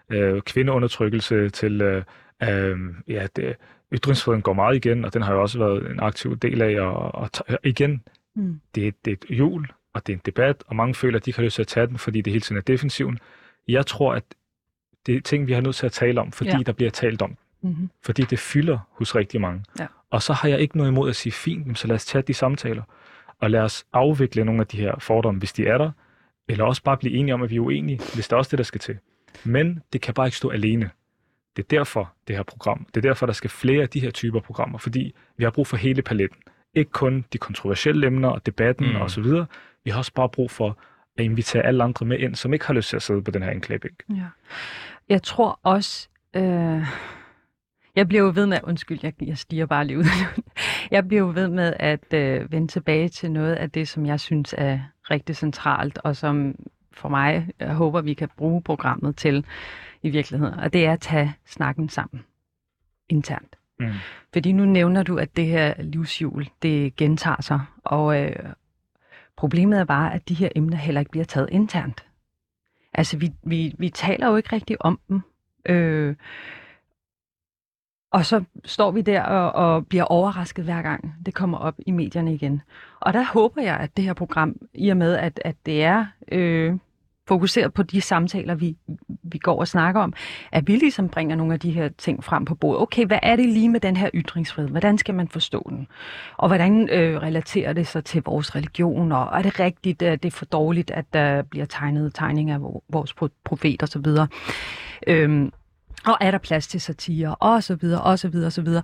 øh, 0.10 0.41
kvindeundertrykkelse 0.41 1.50
til 1.50 1.82
øh, 1.82 2.04
øh, 2.43 2.78
ja, 3.08 3.28
det, 3.36 3.56
ytringsfriheden 3.93 4.41
går 4.41 4.54
meget 4.54 4.76
igen, 4.76 5.06
og 5.06 5.13
den 5.13 5.22
har 5.22 5.34
jo 5.34 5.41
også 5.41 5.60
været 5.60 5.91
en 5.91 6.00
aktiv 6.00 6.38
del 6.38 6.62
af. 6.62 6.80
Og, 6.82 7.15
og 7.15 7.30
igen, 7.63 8.04
Mm. 8.36 8.60
det, 8.76 8.88
er- 8.88 8.91
det 9.06 9.12
er 9.12 9.15
et 9.32 9.38
jul, 9.38 9.67
og 9.93 10.08
det 10.08 10.13
er 10.13 10.17
en 10.17 10.22
debat, 10.26 10.63
og 10.67 10.76
mange 10.76 10.95
føler, 10.95 11.19
at 11.19 11.26
de 11.26 11.34
har 11.36 11.43
lyst 11.43 11.56
til 11.56 11.62
at 11.62 11.67
tage 11.67 11.88
den, 11.88 11.98
fordi 11.98 12.22
det 12.22 12.34
hele 12.34 12.41
tiden 12.41 12.58
er 12.58 12.62
defensiven. 12.62 13.19
Jeg 13.67 13.86
tror, 13.86 14.13
at 14.13 14.24
det 15.06 15.15
er 15.15 15.22
ting, 15.22 15.48
vi 15.48 15.54
har 15.54 15.62
nødt 15.62 15.76
til 15.76 15.86
at 15.86 15.91
tale 15.91 16.22
om, 16.22 16.32
fordi 16.32 16.50
Ja. 16.50 16.58
der 16.65 16.72
bliver 16.72 16.91
talt 16.91 17.22
om. 17.22 17.38
Mm-hmm. 17.62 17.89
Fordi 18.06 18.22
det 18.22 18.39
fylder 18.39 18.78
hos 18.91 19.15
rigtig 19.15 19.41
mange. 19.41 19.63
Ja. 19.80 19.88
Og 20.10 20.22
så 20.22 20.34
har 20.34 20.50
jeg 20.50 20.60
ikke 20.60 20.78
noget 20.78 20.91
imod 20.91 21.10
at 21.10 21.15
sige, 21.15 21.34
fint, 21.34 21.80
så 21.80 21.88
lad 21.88 21.95
os 21.95 22.06
tage 22.06 22.22
de 22.22 22.34
samtaler, 22.34 22.84
og 23.39 23.50
lad 23.52 23.62
os 23.62 23.86
afvikle 23.93 24.43
nogle 24.45 24.62
af 24.62 24.67
de 24.67 24.78
her 24.78 24.95
fordomme, 25.00 25.39
hvis 25.39 25.54
de 25.54 25.65
er 25.67 25.78
der, 25.78 25.91
eller 26.48 26.63
også 26.65 26.84
bare 26.84 26.98
blive 26.98 27.13
enige 27.13 27.34
om, 27.34 27.41
at 27.41 27.50
vi 27.50 27.56
er 27.56 27.60
uenige, 27.60 28.00
hvis 28.13 28.28
der 28.28 28.36
er 28.36 28.38
også 28.38 28.52
det, 28.52 28.58
der 28.58 28.63
skal 28.63 28.80
til. 28.82 28.98
Men 29.43 29.80
det 29.93 30.02
kan 30.02 30.13
bare 30.13 30.28
ikke 30.28 30.38
stå 30.38 30.49
alene. 30.49 30.89
Det 31.56 31.63
er 31.63 31.67
derfor, 31.78 32.13
det 32.28 32.36
her 32.36 32.43
program. 32.43 32.86
Det 32.95 32.97
er 32.97 33.10
derfor, 33.10 33.25
der 33.25 33.34
skal 33.34 33.49
flere 33.49 33.82
af 33.82 33.89
de 33.89 33.99
her 33.99 34.12
typer 34.12 34.39
programmer, 34.39 34.78
fordi 34.78 35.13
vi 35.38 35.43
har 35.43 35.52
brug 35.52 35.67
for 35.67 35.78
hele 35.78 36.02
paletten. 36.02 36.39
Ikke 36.73 36.91
kun 36.91 37.25
de 37.34 37.38
kontroversielle 37.38 38.08
emner 38.08 38.30
og 38.30 38.45
debatten 38.45 38.88
Mm. 38.88 38.93
mm. 38.93 39.02
osv. 39.02 39.23
Vi 39.84 39.91
har 39.91 39.97
også 39.97 40.13
bare 40.13 40.30
brug 40.30 40.52
for 40.52 40.78
at 41.17 41.25
invitere 41.25 41.63
alle 41.65 41.84
andre 41.84 42.06
med 42.06 42.19
ind, 42.19 42.36
som 42.36 42.54
ikke 42.54 42.65
har 42.67 42.73
lyst 42.73 42.89
til 42.89 42.95
at 42.95 43.02
sidde 43.02 43.21
på 43.21 43.32
den 43.32 43.43
her 43.43 43.49
anklagebænk. 43.49 44.04
Ja. 44.10 44.25
Jeg 45.10 45.23
tror 45.23 45.60
også, 45.63 46.10
øh, 46.36 46.86
jeg 47.95 48.08
bliver 48.08 48.23
jo 48.23 48.32
ved 48.36 48.45
med, 48.45 48.60
undskyld, 48.63 48.99
jeg, 49.04 49.13
jeg 49.21 49.38
stiger 49.38 49.65
bare 49.65 49.86
lige 49.86 49.97
ud. 49.97 50.06
jeg 50.91 51.08
bliver 51.08 51.21
jo 51.21 51.32
ved 51.36 51.47
med 51.47 51.73
at 51.80 52.13
øh, 52.13 52.52
vende 52.52 52.67
tilbage 52.67 53.10
til 53.10 53.32
noget 53.32 53.56
af 53.56 53.71
det, 53.71 53.88
som 53.88 54.06
jeg 54.06 54.19
synes 54.19 54.56
er 54.58 54.80
rigtig 55.12 55.36
centralt, 55.36 55.99
og 56.04 56.15
som 56.15 56.56
for 57.00 57.10
mig, 57.10 57.50
jeg 57.60 57.74
håber, 57.74 58.02
vi 58.02 58.14
kan 58.14 58.30
bruge 58.38 58.62
programmet 58.62 59.16
til 59.16 59.46
i 60.04 60.10
virkeligheden, 60.10 60.60
og 60.60 60.74
det 60.74 60.86
er 60.86 60.94
at 60.94 61.00
tage 61.00 61.36
snakken 61.46 61.90
sammen 61.90 62.24
internt. 63.10 63.56
Mm. 63.80 63.92
Fordi 64.34 64.52
nu 64.52 64.66
nævner 64.66 65.04
du, 65.04 65.18
at 65.18 65.36
det 65.36 65.46
her 65.46 65.74
livshjul, 65.80 66.50
det 66.62 66.96
gentager 66.96 67.42
sig, 67.42 67.62
og 67.84 68.22
øh, 68.22 68.36
problemet 69.36 69.80
er 69.80 69.86
bare, 69.86 70.14
at 70.14 70.30
de 70.30 70.34
her 70.34 70.50
emner 70.56 70.78
heller 70.78 71.02
ikke 71.02 71.12
bliver 71.12 71.26
taget 71.26 71.50
internt. 71.52 72.06
Altså, 72.94 73.18
vi, 73.18 73.32
vi, 73.44 73.76
vi 73.78 73.90
taler 73.90 74.28
jo 74.28 74.36
ikke 74.36 74.56
rigtig 74.56 74.86
om 74.86 75.00
dem. 75.10 75.22
Øh, 75.66 76.16
og 78.12 78.26
så 78.26 78.44
står 78.66 78.92
vi 78.92 79.02
der 79.02 79.22
og, 79.22 79.52
og 79.52 79.88
bliver 79.88 80.04
overrasket 80.04 80.66
hver 80.66 80.82
gang 80.82 81.16
det 81.26 81.34
kommer 81.34 81.58
op 81.58 81.76
i 81.88 81.92
medierne 81.92 82.34
igen. 82.34 82.62
Og 83.00 83.14
der 83.14 83.24
håber 83.24 83.62
jeg, 83.62 83.78
at 83.78 83.98
det 83.98 84.06
her 84.06 84.14
program, 84.14 84.56
i 84.74 84.90
og 84.90 84.98
med 84.98 85.16
at, 85.16 85.42
at 85.46 85.56
det 85.65 85.84
er 85.84 86.06
øh, 86.32 86.78
fokuseret 87.30 87.73
på 87.73 87.84
de 87.84 88.02
samtaler, 88.02 88.56
vi, 88.56 88.75
vi 89.23 89.38
går 89.38 89.60
og 89.60 89.67
snakker 89.67 90.02
om, 90.02 90.13
at 90.52 90.67
vi 90.67 90.75
ligesom 90.75 91.10
bringer 91.10 91.36
nogle 91.36 91.54
af 91.54 91.60
de 91.60 91.71
her 91.71 91.90
ting 91.98 92.23
frem 92.23 92.46
på 92.46 92.56
bordet. 92.56 92.82
Okay, 92.82 93.06
hvad 93.06 93.19
er 93.23 93.36
det 93.36 93.50
lige 93.50 93.69
med 93.69 93.80
den 93.80 93.98
her 93.98 94.10
ytringsfrihed? 94.13 94.69
Hvordan 94.71 94.98
skal 94.98 95.15
man 95.15 95.27
forstå 95.27 95.67
den? 95.69 95.88
Og 96.38 96.48
hvordan 96.48 96.90
øh, 96.90 97.21
relaterer 97.21 97.73
det 97.73 97.88
sig 97.88 98.06
til 98.06 98.21
vores 98.25 98.56
religion? 98.56 99.12
Og 99.12 99.38
er 99.38 99.42
det 99.42 99.60
rigtigt, 99.60 100.02
at 100.02 100.23
det 100.23 100.34
er 100.34 100.38
for 100.38 100.46
dårligt, 100.46 100.92
at 100.92 101.06
der 101.13 101.42
bliver 101.42 101.65
tegnet 101.65 102.15
tegninger 102.15 102.56
af 102.56 102.82
vores 102.90 103.13
profet 103.46 103.84
osv.? 103.84 104.08
Øhm, 105.08 105.52
og 106.06 106.17
er 106.21 106.32
der 106.32 106.38
plads 106.38 106.67
til 106.67 106.82
satire? 106.82 107.36
Og 107.36 107.63
så 107.63 107.75
videre, 107.75 108.02
og 108.02 108.19
så 108.19 108.27
videre, 108.27 108.48
og 108.48 108.54
så 108.54 108.62
videre. 108.62 108.84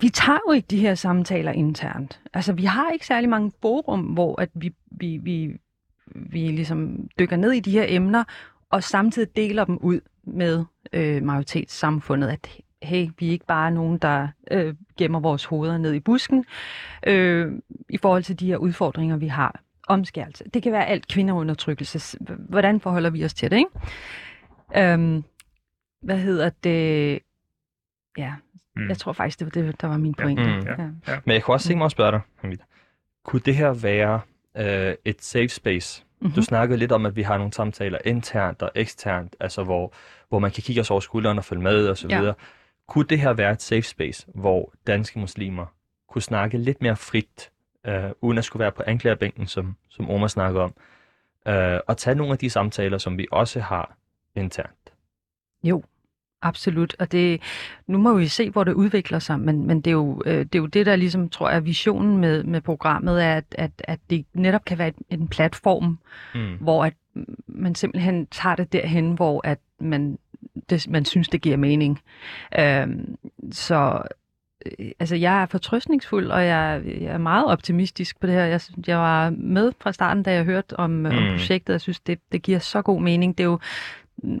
Vi 0.00 0.08
tager 0.08 0.38
jo 0.48 0.52
ikke 0.52 0.66
de 0.70 0.78
her 0.78 0.94
samtaler 0.94 1.52
internt. 1.52 2.20
Altså, 2.34 2.52
vi 2.52 2.64
har 2.64 2.90
ikke 2.90 3.06
særlig 3.06 3.28
mange 3.28 3.52
forum, 3.62 4.00
hvor 4.00 4.40
at 4.40 4.48
vi, 4.54 4.72
vi, 4.90 5.16
vi, 5.22 5.56
vi 6.14 6.38
ligesom 6.38 7.08
dykker 7.18 7.36
ned 7.36 7.52
i 7.52 7.60
de 7.60 7.70
her 7.70 7.84
emner, 7.88 8.24
og 8.70 8.82
samtidig 8.82 9.36
deler 9.36 9.64
dem 9.64 9.78
ud 9.78 10.00
med 10.24 10.64
øh, 10.92 11.22
majoritetssamfundet, 11.22 12.28
at 12.28 12.60
hey, 12.82 13.08
vi 13.18 13.28
er 13.28 13.32
ikke 13.32 13.46
bare 13.46 13.70
nogen, 13.70 13.98
der 13.98 14.28
øh, 14.50 14.74
gemmer 14.96 15.20
vores 15.20 15.44
hoveder 15.44 15.78
ned 15.78 15.94
i 15.94 16.00
busken 16.00 16.44
øh, 17.06 17.52
i 17.88 17.98
forhold 17.98 18.22
til 18.22 18.40
de 18.40 18.46
her 18.46 18.56
udfordringer, 18.56 19.16
vi 19.16 19.26
har. 19.26 19.60
omskærelse. 19.88 20.44
Det 20.54 20.62
kan 20.62 20.72
være 20.72 20.86
alt 20.86 21.08
kvinderundertrykkelse. 21.08 22.18
Hvordan 22.48 22.80
forholder 22.80 23.10
vi 23.10 23.24
os 23.24 23.34
til 23.34 23.50
det, 23.50 23.56
ikke? 23.56 24.92
Øhm, 24.92 25.24
hvad 26.02 26.18
hedder 26.18 26.50
det? 26.64 27.18
Ja, 28.18 28.34
mm. 28.76 28.88
jeg 28.88 28.98
tror 28.98 29.12
faktisk, 29.12 29.38
det 29.38 29.46
var 29.46 29.62
det, 29.62 29.80
der 29.80 29.88
var 29.88 29.96
min 29.96 30.14
pointe. 30.14 30.42
Ja. 30.42 30.60
Mm. 30.60 30.66
Ja. 30.66 31.12
Ja. 31.12 31.18
Men 31.24 31.34
jeg 31.34 31.42
kunne 31.42 31.54
også 31.54 31.68
tænke 31.68 31.78
mig 31.78 31.84
at 31.84 31.90
spørge 31.92 32.12
dig. 32.12 32.20
Kunne 33.24 33.40
det 33.40 33.56
her 33.56 33.72
være 33.74 34.20
øh, 34.56 34.94
et 35.04 35.22
safe 35.22 35.48
space? 35.48 36.04
Mm-hmm. 36.20 36.34
Du 36.34 36.42
snakkede 36.42 36.78
lidt 36.78 36.92
om, 36.92 37.06
at 37.06 37.16
vi 37.16 37.22
har 37.22 37.38
nogle 37.38 37.52
samtaler 37.52 37.98
internt 38.04 38.62
og 38.62 38.70
eksternt, 38.74 39.36
altså 39.40 39.64
hvor, 39.64 39.92
hvor 40.28 40.38
man 40.38 40.50
kan 40.50 40.62
kigge 40.62 40.80
os 40.80 40.90
over 40.90 41.00
skulderen 41.00 41.38
og 41.38 41.44
følge 41.44 41.62
med 41.62 41.88
osv. 41.88 42.10
Ja. 42.10 42.32
Kunne 42.88 43.04
det 43.04 43.18
her 43.18 43.32
være 43.32 43.52
et 43.52 43.62
safe 43.62 43.82
space, 43.82 44.26
hvor 44.34 44.72
danske 44.86 45.18
muslimer 45.18 45.66
kunne 46.08 46.22
snakke 46.22 46.58
lidt 46.58 46.82
mere 46.82 46.96
frit, 46.96 47.50
øh, 47.86 48.10
uden 48.20 48.38
at 48.38 48.44
skulle 48.44 48.60
være 48.60 48.72
på 48.72 48.82
anklagerbænken, 48.86 49.46
som, 49.46 49.76
som 49.88 50.10
Omar 50.10 50.26
snakker 50.26 50.60
om, 50.60 50.74
øh, 51.48 51.80
og 51.86 51.96
tage 51.96 52.14
nogle 52.14 52.32
af 52.32 52.38
de 52.38 52.50
samtaler, 52.50 52.98
som 52.98 53.18
vi 53.18 53.26
også 53.32 53.60
har 53.60 53.96
internt? 54.36 54.92
Jo, 55.64 55.82
Absolut, 56.42 56.96
og 56.98 57.12
det, 57.12 57.40
nu 57.86 57.98
må 57.98 58.14
vi 58.14 58.28
se, 58.28 58.50
hvor 58.50 58.64
det 58.64 58.72
udvikler 58.72 59.18
sig, 59.18 59.40
men, 59.40 59.66
men 59.66 59.80
det, 59.80 59.90
er 59.90 59.94
jo, 59.94 60.22
øh, 60.26 60.38
det 60.38 60.54
er 60.54 60.58
jo 60.58 60.66
det, 60.66 60.86
der 60.86 60.96
ligesom, 60.96 61.28
tror 61.28 61.48
jeg, 61.48 61.56
er 61.56 61.60
visionen 61.60 62.16
med, 62.16 62.44
med 62.44 62.60
programmet, 62.60 63.24
er, 63.24 63.36
at, 63.36 63.44
at, 63.52 63.70
at 63.78 64.00
det 64.10 64.24
netop 64.34 64.64
kan 64.64 64.78
være 64.78 64.92
en 65.10 65.28
platform, 65.28 65.98
mm. 66.34 66.56
hvor 66.60 66.84
at 66.84 66.94
man 67.46 67.74
simpelthen 67.74 68.26
tager 68.26 68.56
det 68.56 68.72
derhen, 68.72 69.12
hvor 69.12 69.40
at 69.46 69.58
man, 69.80 70.18
det, 70.70 70.90
man 70.90 71.04
synes, 71.04 71.28
det 71.28 71.42
giver 71.42 71.56
mening. 71.56 72.00
Øhm, 72.58 73.16
så 73.52 74.02
øh, 74.66 74.90
altså, 75.00 75.16
jeg 75.16 75.42
er 75.42 75.46
fortrøstningsfuld, 75.46 76.30
og 76.30 76.46
jeg, 76.46 76.82
jeg 76.84 77.12
er 77.12 77.18
meget 77.18 77.46
optimistisk 77.46 78.20
på 78.20 78.26
det 78.26 78.34
her. 78.34 78.44
Jeg, 78.44 78.60
jeg 78.86 78.98
var 78.98 79.30
med 79.30 79.72
fra 79.80 79.92
starten, 79.92 80.22
da 80.22 80.32
jeg 80.32 80.44
hørte 80.44 80.80
om, 80.80 80.90
mm. 80.90 81.06
om 81.06 81.12
projektet, 81.12 81.68
og 81.68 81.72
jeg 81.72 81.80
synes, 81.80 82.00
det, 82.00 82.18
det 82.32 82.42
giver 82.42 82.58
så 82.58 82.82
god 82.82 83.00
mening. 83.00 83.38
Det 83.38 83.44
er 83.44 83.48
jo 83.48 83.58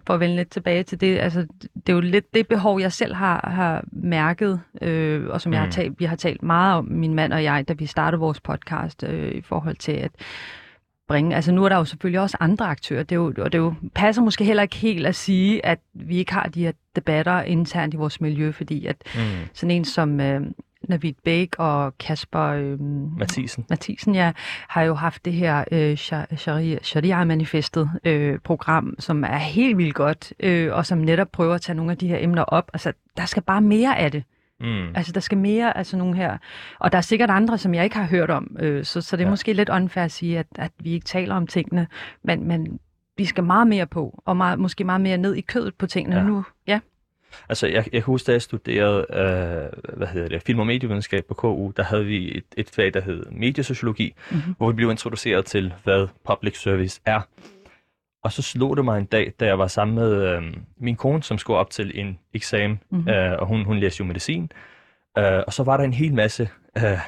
for 0.06 0.14
at 0.14 0.20
vende 0.20 0.36
lidt 0.36 0.50
tilbage 0.50 0.82
til 0.82 1.00
det, 1.00 1.18
altså, 1.18 1.46
det 1.62 1.88
er 1.88 1.92
jo 1.92 2.00
lidt 2.00 2.34
det 2.34 2.48
behov, 2.48 2.80
jeg 2.80 2.92
selv 2.92 3.14
har, 3.14 3.50
har 3.50 3.84
mærket, 3.92 4.60
øh, 4.82 5.28
og 5.28 5.40
som 5.40 5.50
mm. 5.50 5.52
jeg 5.52 5.60
har 5.60 5.66
mm. 5.66 5.72
talt, 5.72 6.00
vi 6.00 6.04
har 6.04 6.16
talt 6.16 6.42
meget 6.42 6.74
om, 6.74 6.84
min 6.84 7.14
mand 7.14 7.32
og 7.32 7.44
jeg, 7.44 7.68
da 7.68 7.72
vi 7.72 7.86
startede 7.86 8.20
vores 8.20 8.40
podcast, 8.40 9.04
øh, 9.08 9.32
i 9.32 9.40
forhold 9.40 9.76
til 9.76 9.92
at 9.92 10.10
bringe, 11.08 11.36
altså 11.36 11.52
nu 11.52 11.64
er 11.64 11.68
der 11.68 11.76
jo 11.76 11.84
selvfølgelig 11.84 12.20
også 12.20 12.36
andre 12.40 12.66
aktører, 12.66 13.02
det 13.02 13.12
er 13.12 13.16
jo, 13.16 13.32
og 13.38 13.52
det 13.52 13.58
jo, 13.58 13.74
passer 13.94 14.22
måske 14.22 14.44
heller 14.44 14.62
ikke 14.62 14.76
helt 14.76 15.06
at 15.06 15.14
sige, 15.14 15.66
at 15.66 15.78
vi 15.94 16.16
ikke 16.16 16.32
har 16.32 16.48
de 16.48 16.64
her 16.64 16.72
debatter 16.96 17.42
internt 17.42 17.94
i 17.94 17.96
vores 17.96 18.20
miljø, 18.20 18.52
fordi 18.52 18.86
at 18.86 18.96
mm. 19.14 19.20
sådan 19.54 19.70
en 19.70 19.84
som 19.84 20.20
øh, 20.20 20.40
Navid 20.88 21.12
Bæk 21.24 21.54
og 21.58 21.98
Kasper 21.98 22.42
øh, 22.42 22.80
Mathisen. 23.18 23.64
Mathisen 23.70 24.14
ja, 24.14 24.32
har 24.68 24.82
jo 24.82 24.94
haft 24.94 25.24
det 25.24 25.32
her 25.32 25.64
øh, 25.72 25.96
Sharia-manifestet 26.82 27.90
øh, 28.04 28.38
program, 28.38 28.94
som 28.98 29.24
er 29.24 29.36
helt 29.36 29.78
vildt 29.78 29.94
godt, 29.94 30.32
øh, 30.40 30.74
og 30.74 30.86
som 30.86 30.98
netop 30.98 31.28
prøver 31.32 31.54
at 31.54 31.60
tage 31.60 31.76
nogle 31.76 31.92
af 31.92 31.98
de 31.98 32.08
her 32.08 32.18
emner 32.20 32.42
op. 32.42 32.70
Altså, 32.72 32.92
der 33.16 33.24
skal 33.24 33.42
bare 33.42 33.60
mere 33.60 33.98
af 33.98 34.12
det. 34.12 34.24
Mm. 34.60 34.88
Altså, 34.94 35.12
der 35.12 35.20
skal 35.20 35.38
mere, 35.38 35.76
altså 35.76 35.96
nogle 35.96 36.16
her... 36.16 36.38
Og 36.78 36.92
der 36.92 36.98
er 36.98 37.02
sikkert 37.02 37.30
andre, 37.30 37.58
som 37.58 37.74
jeg 37.74 37.84
ikke 37.84 37.96
har 37.96 38.06
hørt 38.06 38.30
om, 38.30 38.56
øh, 38.60 38.84
så, 38.84 39.00
så 39.00 39.16
det 39.16 39.22
er 39.22 39.26
ja. 39.26 39.30
måske 39.30 39.52
lidt 39.52 39.68
unfair 39.68 40.04
at 40.04 40.12
sige, 40.12 40.38
at, 40.38 40.46
at 40.54 40.72
vi 40.78 40.92
ikke 40.92 41.04
taler 41.04 41.34
om 41.34 41.46
tingene, 41.46 41.86
men, 42.24 42.48
men 42.48 42.78
vi 43.16 43.24
skal 43.24 43.44
meget 43.44 43.66
mere 43.66 43.86
på, 43.86 44.22
og 44.24 44.36
meget, 44.36 44.58
måske 44.58 44.84
meget 44.84 45.00
mere 45.00 45.18
ned 45.18 45.34
i 45.34 45.40
kødet 45.40 45.74
på 45.74 45.86
tingene 45.86 46.16
ja. 46.16 46.22
nu. 46.22 46.44
Ja. 46.66 46.80
Altså, 47.48 47.66
jeg, 47.66 47.74
jeg 47.74 47.92
kan 47.92 48.02
huske, 48.02 48.26
da 48.26 48.32
jeg 48.32 48.42
studerede 48.42 49.06
øh, 49.10 49.96
hvad 49.96 50.06
hedder 50.06 50.28
det, 50.28 50.42
film- 50.42 50.58
og 50.58 50.66
medievidenskab 50.66 51.24
på 51.24 51.34
KU, 51.34 51.72
der 51.76 51.82
havde 51.82 52.04
vi 52.04 52.36
et, 52.36 52.44
et 52.56 52.70
fag, 52.70 52.94
der 52.94 53.00
hed 53.00 53.26
mediesociologi, 53.30 54.14
mm-hmm. 54.30 54.54
hvor 54.58 54.70
vi 54.70 54.72
blev 54.72 54.90
introduceret 54.90 55.44
til, 55.44 55.74
hvad 55.84 56.08
public 56.24 56.60
service 56.60 57.00
er. 57.06 57.20
Og 58.22 58.32
så 58.32 58.42
slog 58.42 58.76
det 58.76 58.84
mig 58.84 58.98
en 58.98 59.04
dag, 59.04 59.32
da 59.40 59.46
jeg 59.46 59.58
var 59.58 59.66
sammen 59.66 59.94
med 59.94 60.12
øh, 60.12 60.42
min 60.76 60.96
kone, 60.96 61.22
som 61.22 61.38
skulle 61.38 61.58
op 61.58 61.70
til 61.70 62.00
en 62.00 62.18
eksamen, 62.34 62.80
mm-hmm. 62.90 63.08
øh, 63.08 63.38
og 63.38 63.46
hun, 63.46 63.64
hun 63.64 63.78
læste 63.78 64.00
jo 64.00 64.04
medicin. 64.04 64.52
Øh, 65.18 65.42
og 65.46 65.52
så 65.52 65.62
var 65.62 65.76
der 65.76 65.84
en 65.84 65.92
hel 65.92 66.14
masse 66.14 66.48
øh, 66.76 66.98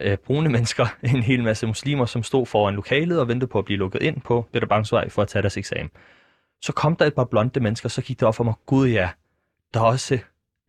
øh, 0.00 0.16
brune 0.16 0.48
mennesker, 0.48 0.86
en 1.14 1.22
hel 1.22 1.42
masse 1.42 1.66
muslimer, 1.66 2.04
som 2.04 2.22
stod 2.22 2.46
foran 2.46 2.74
lokalet 2.74 3.20
og 3.20 3.28
ventede 3.28 3.50
på 3.50 3.58
at 3.58 3.64
blive 3.64 3.78
lukket 3.78 4.02
ind 4.02 4.20
på 4.20 4.46
Peter 4.52 4.66
Bangsvej 4.66 5.08
for 5.08 5.22
at 5.22 5.28
tage 5.28 5.42
deres 5.42 5.56
eksamen. 5.56 5.90
Så 6.62 6.72
kom 6.72 6.96
der 6.96 7.04
et 7.04 7.14
par 7.14 7.24
blonde 7.24 7.60
mennesker, 7.60 7.88
så 7.88 8.02
gik 8.02 8.20
det 8.20 8.28
op 8.28 8.34
for 8.34 8.44
mig, 8.44 8.54
gud 8.66 8.88
ja, 8.88 9.10
der 9.74 9.80
er 9.80 9.84
også 9.84 10.18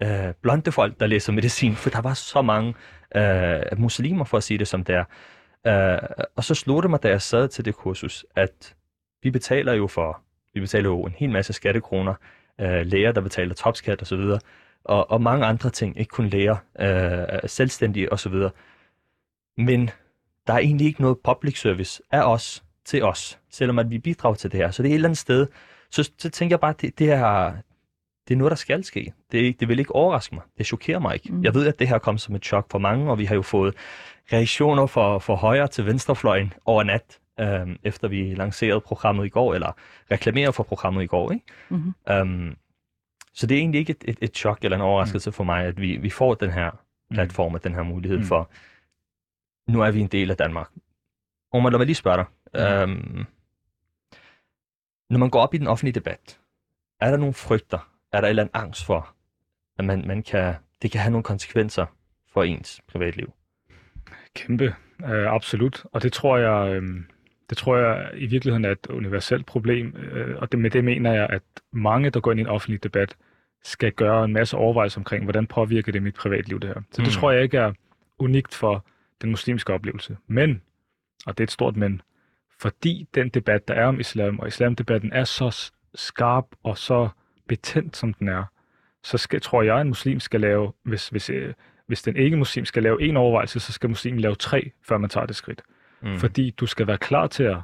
øh, 0.03 0.33
blonde 0.41 0.71
folk, 0.71 0.99
der 0.99 1.07
læser 1.07 1.33
medicin, 1.33 1.75
for 1.75 1.89
der 1.89 2.01
var 2.01 2.13
så 2.13 2.41
mange 2.41 2.73
øh, 3.15 3.61
muslimer, 3.77 4.25
for 4.25 4.37
at 4.37 4.43
sige 4.43 4.57
det 4.57 4.67
som 4.67 4.83
det 4.83 4.95
er. 4.95 5.03
Øh, 5.67 6.25
og 6.35 6.43
så 6.43 6.55
slog 6.55 6.83
det 6.83 6.89
mig, 6.89 7.03
da 7.03 7.09
jeg 7.09 7.21
sad 7.21 7.47
til 7.47 7.65
det 7.65 7.75
kursus, 7.75 8.25
at 8.35 8.75
vi 9.23 9.31
betaler 9.31 9.73
jo 9.73 9.87
for, 9.87 10.21
vi 10.53 10.59
betaler 10.59 10.89
jo 10.89 11.03
en 11.03 11.13
hel 11.17 11.29
masse 11.29 11.53
skattekroner, 11.53 12.13
øh, 12.61 12.85
læger, 12.85 13.11
der 13.11 13.21
betaler 13.21 13.53
topskat 13.53 14.01
osv., 14.01 14.37
og, 14.83 15.11
og 15.11 15.21
mange 15.21 15.45
andre 15.45 15.69
ting, 15.69 15.99
ikke 15.99 16.09
kun 16.09 16.27
læger, 16.27 16.55
øh, 16.79 17.39
selvstændige 17.45 18.13
osv. 18.13 18.33
Men 19.57 19.89
der 20.47 20.53
er 20.53 20.57
egentlig 20.57 20.87
ikke 20.87 21.01
noget 21.01 21.17
public 21.23 21.61
service 21.61 22.01
af 22.11 22.31
os 22.31 22.63
til 22.85 23.03
os, 23.03 23.39
selvom 23.49 23.79
at 23.79 23.89
vi 23.89 23.99
bidrager 23.99 24.35
til 24.35 24.51
det 24.51 24.59
her. 24.59 24.71
Så 24.71 24.83
det 24.83 24.89
er 24.89 24.93
et 24.93 24.95
eller 24.95 25.09
andet 25.09 25.17
sted, 25.17 25.47
så, 25.91 26.11
så 26.17 26.29
tænker 26.29 26.53
jeg 26.53 26.59
bare, 26.59 26.69
at 26.69 26.81
det, 26.81 26.99
det, 26.99 27.11
er, 27.11 27.53
det 28.31 28.35
er 28.35 28.37
noget, 28.37 28.51
der 28.51 28.55
skal 28.55 28.83
ske. 28.83 29.13
Det, 29.31 29.59
det 29.59 29.67
vil 29.67 29.79
ikke 29.79 29.95
overraske 29.95 30.35
mig. 30.35 30.43
Det 30.57 30.65
chokerer 30.65 30.99
mig 30.99 31.13
ikke. 31.13 31.33
Mm. 31.33 31.43
Jeg 31.43 31.53
ved, 31.53 31.67
at 31.67 31.79
det 31.79 31.87
her 31.87 31.97
kom 31.97 32.17
som 32.17 32.35
et 32.35 32.45
chok 32.45 32.71
for 32.71 32.79
mange, 32.79 33.11
og 33.11 33.17
vi 33.17 33.25
har 33.25 33.35
jo 33.35 33.41
fået 33.41 33.75
reaktioner 34.33 34.85
for, 34.85 35.19
for 35.19 35.35
højre 35.35 35.67
til 35.67 35.85
venstrefløjen 35.85 36.53
over 36.65 36.83
nat, 36.83 37.19
øhm, 37.39 37.77
efter 37.83 38.07
vi 38.07 38.35
lancerede 38.35 38.81
programmet 38.81 39.25
i 39.25 39.29
går, 39.29 39.53
eller 39.53 39.71
reklamerede 40.11 40.53
for 40.53 40.63
programmet 40.63 41.03
i 41.03 41.05
går. 41.05 41.31
Ikke? 41.31 41.45
Mm-hmm. 41.69 41.93
Øhm, 42.09 42.55
så 43.33 43.47
det 43.47 43.55
er 43.55 43.59
egentlig 43.59 43.79
ikke 43.79 43.91
et, 43.91 44.03
et, 44.07 44.17
et 44.21 44.37
chok 44.37 44.63
eller 44.63 44.77
en 44.77 44.83
overraskelse 44.83 45.29
mm. 45.29 45.33
for 45.33 45.43
mig, 45.43 45.65
at 45.65 45.81
vi, 45.81 45.97
vi 45.97 46.09
får 46.09 46.33
den 46.33 46.51
her 46.51 46.71
mm. 46.71 47.13
platform 47.13 47.53
og 47.53 47.63
den 47.63 47.75
her 47.75 47.83
mulighed 47.83 48.17
mm. 48.17 48.25
for, 48.25 48.49
nu 49.71 49.81
er 49.81 49.91
vi 49.91 49.99
en 49.99 50.07
del 50.07 50.31
af 50.31 50.37
Danmark. 50.37 50.69
Og 51.53 51.71
lad 51.71 51.77
mig 51.77 51.85
lige 51.85 51.95
spørge 51.95 52.17
dig. 52.17 52.25
Mm. 52.53 52.59
Øhm, 52.59 53.25
når 55.09 55.17
man 55.17 55.29
går 55.29 55.41
op 55.41 55.53
i 55.53 55.57
den 55.57 55.67
offentlige 55.67 55.93
debat, 55.93 56.39
er 56.99 57.11
der 57.11 57.17
nogle 57.17 57.33
frygter, 57.33 57.90
er 58.13 58.21
der 58.21 58.27
en 58.27 58.29
eller 58.29 58.43
anden 58.43 58.61
angst 58.61 58.85
for, 58.85 59.15
at 59.77 59.85
man, 59.85 60.07
man 60.07 60.23
kan, 60.23 60.53
det 60.81 60.91
kan 60.91 61.01
have 61.01 61.11
nogle 61.11 61.23
konsekvenser 61.23 61.85
for 62.33 62.43
ens 62.43 62.81
privatliv? 62.87 63.33
Kæmpe, 64.35 64.75
øh, 65.05 65.33
absolut. 65.33 65.85
Og 65.91 66.03
det 66.03 66.13
tror 66.13 66.37
jeg, 66.37 66.73
øh, 66.73 67.03
det 67.49 67.57
tror 67.57 67.77
jeg 67.77 68.11
i 68.13 68.25
virkeligheden 68.25 68.65
er 68.65 68.71
et 68.71 68.87
universelt 68.87 69.45
problem. 69.45 69.95
Øh, 69.95 70.37
og 70.37 70.51
det, 70.51 70.59
med 70.59 70.69
det 70.69 70.83
mener 70.83 71.13
jeg, 71.13 71.27
at 71.29 71.41
mange, 71.71 72.09
der 72.09 72.19
går 72.19 72.31
ind 72.31 72.39
i 72.39 72.41
en 72.41 72.47
offentlig 72.47 72.83
debat, 72.83 73.15
skal 73.63 73.91
gøre 73.91 74.25
en 74.25 74.33
masse 74.33 74.57
overvejelser 74.57 74.99
omkring, 74.99 75.23
hvordan 75.23 75.47
påvirker 75.47 75.91
det 75.91 76.03
mit 76.03 76.15
privatliv, 76.15 76.59
det 76.59 76.69
her. 76.69 76.81
Så 76.91 77.01
det 77.01 77.07
mm. 77.07 77.11
tror 77.11 77.31
jeg 77.31 77.43
ikke 77.43 77.57
er 77.57 77.73
unikt 78.19 78.55
for 78.55 78.85
den 79.21 79.29
muslimske 79.29 79.73
oplevelse. 79.73 80.17
Men, 80.27 80.61
og 81.25 81.37
det 81.37 81.43
er 81.43 81.45
et 81.45 81.51
stort 81.51 81.75
men, 81.75 82.01
fordi 82.59 83.07
den 83.15 83.29
debat, 83.29 83.67
der 83.67 83.73
er 83.73 83.85
om 83.85 83.99
islam, 83.99 84.39
og 84.39 84.47
islamdebatten 84.47 85.13
er 85.13 85.23
så 85.23 85.71
skarp 85.95 86.45
og 86.63 86.77
så 86.77 87.09
betændt, 87.47 87.97
som 87.97 88.13
den 88.13 88.27
er, 88.27 88.43
så 89.03 89.17
skal, 89.17 89.41
tror 89.41 89.61
jeg, 89.61 89.75
at 89.75 89.81
en 89.81 89.87
muslim 89.87 90.19
skal 90.19 90.41
lave, 90.41 90.73
hvis, 90.83 91.09
hvis, 91.09 91.29
øh, 91.29 91.53
hvis 91.87 92.01
den 92.01 92.15
ikke-muslim 92.15 92.65
skal 92.65 92.83
lave 92.83 93.01
en 93.01 93.17
overvejelse, 93.17 93.59
så 93.59 93.73
skal 93.73 93.89
muslimen 93.89 94.19
lave 94.19 94.35
tre, 94.35 94.71
før 94.87 94.97
man 94.97 95.09
tager 95.09 95.25
det 95.25 95.35
skridt. 95.35 95.61
Mm. 96.01 96.17
Fordi 96.17 96.49
du 96.49 96.65
skal 96.65 96.87
være 96.87 96.97
klar 96.97 97.27
til 97.27 97.43
at 97.43 97.57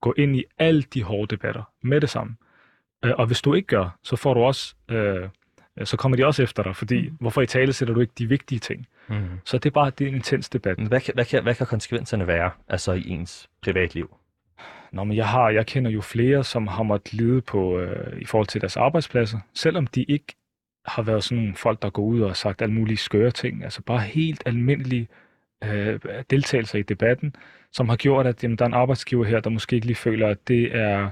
gå 0.00 0.14
ind 0.16 0.36
i 0.36 0.44
alle 0.58 0.82
de 0.82 1.02
hårde 1.02 1.36
debatter 1.36 1.62
med 1.82 2.00
det 2.00 2.10
samme. 2.10 2.36
Øh, 3.04 3.12
og 3.18 3.26
hvis 3.26 3.42
du 3.42 3.54
ikke 3.54 3.66
gør, 3.66 3.98
så 4.02 4.16
får 4.16 4.34
du 4.34 4.40
også, 4.40 4.74
øh, 4.90 5.28
så 5.84 5.96
kommer 5.96 6.16
de 6.16 6.26
også 6.26 6.42
efter 6.42 6.62
dig, 6.62 6.76
fordi 6.76 7.08
mm. 7.08 7.16
hvorfor 7.20 7.42
i 7.42 7.46
tale 7.46 7.72
sætter 7.72 7.94
du 7.94 8.00
ikke 8.00 8.12
de 8.18 8.26
vigtige 8.26 8.58
ting? 8.58 8.86
Mm. 9.08 9.40
Så 9.44 9.58
det 9.58 9.66
er 9.66 9.74
bare 9.74 9.90
det 9.90 10.04
er 10.04 10.08
en 10.08 10.14
intens 10.14 10.48
debat. 10.48 10.78
Hvad 10.78 11.00
kan, 11.00 11.14
hvad, 11.14 11.24
kan, 11.24 11.42
hvad 11.42 11.54
kan 11.54 11.66
konsekvenserne 11.66 12.26
være 12.26 12.50
altså 12.68 12.92
i 12.92 13.08
ens 13.08 13.48
privatliv? 13.62 14.16
Nå, 14.92 15.04
men 15.04 15.16
jeg, 15.16 15.28
har, 15.28 15.50
jeg 15.50 15.66
kender 15.66 15.90
jo 15.90 16.00
flere, 16.00 16.44
som 16.44 16.66
har 16.66 16.82
måttet 16.82 17.12
lide 17.12 17.40
på, 17.40 17.78
øh, 17.78 18.20
i 18.20 18.24
forhold 18.24 18.46
til 18.46 18.60
deres 18.60 18.76
arbejdspladser, 18.76 19.38
selvom 19.54 19.86
de 19.86 20.02
ikke 20.02 20.34
har 20.86 21.02
været 21.02 21.24
sådan 21.24 21.38
nogle 21.38 21.56
folk, 21.56 21.82
der 21.82 21.90
går 21.90 22.02
ud 22.02 22.20
og 22.20 22.28
har 22.28 22.34
sagt 22.34 22.62
alle 22.62 22.74
mulige 22.74 22.96
skøre 22.96 23.30
ting, 23.30 23.64
altså 23.64 23.82
bare 23.82 24.00
helt 24.00 24.42
almindelige 24.46 25.08
øh, 25.64 26.00
deltagelser 26.30 26.78
i 26.78 26.82
debatten, 26.82 27.36
som 27.72 27.88
har 27.88 27.96
gjort, 27.96 28.26
at 28.26 28.42
jamen, 28.42 28.58
der 28.58 28.64
er 28.64 28.66
en 28.66 28.74
arbejdsgiver 28.74 29.24
her, 29.24 29.40
der 29.40 29.50
måske 29.50 29.76
ikke 29.76 29.86
lige 29.86 29.96
føler, 29.96 30.28
at 30.28 30.48
det 30.48 30.76
er, 30.76 31.10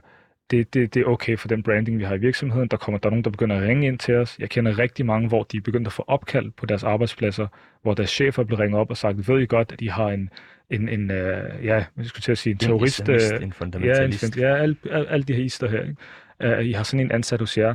det, 0.51 0.75
det, 0.75 0.95
det 0.95 1.01
er 1.01 1.07
okay 1.07 1.39
for 1.39 1.49
den 1.49 1.63
branding, 1.63 1.99
vi 1.99 2.05
har 2.05 2.15
i 2.15 2.19
virksomheden. 2.19 2.69
Der 2.69 2.77
kommer 2.77 2.99
der 2.99 3.09
er 3.09 3.11
nogen, 3.11 3.25
der 3.25 3.31
begynder 3.31 3.57
at 3.57 3.63
ringe 3.63 3.87
ind 3.87 3.99
til 3.99 4.15
os. 4.15 4.39
Jeg 4.39 4.51
kender 4.51 4.79
rigtig 4.79 5.07
mange, 5.07 5.29
hvor 5.29 5.43
de 5.43 5.57
er 5.57 5.61
begyndt 5.61 5.87
at 5.87 5.93
få 5.93 6.05
opkald 6.07 6.51
på 6.51 6.67
deres 6.67 6.85
arbejdspladser, 6.85 7.47
hvor 7.83 7.95
deres 7.95 8.11
chefer 8.11 8.45
bliver 8.45 8.61
ringet 8.61 8.81
op 8.81 8.91
og 8.91 8.97
sagt, 8.97 9.29
ved 9.29 9.41
I 9.41 9.47
godt, 9.47 9.73
at 9.73 9.81
I 9.81 9.87
har 9.87 10.09
en, 10.09 10.31
en, 10.71 10.89
en 10.89 11.11
uh, 11.11 11.17
ja, 11.65 11.85
jeg 11.97 12.05
skulle 12.05 12.23
til 12.23 12.33
at 12.33 12.39
sige, 12.39 12.53
en 12.53 12.59
terrorist. 12.59 13.09
En, 13.09 13.15
islamist, 13.15 13.43
en 13.43 13.53
fundamentalist. 13.53 14.37
Ja, 14.37 14.57
alle 14.57 14.77
al, 14.91 15.07
al 15.07 15.29
de 15.29 15.35
her 15.35 15.45
ister 15.45 15.69
her. 15.69 15.83
Ikke? 15.83 16.59
Uh, 16.59 16.67
I 16.67 16.73
har 16.73 16.83
sådan 16.83 17.07
en 17.07 17.13
ansat 17.13 17.41
hos 17.41 17.59
jer. 17.59 17.75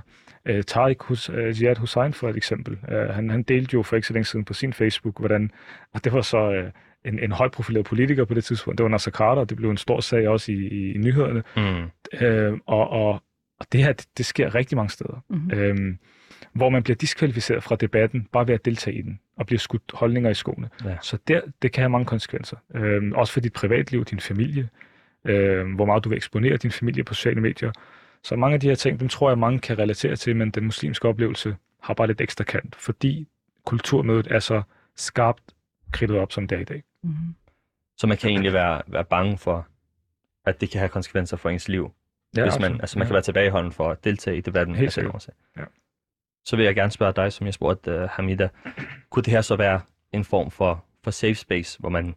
Uh, 0.49 0.61
Tariq 0.67 0.97
Hus, 1.01 1.29
uh, 1.29 1.51
Ziad 1.51 1.75
Hussein 1.75 2.13
for 2.13 2.29
et 2.29 2.37
eksempel. 2.37 2.77
Uh, 2.91 3.15
han, 3.15 3.29
han 3.29 3.43
delte 3.43 3.73
jo 3.73 3.83
for 3.83 3.95
ikke 3.95 4.07
så 4.07 4.13
længe 4.13 4.25
siden 4.25 4.45
på 4.45 4.53
sin 4.53 4.73
Facebook, 4.73 5.19
hvordan, 5.19 5.51
og 5.93 6.03
det 6.03 6.13
var 6.13 6.21
så 6.21 6.49
uh, 6.49 6.71
en, 7.05 7.19
en 7.19 7.31
højprofileret 7.31 7.85
politiker 7.85 8.25
på 8.25 8.33
det 8.33 8.43
tidspunkt. 8.43 8.77
Det 8.77 8.83
var 8.83 8.89
Nasser 8.89 9.11
Carter, 9.11 9.43
det 9.43 9.57
blev 9.57 9.69
en 9.69 9.77
stor 9.77 9.99
sag 9.99 10.27
også 10.27 10.51
i, 10.51 10.55
i, 10.55 10.91
i 10.91 10.97
nyhederne. 10.97 11.43
Mm. 11.57 12.25
Øh, 12.25 12.53
og, 12.65 12.89
og, 12.89 13.23
og 13.59 13.65
det 13.71 13.83
her, 13.83 13.93
det, 13.93 14.05
det 14.17 14.25
sker 14.25 14.55
rigtig 14.55 14.75
mange 14.75 14.89
steder. 14.89 15.23
Mhm. 15.29 15.51
Øhm, 15.53 15.97
hvor 16.55 16.69
man 16.69 16.83
bliver 16.83 16.97
diskvalificeret 16.97 17.63
fra 17.63 17.75
debatten, 17.75 18.27
bare 18.31 18.47
ved 18.47 18.53
at 18.53 18.65
deltage 18.65 18.97
i 18.97 19.01
den, 19.01 19.19
og 19.37 19.45
bliver 19.45 19.59
skudt 19.59 19.91
holdninger 19.93 20.29
i 20.29 20.33
skoene. 20.33 20.69
Ja. 20.85 20.97
Så 21.01 21.17
der, 21.27 21.41
det 21.61 21.71
kan 21.71 21.81
have 21.81 21.89
mange 21.89 22.05
konsekvenser. 22.05 22.57
Øhm, 22.75 23.11
også 23.11 23.33
for 23.33 23.39
dit 23.39 23.53
privatliv, 23.53 24.05
din 24.05 24.19
familie, 24.19 24.69
øhm, 25.25 25.73
hvor 25.73 25.85
meget 25.85 26.03
du 26.03 26.09
vil 26.09 26.15
eksponere 26.15 26.57
din 26.57 26.71
familie 26.71 27.03
på 27.03 27.13
sociale 27.13 27.41
medier. 27.41 27.71
Så 28.23 28.35
mange 28.35 28.53
af 28.53 28.59
de 28.59 28.67
her 28.67 28.75
ting, 28.75 28.99
dem 28.99 29.09
tror 29.09 29.29
jeg, 29.29 29.37
mange 29.37 29.59
kan 29.59 29.79
relatere 29.79 30.15
til, 30.15 30.35
men 30.35 30.51
den 30.51 30.65
muslimske 30.65 31.07
oplevelse 31.07 31.55
har 31.81 31.93
bare 31.93 32.07
lidt 32.07 32.21
ekstra 32.21 32.43
kant, 32.43 32.75
fordi 32.75 33.27
kulturmødet 33.65 34.27
er 34.31 34.39
så 34.39 34.61
skarpt 34.95 35.43
kridtet 35.91 36.17
op, 36.17 36.31
som 36.31 36.47
det 36.47 36.55
er 36.55 36.59
i 36.59 36.65
dag. 36.65 36.83
Mhm. 37.01 37.35
Så 37.97 38.07
man 38.07 38.17
kan 38.17 38.29
egentlig 38.29 38.53
være, 38.53 38.81
være 38.87 39.05
bange 39.05 39.37
for, 39.37 39.67
at 40.45 40.61
det 40.61 40.69
kan 40.69 40.79
have 40.79 40.89
konsekvenser 40.89 41.37
for 41.37 41.49
ens 41.49 41.67
liv. 41.67 41.91
Ja, 42.37 42.43
hvis 42.43 42.53
man, 42.53 42.63
absolut. 42.63 42.81
altså 42.81 42.99
man 42.99 43.07
kan 43.07 43.13
være 43.13 43.23
tilbageholden 43.23 43.71
for 43.71 43.89
at 43.91 44.03
deltage 44.03 44.37
i 44.37 44.41
debatten. 44.41 44.75
Helt 44.75 44.93
sikkert. 44.93 45.29
Ja. 45.57 45.63
Så 46.45 46.55
vil 46.55 46.65
jeg 46.65 46.75
gerne 46.75 46.91
spørge 46.91 47.13
dig, 47.13 47.33
som 47.33 47.45
jeg 47.45 47.53
spurgte 47.53 47.95
uh, 47.95 48.09
Hamida, 48.09 48.49
kunne 49.09 49.23
det 49.23 49.33
her 49.33 49.41
så 49.41 49.55
være 49.55 49.81
en 50.11 50.23
form 50.23 50.51
for, 50.51 50.85
for 51.03 51.11
safe 51.11 51.35
space, 51.35 51.79
hvor, 51.79 51.89
man, 51.89 52.15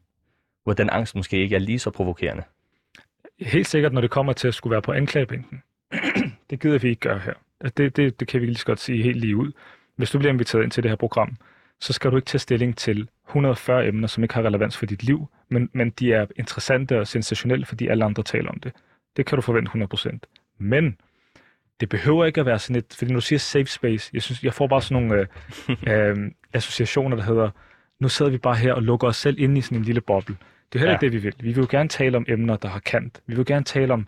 hvor 0.64 0.72
den 0.72 0.90
angst 0.90 1.16
måske 1.16 1.36
ikke 1.36 1.54
er 1.54 1.60
lige 1.60 1.78
så 1.78 1.90
provokerende? 1.90 2.42
Helt 3.40 3.66
sikkert, 3.66 3.92
når 3.92 4.00
det 4.00 4.10
kommer 4.10 4.32
til 4.32 4.48
at 4.48 4.54
skulle 4.54 4.70
være 4.72 4.82
på 4.82 4.92
anklagebænken. 4.92 5.62
det 6.50 6.60
gider 6.60 6.78
vi 6.78 6.88
ikke 6.88 7.00
gøre 7.00 7.18
her. 7.18 7.34
Det, 7.76 7.96
det, 7.96 8.20
det 8.20 8.28
kan 8.28 8.40
vi 8.40 8.46
lige 8.46 8.56
så 8.56 8.66
godt 8.66 8.80
sige 8.80 9.02
helt 9.02 9.20
lige 9.20 9.36
ud. 9.36 9.52
Hvis 9.96 10.10
du 10.10 10.18
bliver 10.18 10.32
inviteret 10.32 10.62
ind 10.62 10.70
til 10.70 10.82
det 10.82 10.90
her 10.90 10.96
program, 10.96 11.36
så 11.80 11.92
skal 11.92 12.10
du 12.10 12.16
ikke 12.16 12.26
tage 12.26 12.38
stilling 12.38 12.76
til 12.76 13.08
140 13.26 13.86
emner, 13.86 14.08
som 14.08 14.22
ikke 14.22 14.34
har 14.34 14.42
relevans 14.42 14.76
for 14.76 14.86
dit 14.86 15.02
liv, 15.02 15.28
men, 15.48 15.70
men 15.72 15.90
de 15.90 16.12
er 16.12 16.26
interessante 16.36 17.00
og 17.00 17.06
sensationelle, 17.06 17.66
fordi 17.66 17.88
alle 17.88 18.04
andre 18.04 18.22
taler 18.22 18.50
om 18.50 18.60
det. 18.60 18.72
Det 19.16 19.26
kan 19.26 19.36
du 19.36 19.42
forvente 19.42 19.70
100%. 19.70 20.18
Men 20.58 20.96
det 21.80 21.88
behøver 21.88 22.24
ikke 22.24 22.40
at 22.40 22.46
være 22.46 22.58
sådan 22.58 22.76
et, 22.76 22.94
fordi 22.98 23.12
når 23.12 23.20
du 23.20 23.26
siger 23.26 23.38
safe 23.38 23.66
space, 23.66 24.10
jeg, 24.14 24.22
synes, 24.22 24.44
jeg 24.44 24.54
får 24.54 24.66
bare 24.66 24.82
sådan 24.82 25.02
nogle 25.02 25.26
øh, 25.88 26.08
øh, 26.18 26.30
associationer, 26.52 27.16
der 27.16 27.24
hedder, 27.24 27.50
nu 28.00 28.08
sidder 28.08 28.30
vi 28.30 28.38
bare 28.38 28.56
her 28.56 28.72
og 28.72 28.82
lukker 28.82 29.08
os 29.08 29.16
selv 29.16 29.38
ind 29.40 29.58
i 29.58 29.60
sådan 29.60 29.78
en 29.78 29.84
lille 29.84 30.00
boble. 30.00 30.36
Det 30.72 30.74
er 30.74 30.78
heller 30.78 30.90
Ja. 30.92 30.96
ikke 30.96 31.04
det, 31.06 31.12
vi 31.12 31.18
vil. 31.18 31.34
Vi 31.40 31.52
vil 31.52 31.60
jo 31.62 31.66
gerne 31.70 31.88
tale 31.88 32.16
om 32.16 32.24
emner, 32.28 32.56
der 32.56 32.68
har 32.68 32.78
kant. 32.80 33.20
Vi 33.26 33.34
vil 33.36 33.44
gerne 33.46 33.64
tale 33.64 33.92
om 33.92 34.06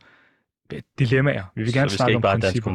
øh, 0.73 0.81
dilemmaer. 0.99 1.45
Vi 1.55 1.63
vil 1.63 1.73
så 1.73 1.79
gerne 1.79 1.85
vi 1.87 1.89
skal 1.91 1.97
snakke 1.97 2.11
ikke 2.11 2.17
om 2.17 2.23
bare 2.23 2.39
principper. 2.41 2.71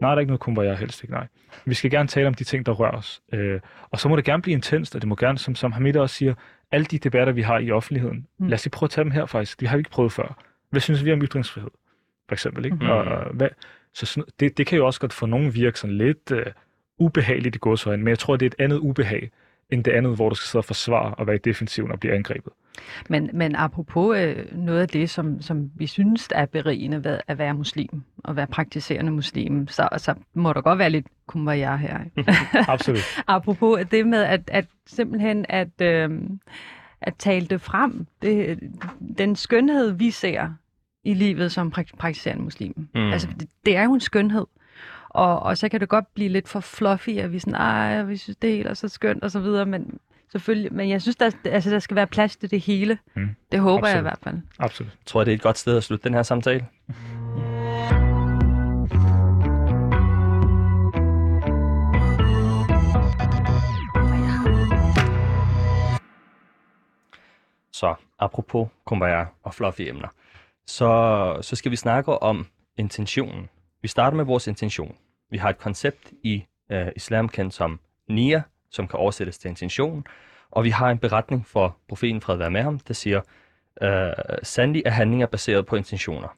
Nej, 0.00 0.10
der 0.10 0.16
er 0.16 0.20
ikke 0.20 0.30
noget 0.30 0.40
kumbaya 0.40 0.74
helst 0.74 1.02
ikke, 1.02 1.12
nej. 1.14 1.26
Vi 1.64 1.74
skal 1.74 1.90
gerne 1.90 2.08
tale 2.08 2.26
om 2.26 2.34
de 2.34 2.44
ting, 2.44 2.66
der 2.66 2.72
rører 2.72 2.90
os. 2.96 3.22
Øh, 3.32 3.60
og 3.90 4.00
så 4.00 4.08
må 4.08 4.16
det 4.16 4.24
gerne 4.24 4.42
blive 4.42 4.52
intenst, 4.52 4.94
og 4.94 5.00
det 5.02 5.08
må 5.08 5.14
gerne, 5.16 5.38
som, 5.38 5.54
som 5.54 5.72
Hamida 5.72 6.00
også 6.00 6.16
siger, 6.16 6.34
alle 6.72 6.84
de 6.86 6.98
debatter, 6.98 7.32
vi 7.32 7.42
har 7.42 7.58
i 7.58 7.70
offentligheden, 7.70 8.26
Mm. 8.38 8.46
lad 8.46 8.54
os 8.54 8.64
lige 8.64 8.70
prøve 8.70 8.86
at 8.86 8.90
tage 8.90 9.04
dem 9.04 9.10
her 9.10 9.26
faktisk. 9.26 9.60
Det 9.60 9.68
har 9.68 9.76
vi 9.76 9.80
ikke 9.80 9.90
prøvet 9.90 10.12
før. 10.12 10.38
Hvad 10.70 10.80
synes 10.80 11.04
vi 11.04 11.12
om 11.12 11.22
ytringsfrihed? 11.22 11.70
For 12.28 12.32
eksempel, 12.32 12.64
ikke? 12.64 12.76
Mm. 12.76 12.90
Og, 12.90 12.98
og 13.04 13.32
hvad, 13.34 13.48
så 13.94 14.24
det, 14.40 14.58
det 14.58 14.66
kan 14.66 14.78
jo 14.78 14.86
også 14.86 15.00
godt 15.00 15.12
for 15.12 15.26
nogen 15.26 15.54
virke 15.54 15.78
sådan 15.78 15.96
lidt 15.96 16.30
øh, 16.32 16.46
ubehageligt 16.98 17.56
i 17.56 17.58
godsøjne, 17.58 18.02
men 18.02 18.08
jeg 18.08 18.18
tror, 18.18 18.36
det 18.36 18.46
er 18.46 18.50
et 18.50 18.64
andet 18.64 18.78
ubehag, 18.78 19.30
end 19.70 19.84
det 19.84 19.90
andet, 19.90 20.16
hvor 20.16 20.28
du 20.28 20.34
skal 20.34 20.46
sidde 20.46 20.60
og 20.60 20.64
forsvare 20.64 21.14
og 21.14 21.26
være 21.26 21.36
i 21.36 21.38
defensiven 21.38 21.92
og 21.92 22.00
blive 22.00 22.14
angrebet. 22.14 22.52
Men, 23.08 23.30
men 23.32 23.56
apropos 23.56 24.18
øh, 24.18 24.44
noget 24.52 24.80
af 24.80 24.88
det, 24.88 25.10
som, 25.10 25.42
som 25.42 25.70
vi 25.74 25.86
synes 25.86 26.28
er 26.30 26.46
berigende 26.46 27.04
ved 27.04 27.20
at 27.26 27.38
være 27.38 27.54
muslim 27.54 28.02
og 28.24 28.36
være 28.36 28.46
praktiserende 28.46 29.12
muslim, 29.12 29.68
så, 29.68 29.88
så 29.96 30.14
må 30.34 30.52
der 30.52 30.60
godt 30.60 30.78
være 30.78 30.90
lidt 30.90 31.06
kumbaya 31.26 31.76
her. 31.76 31.98
ikke? 32.04 32.32
Absolut. 32.72 33.22
apropos 33.26 33.80
det 33.90 34.06
med 34.06 34.22
at, 34.22 34.40
at 34.46 34.66
simpelthen 34.86 35.46
at, 35.48 35.80
øh, 35.82 36.10
at 37.00 37.14
tale 37.18 37.46
det 37.46 37.60
frem, 37.60 38.06
det, 38.22 38.58
den 39.18 39.36
skønhed, 39.36 39.90
vi 39.90 40.10
ser 40.10 40.54
i 41.04 41.14
livet 41.14 41.52
som 41.52 41.72
prak- 41.78 41.96
praktiserende 41.98 42.42
muslim. 42.42 42.88
Mm. 42.94 43.12
Altså, 43.12 43.28
det, 43.40 43.48
det 43.66 43.76
er 43.76 43.84
jo 43.84 43.94
en 43.94 44.00
skønhed. 44.00 44.46
Og, 45.08 45.42
og 45.42 45.58
så 45.58 45.68
kan 45.68 45.80
det 45.80 45.88
godt 45.88 46.14
blive 46.14 46.28
lidt 46.28 46.48
for 46.48 46.60
fluffy, 46.60 47.10
at 47.10 47.32
vi 47.32 47.36
er 47.36 47.40
sådan, 47.40 47.54
ej, 47.54 48.02
vi 48.02 48.16
synes, 48.16 48.36
det 48.36 48.50
er 48.50 48.54
helt 48.54 48.78
så 48.78 48.88
skønt 48.88 49.24
og 49.24 49.30
så 49.30 49.40
videre, 49.40 49.66
men 49.66 49.98
selvfølgelig, 50.32 50.72
men 50.72 50.88
jeg 50.90 51.02
synes, 51.02 51.16
der, 51.16 51.30
altså, 51.44 51.70
der 51.70 51.78
skal 51.78 51.94
være 51.96 52.06
plads 52.06 52.36
til 52.36 52.50
det 52.50 52.60
hele. 52.60 52.98
Mm. 53.16 53.28
Det 53.52 53.60
håber 53.60 53.88
jeg 53.88 53.96
i 53.96 53.98
Absolut. 53.98 54.04
hvert 54.04 54.18
fald. 54.24 54.42
Absolut. 54.58 54.92
Tror 55.06 55.20
jeg, 55.20 55.26
det 55.26 55.32
er 55.32 55.36
et 55.36 55.42
godt 55.42 55.58
sted 55.58 55.76
at 55.76 55.84
slutte 55.84 56.04
den 56.04 56.14
her 56.14 56.22
samtale? 56.22 56.66
Så 67.72 67.94
apropos 68.18 68.68
kumbaya 68.84 69.24
og 69.42 69.54
fluffy 69.54 69.80
emner, 69.80 70.08
så, 70.70 71.38
så 71.42 71.56
skal 71.56 71.70
vi 71.70 71.76
snakke 71.76 72.22
om 72.22 72.46
intentionen. 72.76 73.48
Vi 73.82 73.88
starter 73.88 74.16
med 74.16 74.24
vores 74.24 74.46
intention. 74.46 74.96
Vi 75.30 75.38
har 75.38 75.50
et 75.50 75.58
koncept 75.58 76.12
i 76.22 76.44
øh, 76.70 76.88
islam 76.96 77.28
kendt 77.28 77.54
som 77.54 77.80
nia, 78.08 78.42
som 78.70 78.88
kan 78.88 78.98
oversættes 78.98 79.38
til 79.38 79.48
intention, 79.48 80.04
og 80.50 80.64
vi 80.64 80.70
har 80.70 80.90
en 80.90 80.98
beretning 80.98 81.46
for 81.46 81.76
profeten 81.88 82.20
fred 82.20 82.36
være 82.36 82.50
med 82.50 82.62
ham, 82.62 82.78
der 82.78 82.94
siger, 82.94 83.20
øh, 83.82 84.12
sandelig 84.42 84.82
er 84.86 84.90
handlinger 84.90 85.26
baseret 85.26 85.66
på 85.66 85.76
intentioner. 85.76 86.28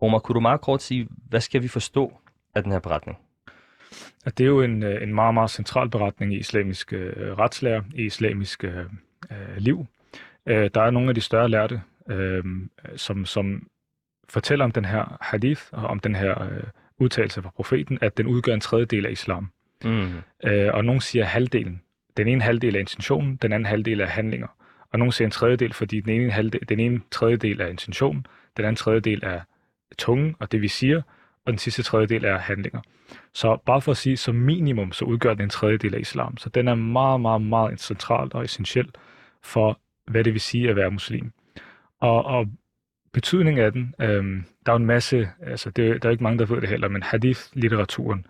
Omar, 0.00 0.18
kunne 0.18 0.34
du 0.34 0.40
meget 0.40 0.60
kort 0.60 0.82
sige, 0.82 1.08
hvad 1.28 1.40
skal 1.40 1.62
vi 1.62 1.68
forstå 1.68 2.12
af 2.54 2.62
den 2.62 2.72
her 2.72 2.78
beretning? 2.78 3.18
at 4.24 4.38
det 4.38 4.44
er 4.44 4.48
jo 4.48 4.62
en, 4.62 4.82
øh, 4.82 5.02
en 5.02 5.14
meget, 5.14 5.34
meget 5.34 5.50
central 5.50 5.88
beretning 5.90 6.34
i 6.34 6.38
islamisk 6.38 6.92
øh, 6.92 7.38
retslære, 7.38 7.84
i 7.94 8.04
islamisk 8.04 8.64
øh, 8.64 8.84
øh 9.30 9.56
liv. 9.56 9.86
Øh, 10.46 10.70
der 10.74 10.82
er 10.82 10.90
nogle 10.90 11.08
af 11.08 11.14
de 11.14 11.20
større 11.20 11.48
lærte, 11.48 11.82
øh, 12.10 12.44
som, 12.96 13.26
som 13.26 13.68
fortæller 14.28 14.64
om 14.64 14.72
den 14.72 14.84
her 14.84 15.18
hadith, 15.20 15.62
og 15.72 15.86
om 15.86 16.00
den 16.00 16.14
her 16.14 16.42
øh, 16.42 16.62
udtalelse 16.98 17.42
fra 17.42 17.50
profeten, 17.50 17.98
at 18.00 18.16
den 18.16 18.26
udgør 18.26 18.54
en 18.54 18.60
tredjedel 18.60 19.06
af 19.06 19.10
islam. 19.10 19.50
Mm. 19.84 20.08
Øh, 20.44 20.74
og 20.74 20.84
nogen 20.84 21.00
siger 21.00 21.24
halvdelen. 21.24 21.82
Den 22.16 22.28
ene 22.28 22.42
halvdel 22.42 22.74
er 22.76 22.80
intentionen, 22.80 23.36
den 23.36 23.52
anden 23.52 23.66
halvdel 23.66 24.00
er 24.00 24.06
handlinger. 24.06 24.48
Og 24.92 24.98
nogen 24.98 25.12
siger 25.12 25.26
en 25.26 25.32
tredjedel, 25.32 25.72
fordi 25.72 26.00
den 26.00 26.10
ene, 26.10 26.30
halvdel, 26.30 26.68
den 26.68 26.80
ene 26.80 27.00
tredjedel 27.10 27.60
er 27.60 27.66
intention, 27.66 28.26
den 28.56 28.64
anden 28.64 28.76
tredjedel 28.76 29.20
er 29.22 29.40
tungen 29.98 30.36
og 30.38 30.52
det 30.52 30.60
vi 30.60 30.68
siger, 30.68 31.02
og 31.44 31.52
den 31.52 31.58
sidste 31.58 31.82
tredjedel 31.82 32.24
er 32.24 32.38
handlinger. 32.38 32.80
Så 33.32 33.56
bare 33.66 33.80
for 33.80 33.90
at 33.90 33.96
sige, 33.96 34.16
som 34.16 34.34
minimum, 34.34 34.92
så 34.92 35.04
udgør 35.04 35.34
den 35.34 35.42
en 35.42 35.50
tredjedel 35.50 35.94
af 35.94 36.00
islam. 36.00 36.36
Så 36.36 36.48
den 36.48 36.68
er 36.68 36.74
meget, 36.74 37.20
meget, 37.20 37.42
meget 37.42 37.80
central 37.80 38.30
og 38.34 38.44
essentiel 38.44 38.88
for, 39.42 39.80
hvad 40.06 40.24
det 40.24 40.32
vil 40.32 40.40
sige 40.40 40.70
at 40.70 40.76
være 40.76 40.90
muslim. 40.90 41.32
Og, 42.00 42.24
og 42.24 42.46
betydningen 43.12 43.64
af 43.64 43.72
den, 43.72 43.94
øhm, 44.00 44.44
der 44.66 44.72
er 44.72 44.76
jo 44.76 44.80
en 44.80 44.86
masse, 44.86 45.28
altså 45.46 45.70
det, 45.70 46.02
der 46.02 46.08
er 46.08 46.10
ikke 46.10 46.22
mange, 46.22 46.38
der 46.38 46.46
ved 46.46 46.60
det 46.60 46.68
heller, 46.68 46.88
men 46.88 47.02
hadith-litteraturen 47.02 48.24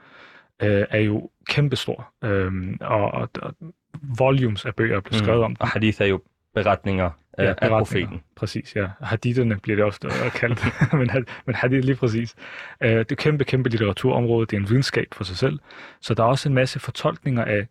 øh, 0.62 0.84
er 0.90 0.98
jo 0.98 1.30
kæmpestor, 1.48 2.12
øhm, 2.24 2.78
og, 2.80 3.10
og, 3.10 3.28
og 3.42 3.54
volumes 4.18 4.64
af 4.64 4.74
bøger 4.74 4.96
er 4.96 5.00
blevet 5.00 5.18
skrevet 5.24 5.42
om 5.44 5.50
den. 5.56 5.62
Og 5.62 5.68
hadith 5.68 6.02
er 6.02 6.06
jo 6.06 6.20
beretninger 6.54 7.10
øh, 7.38 7.44
Ja, 7.44 7.48
af 7.50 7.56
beretninger. 7.56 7.78
profeten. 7.78 8.20
Præcis, 8.36 8.76
ja. 8.76 8.86
Haditherne 9.00 9.56
bliver 9.60 9.76
det 9.76 9.84
ofte 9.84 10.08
øh, 10.08 10.32
kaldt, 10.32 10.64
men, 10.92 11.26
men 11.46 11.54
hadith 11.54 11.84
lige 11.86 11.96
præcis. 11.96 12.34
Øh, 12.80 12.90
det 12.98 13.12
er 13.12 13.16
kæmpe, 13.16 13.44
kæmpe 13.44 13.68
litteraturområde, 13.68 14.46
det 14.46 14.56
er 14.56 14.60
en 14.60 14.68
videnskab 14.68 15.06
for 15.12 15.24
sig 15.24 15.36
selv, 15.36 15.58
så 16.00 16.14
der 16.14 16.22
er 16.22 16.26
også 16.28 16.48
en 16.48 16.54
masse 16.54 16.78
fortolkninger 16.80 17.44
af, 17.44 17.66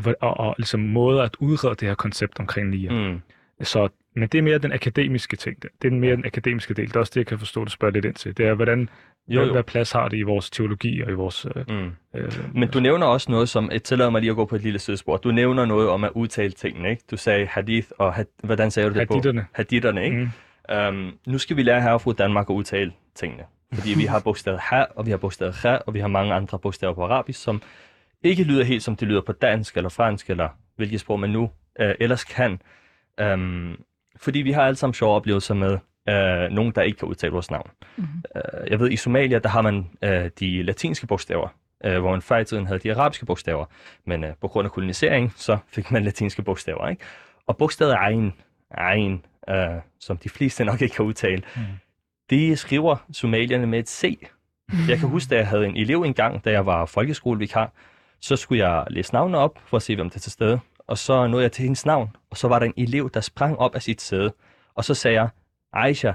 hvor- 0.00 0.16
og, 0.20 0.36
og 0.36 0.54
ligesom 0.58 0.80
måder 0.80 1.22
at 1.22 1.36
udrede 1.38 1.74
det 1.74 1.88
her 1.88 1.94
koncept 1.94 2.40
omkring 2.40 2.68
nia. 2.68 2.90
Mm. 3.10 3.20
Så, 3.62 3.88
men 4.16 4.28
det 4.28 4.38
er 4.38 4.42
mere 4.42 4.58
den 4.58 4.72
akademiske 4.72 5.36
ting. 5.36 5.62
Det 5.82 5.88
er 5.92 5.96
mere 5.96 6.16
den 6.16 6.24
akademiske 6.26 6.74
del. 6.74 6.88
Det 6.88 6.96
er 6.96 7.00
også 7.00 7.10
det, 7.14 7.20
jeg 7.20 7.26
kan 7.26 7.38
forstå, 7.38 7.64
du 7.64 7.70
spørger 7.70 7.92
lidt 7.94 8.04
ind 8.04 8.14
til. 8.14 8.36
Det 8.36 8.46
er, 8.46 8.54
hvordan, 8.54 8.88
Jo, 9.28 9.42
jo. 9.42 9.52
hvad 9.52 9.62
plads 9.62 9.92
har 9.92 10.08
det 10.08 10.16
i 10.16 10.22
vores 10.22 10.50
teologi 10.50 11.00
og 11.02 11.10
i 11.10 11.14
vores... 11.14 11.46
Øh, 11.56 11.64
Mm. 11.68 11.90
øh, 12.14 12.32
Men 12.54 12.68
du 12.70 12.80
nævner 12.80 13.06
også 13.06 13.30
noget 13.30 13.48
som, 13.48 13.70
et 13.72 13.82
tillader 13.82 14.10
mig 14.10 14.20
lige 14.20 14.30
at 14.30 14.36
gå 14.36 14.44
på 14.44 14.56
et 14.56 14.62
lille 14.62 14.78
sidespor. 14.78 15.16
Du 15.16 15.30
nævner 15.30 15.64
noget 15.64 15.88
om 15.88 16.04
at 16.04 16.10
udtale 16.14 16.52
tingene, 16.52 16.90
ikke? 16.90 17.02
Du 17.10 17.16
sagde 17.16 17.46
hadith, 17.46 17.88
og 17.98 18.14
had, 18.14 18.24
hvordan 18.44 18.70
sagde 18.70 18.88
du 18.88 18.94
det 18.94 19.08
Haditherne. 19.08 19.40
på? 19.40 19.46
Haditherne. 19.52 20.04
ikke? 20.04 20.16
Mm. 20.70 20.76
Um, 20.88 21.18
nu 21.26 21.38
skal 21.38 21.56
vi 21.56 21.62
lære 21.62 21.82
her 21.82 21.98
fra 21.98 22.12
Danmark 22.12 22.50
at 22.50 22.54
udtale 22.54 22.92
tingene. 23.14 23.42
Fordi 23.74 23.94
vi 23.98 24.04
har 24.04 24.20
bogstavet 24.20 24.60
ha, 24.60 24.84
og 24.96 25.06
vi 25.06 25.10
har 25.10 25.18
bogstavet 25.18 25.54
kha, 25.54 25.76
og 25.76 25.94
vi 25.94 26.00
har 26.00 26.08
mange 26.08 26.34
andre 26.34 26.58
bogstaver 26.58 26.94
på 26.94 27.04
arabisk, 27.04 27.42
som 27.42 27.62
ikke 28.22 28.42
lyder 28.42 28.64
helt 28.64 28.82
som 28.82 28.96
det 28.96 29.08
lyder 29.08 29.20
på 29.20 29.32
dansk 29.32 29.76
eller 29.76 29.88
fransk, 29.90 30.30
eller 30.30 30.48
hvilket 30.76 31.00
sprog 31.00 31.20
man 31.20 31.30
nu 31.30 31.42
uh, 31.80 31.86
ellers 32.00 32.24
kan. 32.24 32.60
Um, 33.22 33.76
fordi 34.16 34.38
vi 34.38 34.52
har 34.52 34.62
alle 34.62 34.76
sammen 34.76 34.94
sjove 34.94 35.14
oplevelser 35.14 35.54
med 35.54 35.72
uh, 36.10 36.54
nogen, 36.54 36.72
der 36.74 36.82
ikke 36.82 36.98
kan 36.98 37.08
udtale 37.08 37.32
vores 37.32 37.50
navn. 37.50 37.70
Mhm. 37.96 38.08
Uh, 38.34 38.70
jeg 38.70 38.80
ved, 38.80 38.90
i 38.90 38.96
Somalia, 38.96 39.38
der 39.38 39.48
har 39.48 39.62
man 39.62 39.90
uh, 40.06 40.26
de 40.40 40.62
latinske 40.62 41.06
bogstaver, 41.06 41.48
uh, 41.86 41.92
hvor 41.98 42.10
man 42.10 42.22
før 42.22 42.38
i 42.38 42.44
tiden 42.44 42.66
havde 42.66 42.78
de 42.80 42.94
arabiske 42.94 43.26
bogstaver. 43.26 43.64
Men 44.04 44.24
uh, 44.24 44.30
på 44.40 44.48
grund 44.48 44.64
af 44.66 44.72
kolonisering, 44.72 45.32
så 45.36 45.58
fik 45.68 45.90
man 45.90 46.04
latinske 46.04 46.42
bogstaver. 46.42 46.88
Ikke? 46.88 47.04
Og 47.46 47.56
bogstavet 47.56 47.96
Ain, 47.98 48.32
Ain 48.70 49.24
uh, 49.50 49.54
som 50.00 50.16
de 50.16 50.28
fleste 50.28 50.64
nok 50.64 50.82
ikke 50.82 50.94
kan 50.94 51.04
udtale, 51.04 51.42
Mm. 51.56 51.62
det 52.30 52.58
skriver 52.58 52.96
somalierne 53.12 53.66
med 53.66 53.78
et 53.78 53.88
C. 53.88 54.28
Jeg 54.88 54.98
kan 54.98 55.08
huske, 55.08 55.30
da 55.30 55.36
jeg 55.36 55.46
havde 55.48 55.66
en 55.66 55.76
elev 55.76 56.02
engang, 56.02 56.44
da 56.44 56.50
jeg 56.50 56.66
var 56.66 56.86
folkeskolevikar, 56.86 57.72
så 58.20 58.36
skulle 58.36 58.68
jeg 58.68 58.84
læse 58.90 59.12
navnene 59.12 59.38
op 59.38 59.58
for 59.66 59.76
at 59.76 59.82
se, 59.82 59.94
hvem 59.96 60.10
der 60.10 60.16
er 60.16 60.20
til 60.20 60.32
stede. 60.32 60.60
Og 60.86 60.98
så 60.98 61.26
nåede 61.26 61.42
jeg 61.42 61.52
til 61.52 61.62
hendes 61.62 61.86
navn, 61.86 62.16
og 62.30 62.36
så 62.36 62.48
var 62.48 62.58
der 62.58 62.66
en 62.66 62.74
elev, 62.76 63.10
der 63.14 63.20
sprang 63.20 63.58
op 63.58 63.74
af 63.74 63.82
sit 63.82 64.02
sæde, 64.02 64.32
og 64.74 64.84
så 64.84 64.94
sagde 64.94 65.20
jeg, 65.20 65.28
Aisha, 65.72 66.12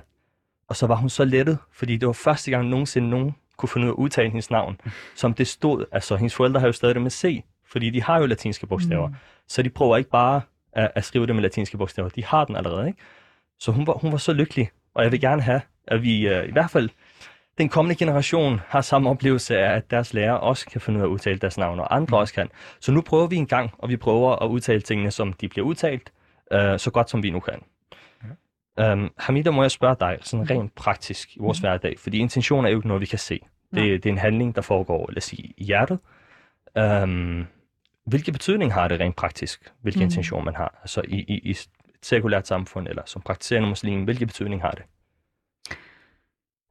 og 0.67 0.75
så 0.75 0.87
var 0.87 0.95
hun 0.95 1.09
så 1.09 1.25
lettet, 1.25 1.57
fordi 1.71 1.97
det 1.97 2.07
var 2.07 2.13
første 2.13 2.51
gang 2.51 2.69
nogensinde 2.69 3.09
nogen 3.09 3.35
kunne 3.57 3.69
finde 3.69 3.87
ud 3.87 3.89
af 3.89 3.93
at 3.93 3.97
udtale 3.97 4.29
hendes 4.29 4.51
navn, 4.51 4.81
som 5.15 5.33
det 5.33 5.47
stod, 5.47 5.85
altså 5.91 6.15
hendes 6.15 6.35
forældre 6.35 6.59
har 6.59 6.67
jo 6.67 6.73
stadig 6.73 6.95
det 6.95 7.01
med 7.01 7.11
C, 7.11 7.43
fordi 7.71 7.89
de 7.89 8.03
har 8.03 8.19
jo 8.19 8.25
latinske 8.25 8.67
bogstaver, 8.67 9.07
mm. 9.07 9.15
så 9.47 9.61
de 9.61 9.69
prøver 9.69 9.97
ikke 9.97 10.09
bare 10.09 10.41
at, 10.73 10.91
at 10.95 11.05
skrive 11.05 11.27
det 11.27 11.35
med 11.35 11.41
latinske 11.41 11.77
bogstaver, 11.77 12.09
de 12.09 12.25
har 12.25 12.45
den 12.45 12.55
allerede, 12.55 12.87
ikke? 12.87 12.99
Så 13.59 13.71
hun 13.71 13.87
var, 13.87 13.93
hun 13.93 14.11
var 14.11 14.17
så 14.17 14.33
lykkelig, 14.33 14.69
og 14.93 15.03
jeg 15.03 15.11
vil 15.11 15.21
gerne 15.21 15.41
have, 15.41 15.61
at 15.87 16.01
vi 16.01 16.37
uh, 16.37 16.47
i 16.47 16.51
hvert 16.51 16.71
fald 16.71 16.89
den 17.57 17.69
kommende 17.69 17.95
generation 17.95 18.61
har 18.67 18.81
samme 18.81 19.09
oplevelse 19.09 19.57
af, 19.57 19.75
at 19.75 19.91
deres 19.91 20.13
lærer 20.13 20.33
også 20.33 20.65
kan 20.65 20.81
finde 20.81 20.97
ud 20.97 21.01
af 21.01 21.07
at 21.07 21.11
udtale 21.11 21.39
deres 21.39 21.57
navn, 21.57 21.79
og 21.79 21.95
andre 21.95 22.17
mm. 22.17 22.21
også 22.21 22.33
kan. 22.33 22.49
Så 22.79 22.91
nu 22.91 23.01
prøver 23.01 23.27
vi 23.27 23.35
en 23.35 23.47
gang, 23.47 23.71
og 23.77 23.89
vi 23.89 23.97
prøver 23.97 24.43
at 24.43 24.47
udtale 24.47 24.81
tingene, 24.81 25.11
som 25.11 25.33
de 25.33 25.49
bliver 25.49 25.65
udtalt, 25.65 26.11
uh, 26.53 26.77
så 26.77 26.91
godt 26.93 27.09
som 27.09 27.23
vi 27.23 27.29
nu 27.29 27.39
kan. 27.39 27.63
Ja. 28.77 28.93
Um, 28.93 29.11
Hamida, 29.17 29.51
må 29.51 29.61
jeg 29.61 29.71
spørge 29.71 29.95
dig, 29.99 30.17
sådan 30.21 30.43
mm. 30.43 30.47
rent 30.49 30.75
praktisk 30.75 31.35
i 31.35 31.39
vores 31.39 31.61
mm. 31.61 31.63
hverdag, 31.63 31.99
fordi 31.99 32.17
intention 32.17 32.65
er 32.65 32.69
jo 32.69 32.77
ikke 32.77 32.87
noget, 32.87 33.01
vi 33.01 33.05
kan 33.05 33.19
se. 33.19 33.39
Det, 33.75 33.81
ja. 33.81 33.93
det 33.93 34.05
er 34.05 34.09
en 34.09 34.17
handling, 34.17 34.55
der 34.55 34.61
foregår, 34.61 35.05
lad 35.09 35.17
os 35.17 35.23
sige, 35.23 35.53
i 35.57 35.63
hjertet. 35.63 35.99
Um, 37.03 37.47
hvilke 38.05 38.31
betydning 38.31 38.73
har 38.73 38.87
det 38.87 38.99
rent 38.99 39.15
praktisk, 39.15 39.71
hvilken 39.81 39.99
mm. 39.99 40.05
intention 40.05 40.45
man 40.45 40.55
har? 40.55 40.79
Altså 40.81 41.01
i, 41.07 41.15
i, 41.27 41.39
i 41.43 41.49
et 41.49 41.69
sekulært 42.01 42.47
samfund, 42.47 42.87
eller 42.87 43.01
som 43.05 43.21
praktiserende 43.21 43.69
muslim, 43.69 44.03
hvilke 44.03 44.25
betydning 44.25 44.61
har 44.61 44.71
det? 44.71 44.83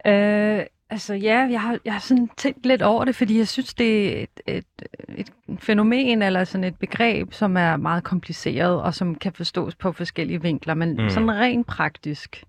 Øh, 0.06 0.64
altså 0.90 1.14
ja, 1.14 1.48
jeg 1.50 1.60
har, 1.60 1.78
jeg 1.84 1.92
har 1.92 2.00
sådan 2.00 2.30
tænkt 2.36 2.66
lidt 2.66 2.82
over 2.82 3.04
det, 3.04 3.16
fordi 3.16 3.38
jeg 3.38 3.48
synes, 3.48 3.74
det 3.74 4.18
er 4.18 4.22
et, 4.22 4.40
et, 4.46 4.64
et 5.16 5.30
fænomen 5.58 6.22
eller 6.22 6.44
sådan 6.44 6.64
et 6.64 6.76
begreb, 6.78 7.32
som 7.32 7.56
er 7.56 7.76
meget 7.76 8.04
kompliceret 8.04 8.82
og 8.82 8.94
som 8.94 9.14
kan 9.14 9.32
forstås 9.32 9.74
på 9.74 9.92
forskellige 9.92 10.42
vinkler, 10.42 10.74
men 10.74 10.92
mm. 10.92 11.10
sådan 11.10 11.36
rent 11.36 11.66
praktisk 11.66 12.44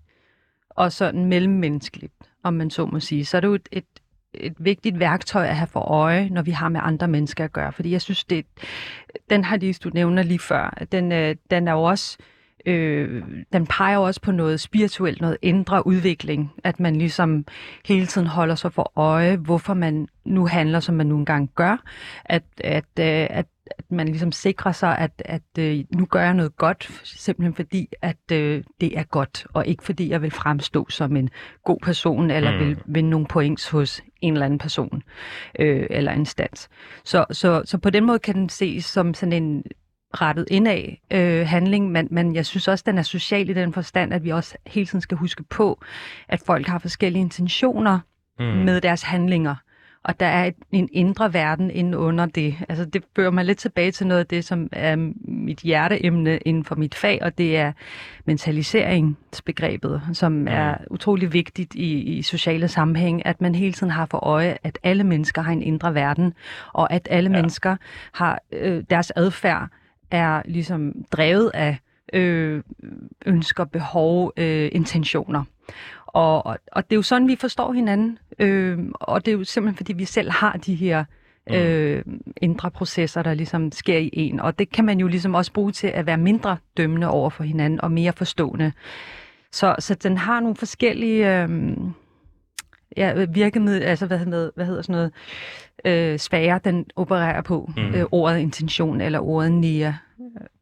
og 0.70 0.92
sådan 0.92 1.24
mellemmenneskeligt, 1.24 2.12
om 2.42 2.54
man 2.54 2.70
så 2.70 2.86
må 2.86 3.00
sige, 3.00 3.24
så 3.24 3.36
er 3.36 3.40
det 3.40 3.48
jo 3.48 3.54
et, 3.54 3.68
et, 3.72 3.84
et 4.34 4.54
vigtigt 4.58 4.98
værktøj 4.98 5.46
at 5.46 5.56
have 5.56 5.66
for 5.66 5.80
øje, 5.80 6.28
når 6.28 6.42
vi 6.42 6.50
har 6.50 6.68
med 6.68 6.80
andre 6.84 7.08
mennesker 7.08 7.44
at 7.44 7.52
gøre. 7.52 7.72
Fordi 7.72 7.90
jeg 7.90 8.02
synes, 8.02 8.24
det, 8.24 8.46
den 9.30 9.44
har 9.44 9.56
lige, 9.56 9.74
du 9.84 9.90
nævner 9.94 10.22
lige 10.22 10.38
før, 10.38 10.84
den, 10.92 11.12
øh, 11.12 11.36
den 11.50 11.68
er 11.68 11.72
jo 11.72 11.82
også 11.82 12.16
øh, 12.20 12.26
den 13.52 13.66
peger 13.66 13.98
også 13.98 14.20
på 14.20 14.32
noget 14.32 14.60
spirituelt, 14.60 15.20
noget 15.20 15.36
indre 15.42 15.86
udvikling, 15.86 16.52
at 16.64 16.80
man 16.80 16.96
ligesom 16.96 17.44
hele 17.86 18.06
tiden 18.06 18.26
holder 18.26 18.54
sig 18.54 18.72
for 18.72 18.92
øje, 18.96 19.36
hvorfor 19.36 19.74
man 19.74 20.08
nu 20.24 20.46
handler, 20.46 20.80
som 20.80 20.94
man 20.94 21.06
nu 21.06 21.16
engang 21.16 21.50
gør, 21.54 21.76
at, 22.24 22.42
at, 22.58 22.84
øh, 22.98 23.26
at, 23.30 23.46
at 23.78 23.84
man 23.90 24.08
ligesom 24.08 24.32
sikrer 24.32 24.72
sig, 24.72 24.98
at, 24.98 25.22
at 25.24 25.42
øh, 25.58 25.84
nu 25.90 26.06
gør 26.06 26.22
jeg 26.22 26.34
noget 26.34 26.56
godt, 26.56 27.00
simpelthen 27.04 27.54
fordi, 27.54 27.88
at 28.02 28.32
øh, 28.32 28.64
det 28.80 28.98
er 28.98 29.02
godt, 29.02 29.46
og 29.52 29.66
ikke 29.66 29.84
fordi 29.84 30.10
jeg 30.10 30.22
vil 30.22 30.30
fremstå 30.30 30.86
som 30.90 31.16
en 31.16 31.30
god 31.64 31.78
person, 31.82 32.30
eller 32.30 32.52
mm. 32.52 32.58
vil 32.58 32.78
vinde 32.86 33.10
nogle 33.10 33.26
points 33.26 33.68
hos 33.68 34.02
en 34.20 34.32
eller 34.32 34.46
anden 34.46 34.58
person, 34.58 35.02
øh, 35.58 35.86
eller 35.90 36.12
instans. 36.12 36.68
Så, 37.04 37.24
så, 37.30 37.62
så 37.64 37.78
på 37.78 37.90
den 37.90 38.04
måde 38.06 38.18
kan 38.18 38.34
den 38.34 38.48
ses 38.48 38.84
som 38.84 39.14
sådan 39.14 39.32
en 39.32 39.64
rettet 40.20 40.48
indad 40.50 40.84
øh, 41.10 41.46
handling, 41.46 41.90
men, 41.90 42.08
men 42.10 42.34
jeg 42.34 42.46
synes 42.46 42.68
også, 42.68 42.84
den 42.86 42.98
er 42.98 43.02
social 43.02 43.48
i 43.48 43.52
den 43.52 43.72
forstand, 43.72 44.14
at 44.14 44.24
vi 44.24 44.30
også 44.30 44.56
hele 44.66 44.86
tiden 44.86 45.00
skal 45.00 45.16
huske 45.16 45.42
på, 45.42 45.80
at 46.28 46.42
folk 46.46 46.66
har 46.66 46.78
forskellige 46.78 47.22
intentioner 47.22 47.98
mm. 48.38 48.44
med 48.44 48.80
deres 48.80 49.02
handlinger. 49.02 49.54
Og 50.04 50.20
der 50.20 50.26
er 50.26 50.44
et, 50.44 50.54
en 50.72 50.88
indre 50.92 51.32
verden 51.34 51.70
inden 51.70 51.94
under 51.94 52.26
det. 52.26 52.56
Altså 52.68 52.84
det 52.84 53.04
fører 53.16 53.30
mig 53.30 53.44
lidt 53.44 53.58
tilbage 53.58 53.90
til 53.90 54.06
noget 54.06 54.20
af 54.20 54.26
det, 54.26 54.44
som 54.44 54.68
er 54.72 55.12
mit 55.24 55.58
hjerteemne 55.58 56.38
inden 56.38 56.64
for 56.64 56.74
mit 56.74 56.94
fag, 56.94 57.18
og 57.22 57.38
det 57.38 57.56
er 57.56 57.72
mentaliseringsbegrebet, 58.24 60.02
som 60.12 60.32
mm. 60.32 60.48
er 60.48 60.76
utrolig 60.90 61.32
vigtigt 61.32 61.74
i, 61.74 62.00
i 62.00 62.22
sociale 62.22 62.68
sammenhæng, 62.68 63.26
at 63.26 63.40
man 63.40 63.54
hele 63.54 63.72
tiden 63.72 63.90
har 63.90 64.06
for 64.06 64.18
øje, 64.18 64.56
at 64.62 64.78
alle 64.82 65.04
mennesker 65.04 65.42
har 65.42 65.52
en 65.52 65.62
indre 65.62 65.94
verden, 65.94 66.34
og 66.72 66.92
at 66.92 67.08
alle 67.10 67.30
ja. 67.30 67.36
mennesker 67.36 67.76
har 68.12 68.38
øh, 68.52 68.84
deres 68.90 69.12
adfærd 69.16 69.68
er 70.12 70.42
ligesom 70.44 70.92
drevet 71.12 71.50
af 71.54 71.78
øh, 72.12 72.62
ønsker, 73.26 73.64
behov, 73.64 74.32
øh, 74.36 74.68
intentioner. 74.72 75.44
Og, 76.06 76.46
og, 76.46 76.58
og 76.72 76.84
det 76.84 76.92
er 76.92 76.96
jo 76.96 77.02
sådan, 77.02 77.28
vi 77.28 77.36
forstår 77.36 77.72
hinanden. 77.72 78.18
Øh, 78.38 78.78
og 78.94 79.26
det 79.26 79.32
er 79.32 79.36
jo 79.36 79.44
simpelthen, 79.44 79.76
fordi 79.76 79.92
vi 79.92 80.04
selv 80.04 80.30
har 80.30 80.52
de 80.52 80.74
her 80.74 81.04
mm. 81.46 81.54
øh, 81.54 82.04
indre 82.36 82.70
processer, 82.70 83.22
der 83.22 83.34
ligesom 83.34 83.72
sker 83.72 83.98
i 83.98 84.10
en. 84.12 84.40
Og 84.40 84.58
det 84.58 84.70
kan 84.70 84.84
man 84.84 85.00
jo 85.00 85.06
ligesom 85.06 85.34
også 85.34 85.52
bruge 85.52 85.72
til 85.72 85.86
at 85.86 86.06
være 86.06 86.18
mindre 86.18 86.56
dømmende 86.76 87.08
over 87.08 87.30
for 87.30 87.44
hinanden 87.44 87.80
og 87.80 87.92
mere 87.92 88.12
forstående. 88.12 88.72
Så, 89.52 89.76
så 89.78 89.94
den 89.94 90.16
har 90.16 90.40
nogle 90.40 90.56
forskellige 90.56 91.42
øh, 91.42 91.48
ja, 92.96 93.24
virkemiddel, 93.24 93.82
altså 93.82 94.06
hvad 94.06 94.18
hedder, 94.18 94.50
hvad 94.54 94.66
hedder 94.66 94.82
sådan 94.82 94.92
noget, 94.92 95.12
øh, 95.84 96.18
sfære, 96.18 96.60
den 96.64 96.86
opererer 96.96 97.42
på. 97.42 97.70
Mm. 97.76 97.94
Øh, 97.94 98.04
ordet 98.10 98.38
intention 98.38 99.00
eller 99.00 99.20
ordet 99.20 99.52
nia. 99.52 99.96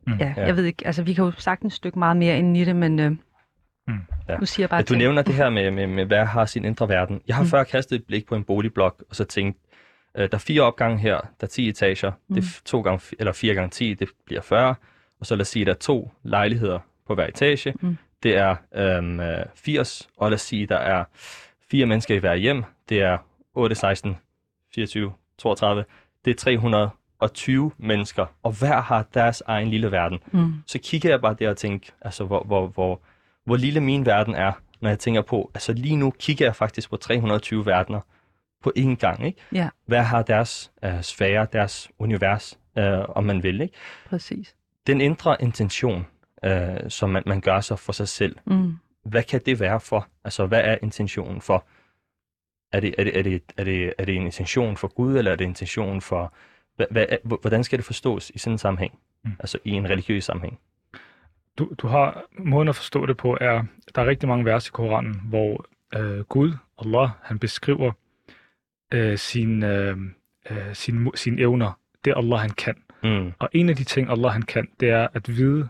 Mm. 0.07 0.13
Ja, 0.21 0.35
ja, 0.37 0.47
jeg 0.47 0.57
ved 0.57 0.65
ikke, 0.65 0.87
altså 0.87 1.03
vi 1.03 1.13
kan 1.13 1.25
jo 1.25 1.33
sagtens 1.39 1.75
stykke 1.75 1.99
meget 1.99 2.17
mere 2.17 2.39
ind 2.39 2.57
i 2.57 2.65
det, 2.65 2.77
men 2.77 2.99
øh, 2.99 3.11
mm. 3.11 3.19
ja. 4.29 4.37
nu 4.37 4.47
siger 4.47 4.65
jeg 4.65 4.71
bare 4.71 4.77
ja, 4.77 4.83
Du 4.83 4.87
ting. 4.87 4.99
nævner 4.99 5.23
det 5.23 5.35
her 5.35 5.51
med, 5.51 5.71
med, 5.71 5.87
med, 5.87 6.05
hvad 6.05 6.25
har 6.25 6.45
sin 6.45 6.65
indre 6.65 6.89
verden. 6.89 7.21
Jeg 7.29 7.37
har 7.37 7.43
mm. 7.43 7.49
før 7.49 7.65
kastet 7.65 7.97
et 7.97 8.05
blik 8.05 8.27
på 8.27 8.35
en 8.35 8.45
boligblok, 8.45 9.05
og 9.11 9.17
så 9.17 9.25
tænkt, 9.25 9.59
øh, 10.17 10.23
der 10.23 10.35
er 10.35 10.39
fire 10.39 10.63
opgange 10.63 10.99
her, 10.99 11.17
der 11.17 11.47
er 11.47 11.47
10 11.47 11.69
etager, 11.69 12.13
mm. 12.29 12.35
det 12.35 12.45
er 12.45 12.61
to 12.65 12.81
gange, 12.81 13.17
eller 13.19 13.33
4 13.33 13.55
gange 13.55 13.71
10, 13.71 13.95
det 13.95 14.09
bliver 14.27 14.43
40, 14.43 14.75
og 15.21 15.27
så 15.27 15.37
lad 15.37 15.41
os 15.41 15.49
sige, 15.49 15.65
der 15.65 15.71
er 15.71 15.77
to 15.77 16.13
lejligheder 16.23 16.79
på 17.07 17.15
hver 17.15 17.27
etage, 17.27 17.75
mm. 17.81 17.97
det 18.23 18.37
er 18.37 18.57
øhm, 18.75 19.21
80, 19.55 20.09
og 20.17 20.31
lad 20.31 20.35
os 20.35 20.41
sige, 20.41 20.67
der 20.67 20.77
er 20.79 21.05
fire 21.71 21.87
mennesker 21.87 22.15
i 22.15 22.19
hver 22.19 22.35
hjem, 22.35 22.65
det 22.89 23.03
er 23.03 23.19
8, 23.55 23.75
16, 23.75 24.17
24, 24.75 25.13
32, 25.39 25.85
det 26.25 26.31
er 26.31 26.35
320 26.35 27.71
mennesker, 27.79 28.27
og 28.43 28.53
hver 28.53 28.81
har 28.81 29.07
deres 29.15 29.43
egen 29.47 29.69
lille 29.69 29.91
verden. 29.91 30.19
Mm. 30.33 30.53
Så 30.67 30.79
kigger 30.79 31.11
jeg 31.11 31.21
bare 31.21 31.35
der 31.39 31.51
og 31.51 31.57
tænker, 31.57 31.93
altså 32.01 32.25
hvor, 32.25 32.43
hvor, 32.43 32.67
hvor, 32.67 33.01
hvor 33.45 33.57
lille 33.57 33.81
min 33.81 34.07
verden 34.07 34.35
er, 34.35 34.53
når 34.81 34.89
jeg 34.89 34.99
tænker 34.99 35.23
på, 35.23 35.51
altså 35.55 35.73
lige 35.73 35.97
nu 35.97 36.11
kigger 36.11 36.47
jeg 36.47 36.57
faktisk 36.57 36.91
på 36.91 36.97
320 36.97 37.67
verdener 37.67 38.01
på 38.63 38.73
én 38.79 38.95
gang, 38.95 39.27
ikke? 39.27 39.39
Ja. 39.53 39.69
Hver 39.87 40.03
har 40.03 40.23
deres 40.23 40.73
uh, 40.87 41.01
sfære, 41.01 41.47
deres 41.53 41.91
univers, 41.99 42.59
uh, 42.77 42.85
om 43.17 43.25
man 43.25 43.43
vil, 43.43 43.61
ikke? 43.61 43.75
Præcis. 44.09 44.55
Den 44.87 45.01
indre 45.01 45.37
intention, 45.43 46.07
uh, 46.47 46.51
som 46.89 47.11
man, 47.11 47.23
man 47.27 47.41
gør 47.41 47.61
sig 47.61 47.79
for 47.79 47.93
sig 47.93 48.09
selv, 48.09 48.37
mm. 48.45 48.79
Hvad 49.05 49.23
kan 49.23 49.41
det 49.47 49.61
være 49.61 49.81
for? 49.81 50.09
Altså, 50.25 50.47
hvad 50.47 50.61
er 50.65 50.77
intentionen 50.83 51.41
for? 51.41 51.67
Er 52.73 52.81
det, 52.81 52.95
er 52.99 53.05
det, 53.05 53.19
er 53.19 53.23
det, 53.23 53.43
er 53.57 53.65
det, 53.65 53.95
er 53.99 54.05
det 54.05 54.17
en 54.17 54.23
intention 54.23 54.77
for 54.77 54.89
Gud, 54.89 55.17
eller 55.17 55.33
er 55.33 55.37
det 55.37 55.45
en 55.45 55.51
intention 55.51 56.01
for... 56.01 56.35
Hvad, 56.77 56.87
hvad, 56.91 57.39
hvordan 57.41 57.65
skal 57.65 57.79
det 57.79 57.87
forstås 57.87 58.31
i 58.31 58.39
sådan 58.39 58.55
en 58.55 58.59
sammenhæng? 58.59 58.99
Mm. 59.25 59.33
Altså 59.39 59.59
i 59.65 59.71
en 59.71 59.91
religiøs 59.91 60.25
sammenhæng? 60.25 60.59
Du, 61.59 61.73
du 61.79 61.87
har... 61.87 62.25
Måden 62.39 62.69
at 62.69 62.77
forstå 62.77 63.07
det 63.07 63.17
på 63.17 63.39
er... 63.41 63.65
Der 63.95 64.03
er 64.03 64.07
rigtig 64.07 64.29
mange 64.29 64.45
vers 64.45 64.69
i 64.69 64.71
Koranen, 64.71 65.21
hvor 65.25 65.67
øh, 65.97 66.21
Gud, 66.21 66.53
Allah, 66.79 67.09
han 67.23 67.39
beskriver 67.39 67.93
øh, 68.93 69.19
sin, 69.19 69.63
øh, 69.63 69.97
øh, 70.51 70.75
sin, 70.75 71.11
sin 71.15 71.39
evner. 71.39 71.79
Det 72.05 72.15
Allah, 72.17 72.39
han 72.39 72.51
kan. 72.51 72.75
Mm. 73.03 73.33
Og 73.39 73.49
en 73.53 73.69
af 73.69 73.77
de 73.77 73.85
ting, 73.85 74.11
Allah, 74.11 74.33
han 74.33 74.43
kan, 74.43 74.69
det 74.81 74.91
er 74.91 75.09
at 75.15 75.29
vide, 75.29 75.69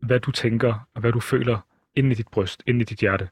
hvad 0.00 0.20
du 0.20 0.30
tænker, 0.30 0.88
og 0.94 1.00
hvad 1.00 1.12
du 1.12 1.20
føler 1.20 1.58
inde 1.96 2.10
i 2.10 2.14
dit 2.14 2.28
bryst, 2.28 2.62
inde 2.66 2.80
i 2.80 2.84
dit 2.84 2.98
hjerte. 2.98 3.28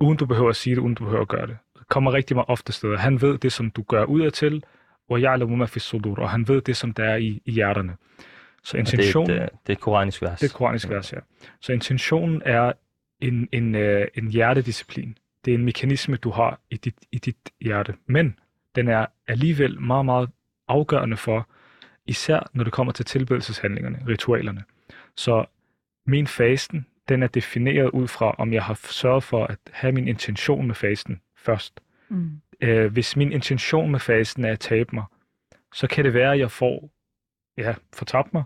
Uden 0.00 0.16
du 0.16 0.26
behøver 0.26 0.50
at 0.50 0.56
sige 0.56 0.76
det, 0.76 0.82
uden 0.82 0.94
du 0.94 1.04
behøver 1.04 1.22
at 1.22 1.28
gøre 1.28 1.46
det 1.46 1.56
kommer 1.88 2.12
rigtig 2.12 2.36
meget 2.36 2.48
ofte 2.48 2.72
steder. 2.72 2.98
Han 2.98 3.22
ved 3.22 3.38
det, 3.38 3.52
som 3.52 3.70
du 3.70 3.82
gør 3.82 4.04
ud 4.04 4.30
til, 4.30 4.64
og 5.08 5.22
jeg 5.22 5.38
ma 5.38 5.64
fi 5.64 5.78
sudur, 5.78 6.18
og 6.18 6.30
han 6.30 6.48
ved 6.48 6.60
det, 6.60 6.76
som 6.76 6.92
der 6.92 7.04
er 7.04 7.16
i, 7.16 7.42
i 7.44 7.52
hjerterne. 7.52 7.96
Så 8.62 8.76
intentionen... 8.76 9.30
Det, 9.30 9.40
det, 9.40 9.50
det 9.66 9.72
er 9.72 9.76
et 9.76 9.80
koranisk 9.80 10.22
vers. 10.22 10.40
Det 10.40 10.46
er 10.46 10.50
et 10.50 10.54
koranisk 10.54 10.88
vers, 10.88 11.12
ja. 11.12 11.18
Så 11.60 11.72
intentionen 11.72 12.42
er 12.44 12.72
en, 13.20 13.48
en, 13.52 13.74
uh, 13.74 14.02
en 14.14 14.28
hjertedisciplin. 14.28 15.18
Det 15.44 15.50
er 15.50 15.58
en 15.58 15.64
mekanisme, 15.64 16.16
du 16.16 16.30
har 16.30 16.60
i 16.70 16.76
dit, 16.76 16.94
i 17.12 17.18
dit 17.18 17.36
hjerte. 17.60 17.94
Men 18.06 18.38
den 18.74 18.88
er 18.88 19.06
alligevel 19.28 19.80
meget, 19.80 20.04
meget 20.04 20.30
afgørende 20.68 21.16
for, 21.16 21.48
især 22.06 22.50
når 22.52 22.64
det 22.64 22.72
kommer 22.72 22.92
til 22.92 23.04
tilbedelseshandlingerne, 23.04 23.98
ritualerne. 24.08 24.64
Så 25.16 25.44
min 26.06 26.26
fasten, 26.26 26.86
den 27.08 27.22
er 27.22 27.26
defineret 27.26 27.90
ud 27.90 28.08
fra, 28.08 28.34
om 28.38 28.52
jeg 28.52 28.62
har 28.62 28.74
sørget 28.74 29.22
for 29.22 29.44
at 29.44 29.58
have 29.72 29.92
min 29.92 30.08
intention 30.08 30.66
med 30.66 30.74
fasten 30.74 31.20
først. 31.36 31.80
Mm. 32.08 32.30
Øh, 32.60 32.92
hvis 32.92 33.16
min 33.16 33.32
intention 33.32 33.90
med 33.90 34.00
fasten 34.00 34.44
er 34.44 34.52
at 34.52 34.60
tabe 34.60 34.94
mig, 34.94 35.04
så 35.74 35.86
kan 35.86 36.04
det 36.04 36.14
være, 36.14 36.32
at 36.32 36.38
jeg 36.38 36.50
får, 36.50 36.90
ja, 37.58 37.74
fortabt 37.94 38.34
mig, 38.34 38.44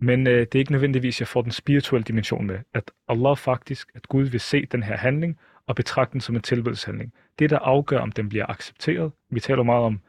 men 0.00 0.26
øh, 0.26 0.40
det 0.40 0.54
er 0.54 0.58
ikke 0.58 0.72
nødvendigvis, 0.72 1.16
at 1.16 1.20
jeg 1.20 1.28
får 1.28 1.42
den 1.42 1.52
spirituelle 1.52 2.04
dimension 2.04 2.46
med. 2.46 2.58
At 2.74 2.90
Allah 3.08 3.36
faktisk, 3.36 3.90
at 3.94 4.08
Gud 4.08 4.24
vil 4.24 4.40
se 4.40 4.66
den 4.66 4.82
her 4.82 4.96
handling 4.96 5.38
og 5.66 5.76
betragte 5.76 6.12
den 6.12 6.20
som 6.20 6.36
en 6.36 6.42
tilbedelseshandling. 6.42 7.12
Det, 7.38 7.50
der 7.50 7.58
afgør, 7.58 7.98
om 7.98 8.12
den 8.12 8.28
bliver 8.28 8.46
accepteret, 8.50 9.12
vi 9.30 9.40
taler 9.40 9.62
meget 9.62 9.84
om 9.84 10.00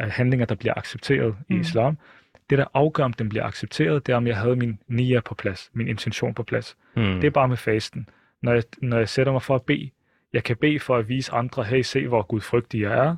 øh, 0.00 0.08
handlinger, 0.10 0.46
der 0.46 0.54
bliver 0.54 0.74
accepteret 0.76 1.36
mm. 1.48 1.56
i 1.56 1.60
islam, 1.60 1.98
Det, 2.52 2.58
der 2.58 2.64
afgør, 2.74 3.04
om 3.04 3.12
den 3.12 3.28
bliver 3.28 3.44
accepteret, 3.44 4.06
det 4.06 4.12
er, 4.12 4.16
om 4.16 4.26
jeg 4.26 4.36
havde 4.36 4.56
min 4.56 4.78
nia 4.88 5.20
på 5.20 5.34
plads, 5.34 5.70
min 5.72 5.88
intention 5.88 6.34
på 6.34 6.42
plads. 6.42 6.76
Mm. 6.96 7.02
Det 7.02 7.24
er 7.24 7.30
bare 7.30 7.48
med 7.48 7.56
fasten. 7.56 8.08
Når 8.42 8.52
jeg, 8.52 8.62
når 8.78 8.98
jeg 8.98 9.08
sætter 9.08 9.32
mig 9.32 9.42
for 9.42 9.54
at 9.54 9.62
bede, 9.62 9.90
jeg 10.32 10.44
kan 10.44 10.56
bede 10.56 10.80
for 10.80 10.96
at 10.96 11.08
vise 11.08 11.32
andre, 11.32 11.64
hey, 11.64 11.82
se 11.82 12.08
hvor 12.08 12.22
gudfrygtig 12.22 12.80
jeg 12.80 12.92
er, 13.06 13.16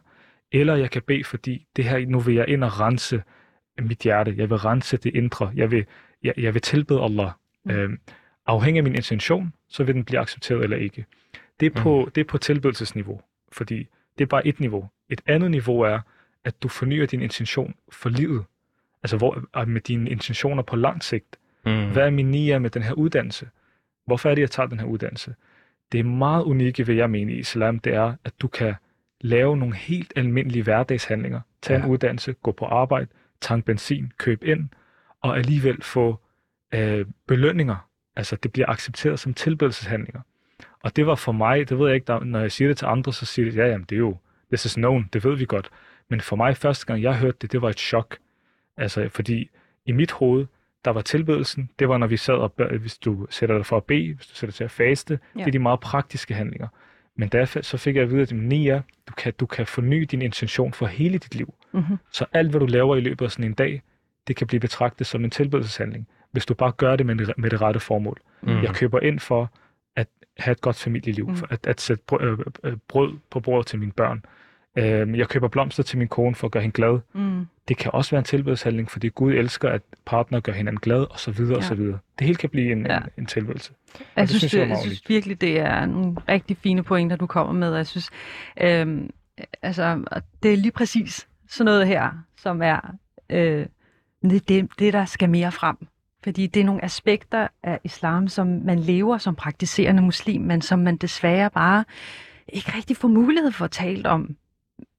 eller 0.52 0.76
jeg 0.76 0.90
kan 0.90 1.02
bede, 1.02 1.24
fordi 1.24 1.66
det 1.76 1.84
her, 1.84 2.06
nu 2.06 2.20
vil 2.20 2.34
jeg 2.34 2.48
ind 2.48 2.64
og 2.64 2.80
rense 2.80 3.22
mit 3.78 3.98
hjerte, 3.98 4.34
jeg 4.36 4.50
vil 4.50 4.58
rense 4.58 4.96
det 4.96 5.14
indre, 5.14 5.52
jeg 5.54 5.70
vil, 5.70 5.84
jeg, 6.22 6.34
jeg 6.36 6.54
vil 6.54 6.62
tilbede 6.62 7.02
Allah. 7.02 7.30
Mm. 7.64 7.70
Øhm, 7.70 7.98
afhængig 8.46 8.78
af 8.78 8.84
min 8.84 8.94
intention, 8.94 9.52
så 9.68 9.84
vil 9.84 9.94
den 9.94 10.04
blive 10.04 10.20
accepteret 10.20 10.64
eller 10.64 10.76
ikke. 10.76 11.04
Det 11.60 11.66
er 11.66 11.80
på, 11.80 12.04
mm. 12.04 12.10
det 12.10 12.20
er 12.20 12.28
på 12.28 12.38
tilbedelsesniveau, 12.38 13.20
fordi 13.52 13.88
det 14.18 14.24
er 14.24 14.28
bare 14.28 14.46
et 14.46 14.60
niveau. 14.60 14.88
Et 15.10 15.20
andet 15.26 15.50
niveau 15.50 15.80
er, 15.80 15.98
at 16.44 16.62
du 16.62 16.68
fornyer 16.68 17.06
din 17.06 17.22
intention 17.22 17.74
for 17.92 18.08
livet. 18.08 18.44
Altså 19.04 19.16
hvor, 19.16 19.64
med 19.64 19.80
dine 19.80 20.10
intentioner 20.10 20.62
på 20.62 20.76
lang 20.76 21.04
sigt. 21.04 21.36
Mm. 21.66 21.92
Hvad 21.92 22.06
er 22.06 22.10
min 22.10 22.30
nia 22.30 22.58
med 22.58 22.70
den 22.70 22.82
her 22.82 22.92
uddannelse? 22.92 23.48
Hvorfor 24.06 24.30
er 24.30 24.34
det, 24.34 24.42
jeg 24.42 24.50
tager 24.50 24.66
den 24.66 24.80
her 24.80 24.86
uddannelse? 24.86 25.34
Det 25.92 26.00
er 26.00 26.04
meget 26.04 26.42
unikke 26.42 26.86
ved, 26.86 26.94
jeg 26.94 27.10
mener 27.10 27.34
i 27.34 27.38
islam, 27.38 27.78
det 27.78 27.94
er, 27.94 28.14
at 28.24 28.32
du 28.40 28.48
kan 28.48 28.74
lave 29.20 29.56
nogle 29.56 29.74
helt 29.74 30.12
almindelige 30.16 30.62
hverdagshandlinger. 30.62 31.40
Tag 31.62 31.78
ja. 31.78 31.84
en 31.84 31.90
uddannelse, 31.90 32.32
gå 32.32 32.52
på 32.52 32.64
arbejde, 32.64 33.06
tank 33.40 33.64
benzin, 33.64 34.12
køb 34.18 34.44
ind, 34.44 34.68
og 35.20 35.38
alligevel 35.38 35.82
få 35.82 36.20
øh, 36.74 37.06
belønninger. 37.26 37.88
Altså, 38.16 38.36
det 38.36 38.52
bliver 38.52 38.68
accepteret 38.70 39.18
som 39.20 39.34
tilbedelseshandlinger. 39.34 40.20
Og 40.82 40.96
det 40.96 41.06
var 41.06 41.14
for 41.14 41.32
mig, 41.32 41.68
det 41.68 41.78
ved 41.78 41.86
jeg 41.86 41.94
ikke, 41.94 42.06
der, 42.06 42.24
når 42.24 42.40
jeg 42.40 42.52
siger 42.52 42.68
det 42.68 42.76
til 42.76 42.86
andre, 42.86 43.12
så 43.12 43.26
siger 43.26 43.50
de, 43.50 43.56
ja, 43.56 43.66
jamen, 43.66 43.86
det 43.88 43.96
er 43.96 43.98
jo, 43.98 44.16
this 44.52 44.64
is 44.64 44.74
known, 44.74 45.08
det 45.12 45.24
ved 45.24 45.36
vi 45.36 45.44
godt. 45.44 45.70
Men 46.10 46.20
for 46.20 46.36
mig, 46.36 46.56
første 46.56 46.86
gang 46.86 47.02
jeg 47.02 47.18
hørte 47.18 47.36
det, 47.40 47.52
det 47.52 47.62
var 47.62 47.68
et 47.68 47.78
chok. 47.78 48.18
Altså, 48.76 49.08
fordi 49.08 49.50
i 49.86 49.92
mit 49.92 50.12
hoved, 50.12 50.46
der 50.84 50.90
var 50.90 51.00
tilbedelsen, 51.00 51.70
det 51.78 51.88
var, 51.88 51.98
når 51.98 52.06
vi 52.06 52.16
sad 52.16 52.34
og, 52.34 52.52
hvis 52.80 52.98
du 52.98 53.26
sætter 53.30 53.56
dig 53.56 53.66
for 53.66 53.76
at 53.76 53.84
bede, 53.84 54.14
hvis 54.14 54.26
du 54.26 54.34
sætter 54.34 54.50
dig 54.50 54.54
til 54.54 54.64
at 54.64 54.70
faste, 54.70 55.18
ja. 55.34 55.40
det 55.40 55.46
er 55.46 55.52
de 55.52 55.58
meget 55.58 55.80
praktiske 55.80 56.34
handlinger. 56.34 56.68
Men 57.16 57.28
der, 57.28 57.44
så 57.62 57.76
fik 57.76 57.94
jeg 57.94 58.02
at 58.02 58.10
vide, 58.10 58.22
at 58.22 58.32
Nia, 58.32 58.82
du 59.08 59.12
kan, 59.16 59.32
du 59.40 59.46
kan 59.46 59.66
forny 59.66 60.02
din 60.02 60.22
intention 60.22 60.72
for 60.72 60.86
hele 60.86 61.18
dit 61.18 61.34
liv. 61.34 61.54
Mm-hmm. 61.72 61.96
Så 62.10 62.26
alt, 62.32 62.50
hvad 62.50 62.60
du 62.60 62.66
laver 62.66 62.96
i 62.96 63.00
løbet 63.00 63.24
af 63.24 63.30
sådan 63.30 63.44
en 63.44 63.54
dag, 63.54 63.82
det 64.26 64.36
kan 64.36 64.46
blive 64.46 64.60
betragtet 64.60 65.06
som 65.06 65.24
en 65.24 65.30
tilbedelseshandling, 65.30 66.08
hvis 66.30 66.46
du 66.46 66.54
bare 66.54 66.72
gør 66.72 66.96
det 66.96 67.06
med, 67.06 67.34
med 67.36 67.50
det 67.50 67.60
rette 67.60 67.80
formål. 67.80 68.20
Mm. 68.42 68.62
Jeg 68.62 68.74
køber 68.74 69.00
ind 69.00 69.20
for 69.20 69.52
at 69.96 70.08
have 70.38 70.52
et 70.52 70.60
godt 70.60 70.76
familieliv, 70.76 71.28
mm. 71.28 71.36
for 71.36 71.46
at, 71.50 71.66
at 71.66 71.80
sætte 71.80 72.04
brød, 72.06 72.20
øh, 72.22 72.38
øh, 72.64 72.76
brød 72.88 73.18
på 73.30 73.40
bordet 73.40 73.66
til 73.66 73.78
mine 73.78 73.92
børn. 73.92 74.24
Øh, 74.78 75.18
jeg 75.18 75.28
køber 75.28 75.48
blomster 75.48 75.82
til 75.82 75.98
min 75.98 76.08
kone 76.08 76.34
for 76.34 76.46
at 76.46 76.50
gøre 76.50 76.62
hende 76.62 76.74
glad. 76.74 76.98
Mm. 77.14 77.46
Det 77.68 77.76
kan 77.76 77.90
også 77.94 78.10
være 78.10 78.18
en 78.18 78.24
tilbedelseshandling, 78.24 78.90
fordi 78.90 79.08
Gud 79.08 79.32
elsker, 79.32 79.68
at 79.68 79.82
partner 80.06 80.40
gør 80.40 80.52
hinanden 80.52 80.80
glad, 80.80 81.00
og 81.10 81.20
så 81.20 81.30
videre, 81.30 81.52
ja. 81.52 81.56
og 81.56 81.64
så 81.64 81.74
videre. 81.74 81.98
Det 82.18 82.26
hele 82.26 82.36
kan 82.36 82.50
blive 82.50 82.72
en, 82.72 82.86
ja. 82.86 82.96
en, 82.96 83.02
en 83.18 83.26
tilbedelse. 83.26 83.72
Jeg, 84.16 84.22
det 84.22 84.28
synes, 84.28 84.40
synes, 84.40 84.54
jeg, 84.54 84.68
jeg 84.68 84.78
synes 84.82 85.02
virkelig, 85.08 85.40
det 85.40 85.60
er 85.60 85.86
nogle 85.86 86.16
rigtig 86.28 86.56
fine 86.56 86.82
pointer, 86.82 87.16
du 87.16 87.26
kommer 87.26 87.52
med. 87.52 87.74
Jeg 87.74 87.86
synes, 87.86 88.10
øh, 88.60 89.02
altså, 89.62 90.04
det 90.42 90.52
er 90.52 90.56
lige 90.56 90.72
præcis 90.72 91.28
sådan 91.48 91.64
noget 91.64 91.86
her, 91.86 92.10
som 92.36 92.62
er 92.62 92.94
øh, 93.30 93.66
det, 94.22 94.48
det, 94.48 94.68
det, 94.78 94.92
der 94.92 95.04
skal 95.04 95.30
mere 95.30 95.52
frem. 95.52 95.76
Fordi 96.24 96.46
det 96.46 96.60
er 96.60 96.64
nogle 96.64 96.84
aspekter 96.84 97.48
af 97.62 97.80
islam, 97.84 98.28
som 98.28 98.46
man 98.46 98.78
lever 98.78 99.18
som 99.18 99.34
praktiserende 99.34 100.02
muslim, 100.02 100.42
men 100.42 100.62
som 100.62 100.78
man 100.78 100.96
desværre 100.96 101.50
bare 101.50 101.84
ikke 102.48 102.72
rigtig 102.76 102.96
får 102.96 103.08
mulighed 103.08 103.52
for 103.52 103.64
at 103.64 103.70
tale 103.70 104.08
om 104.08 104.36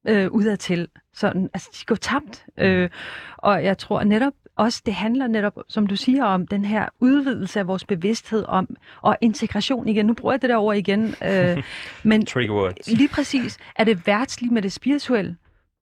øh, 0.08 0.32
udadtil. 0.32 0.88
Sådan, 1.14 1.50
altså, 1.54 1.70
de 1.80 1.86
går 1.86 1.96
tabt. 1.96 2.46
Øh, 2.58 2.90
og 3.38 3.64
jeg 3.64 3.78
tror 3.78 4.04
netop 4.04 4.34
også, 4.56 4.82
det 4.86 4.94
handler 4.94 5.28
netop, 5.28 5.58
som 5.68 5.88
du 5.88 5.96
siger, 5.96 6.26
om 6.26 6.48
den 6.48 6.66
her 6.66 6.90
udvidelse 7.00 7.60
af 7.60 7.68
vores 7.68 7.86
bevidsthed 7.86 8.46
om, 8.48 8.76
og 9.02 9.18
integration 9.22 9.88
igen. 9.88 10.06
Nu 10.06 10.14
bruger 10.14 10.34
jeg 10.34 10.42
det 10.42 10.50
der 10.50 10.58
ord 10.58 10.78
igen. 10.78 11.16
Øh, 11.24 11.64
men 12.04 12.28
lige 12.88 13.10
præcis, 13.10 13.58
er 13.76 13.84
det 13.84 14.08
værtsligt 14.08 14.54
med 14.54 14.62
det 14.62 14.72
spirituelle? 14.72 15.38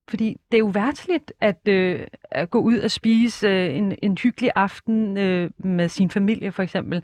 Fordi 0.09 0.37
det 0.51 0.57
er 0.57 0.59
jo 0.59 0.65
værtsligt 0.65 1.33
at, 1.41 1.67
øh, 1.67 1.99
at 2.31 2.49
gå 2.49 2.59
ud 2.59 2.77
og 2.77 2.91
spise 2.91 3.47
øh, 3.47 3.75
en, 3.75 3.95
en 4.01 4.17
hyggelig 4.17 4.51
aften 4.55 5.17
øh, 5.17 5.49
med 5.57 5.89
sin 5.89 6.09
familie 6.09 6.51
for 6.51 6.63
eksempel. 6.63 7.03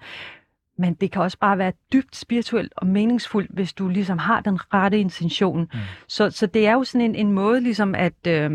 Men 0.80 0.94
det 0.94 1.12
kan 1.12 1.22
også 1.22 1.38
bare 1.38 1.58
være 1.58 1.74
dybt 1.94 2.16
spirituelt 2.16 2.74
og 2.76 2.88
meningsfuldt, 2.88 3.52
hvis 3.52 3.74
du 3.74 3.88
ligesom 3.88 4.18
har 4.18 4.42
den 4.42 4.74
rette 4.74 5.00
intention. 5.00 5.60
Mm. 5.62 5.80
Så, 6.08 6.30
så 6.30 6.48
det 6.48 6.68
er 6.68 6.74
jo 6.74 6.84
sådan 6.84 7.02
en, 7.02 7.16
en 7.16 7.32
måde 7.32 7.62
ligesom 7.62 7.96
at 7.96 8.28
øh, 8.28 8.52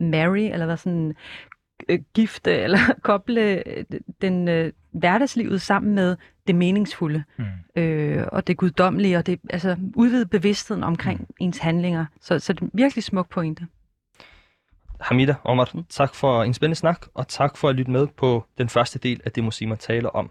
marry, 0.00 0.50
eller 0.52 0.66
hvad 0.66 0.76
sådan, 0.76 1.14
øh, 1.88 1.98
gifte, 2.14 2.52
eller 2.52 2.78
koble 3.02 3.68
øh, 3.68 3.84
den 4.22 4.48
øh, 4.48 4.72
hverdagslivet 4.92 5.60
sammen 5.60 5.94
med 5.94 6.16
det 6.46 6.54
meningsfulde, 6.54 7.24
mm. 7.36 7.82
øh, 7.82 8.26
og 8.32 8.46
det 8.46 8.56
guddommelige, 8.56 9.18
og 9.18 9.26
det 9.26 9.40
altså 9.50 9.76
udvide 9.96 10.26
bevidstheden 10.26 10.82
omkring 10.82 11.20
mm. 11.20 11.26
ens 11.40 11.58
handlinger. 11.58 12.06
Så, 12.20 12.38
så 12.38 12.52
det 12.52 12.62
er 12.62 12.68
virkelig 12.72 13.04
smuk 13.04 13.28
pointe. 13.30 13.66
Hamida, 15.00 15.34
Omar, 15.44 15.84
tak 15.88 16.14
for 16.14 16.42
en 16.42 16.54
spændende 16.54 16.76
snak, 16.78 17.06
og 17.14 17.28
tak 17.28 17.56
for 17.56 17.68
at 17.68 17.74
lytte 17.74 17.90
med 17.90 18.06
på 18.06 18.44
den 18.58 18.68
første 18.68 18.98
del 18.98 19.20
af 19.24 19.32
det, 19.32 19.44
muslimer 19.44 19.74
taler 19.74 20.08
om. 20.08 20.30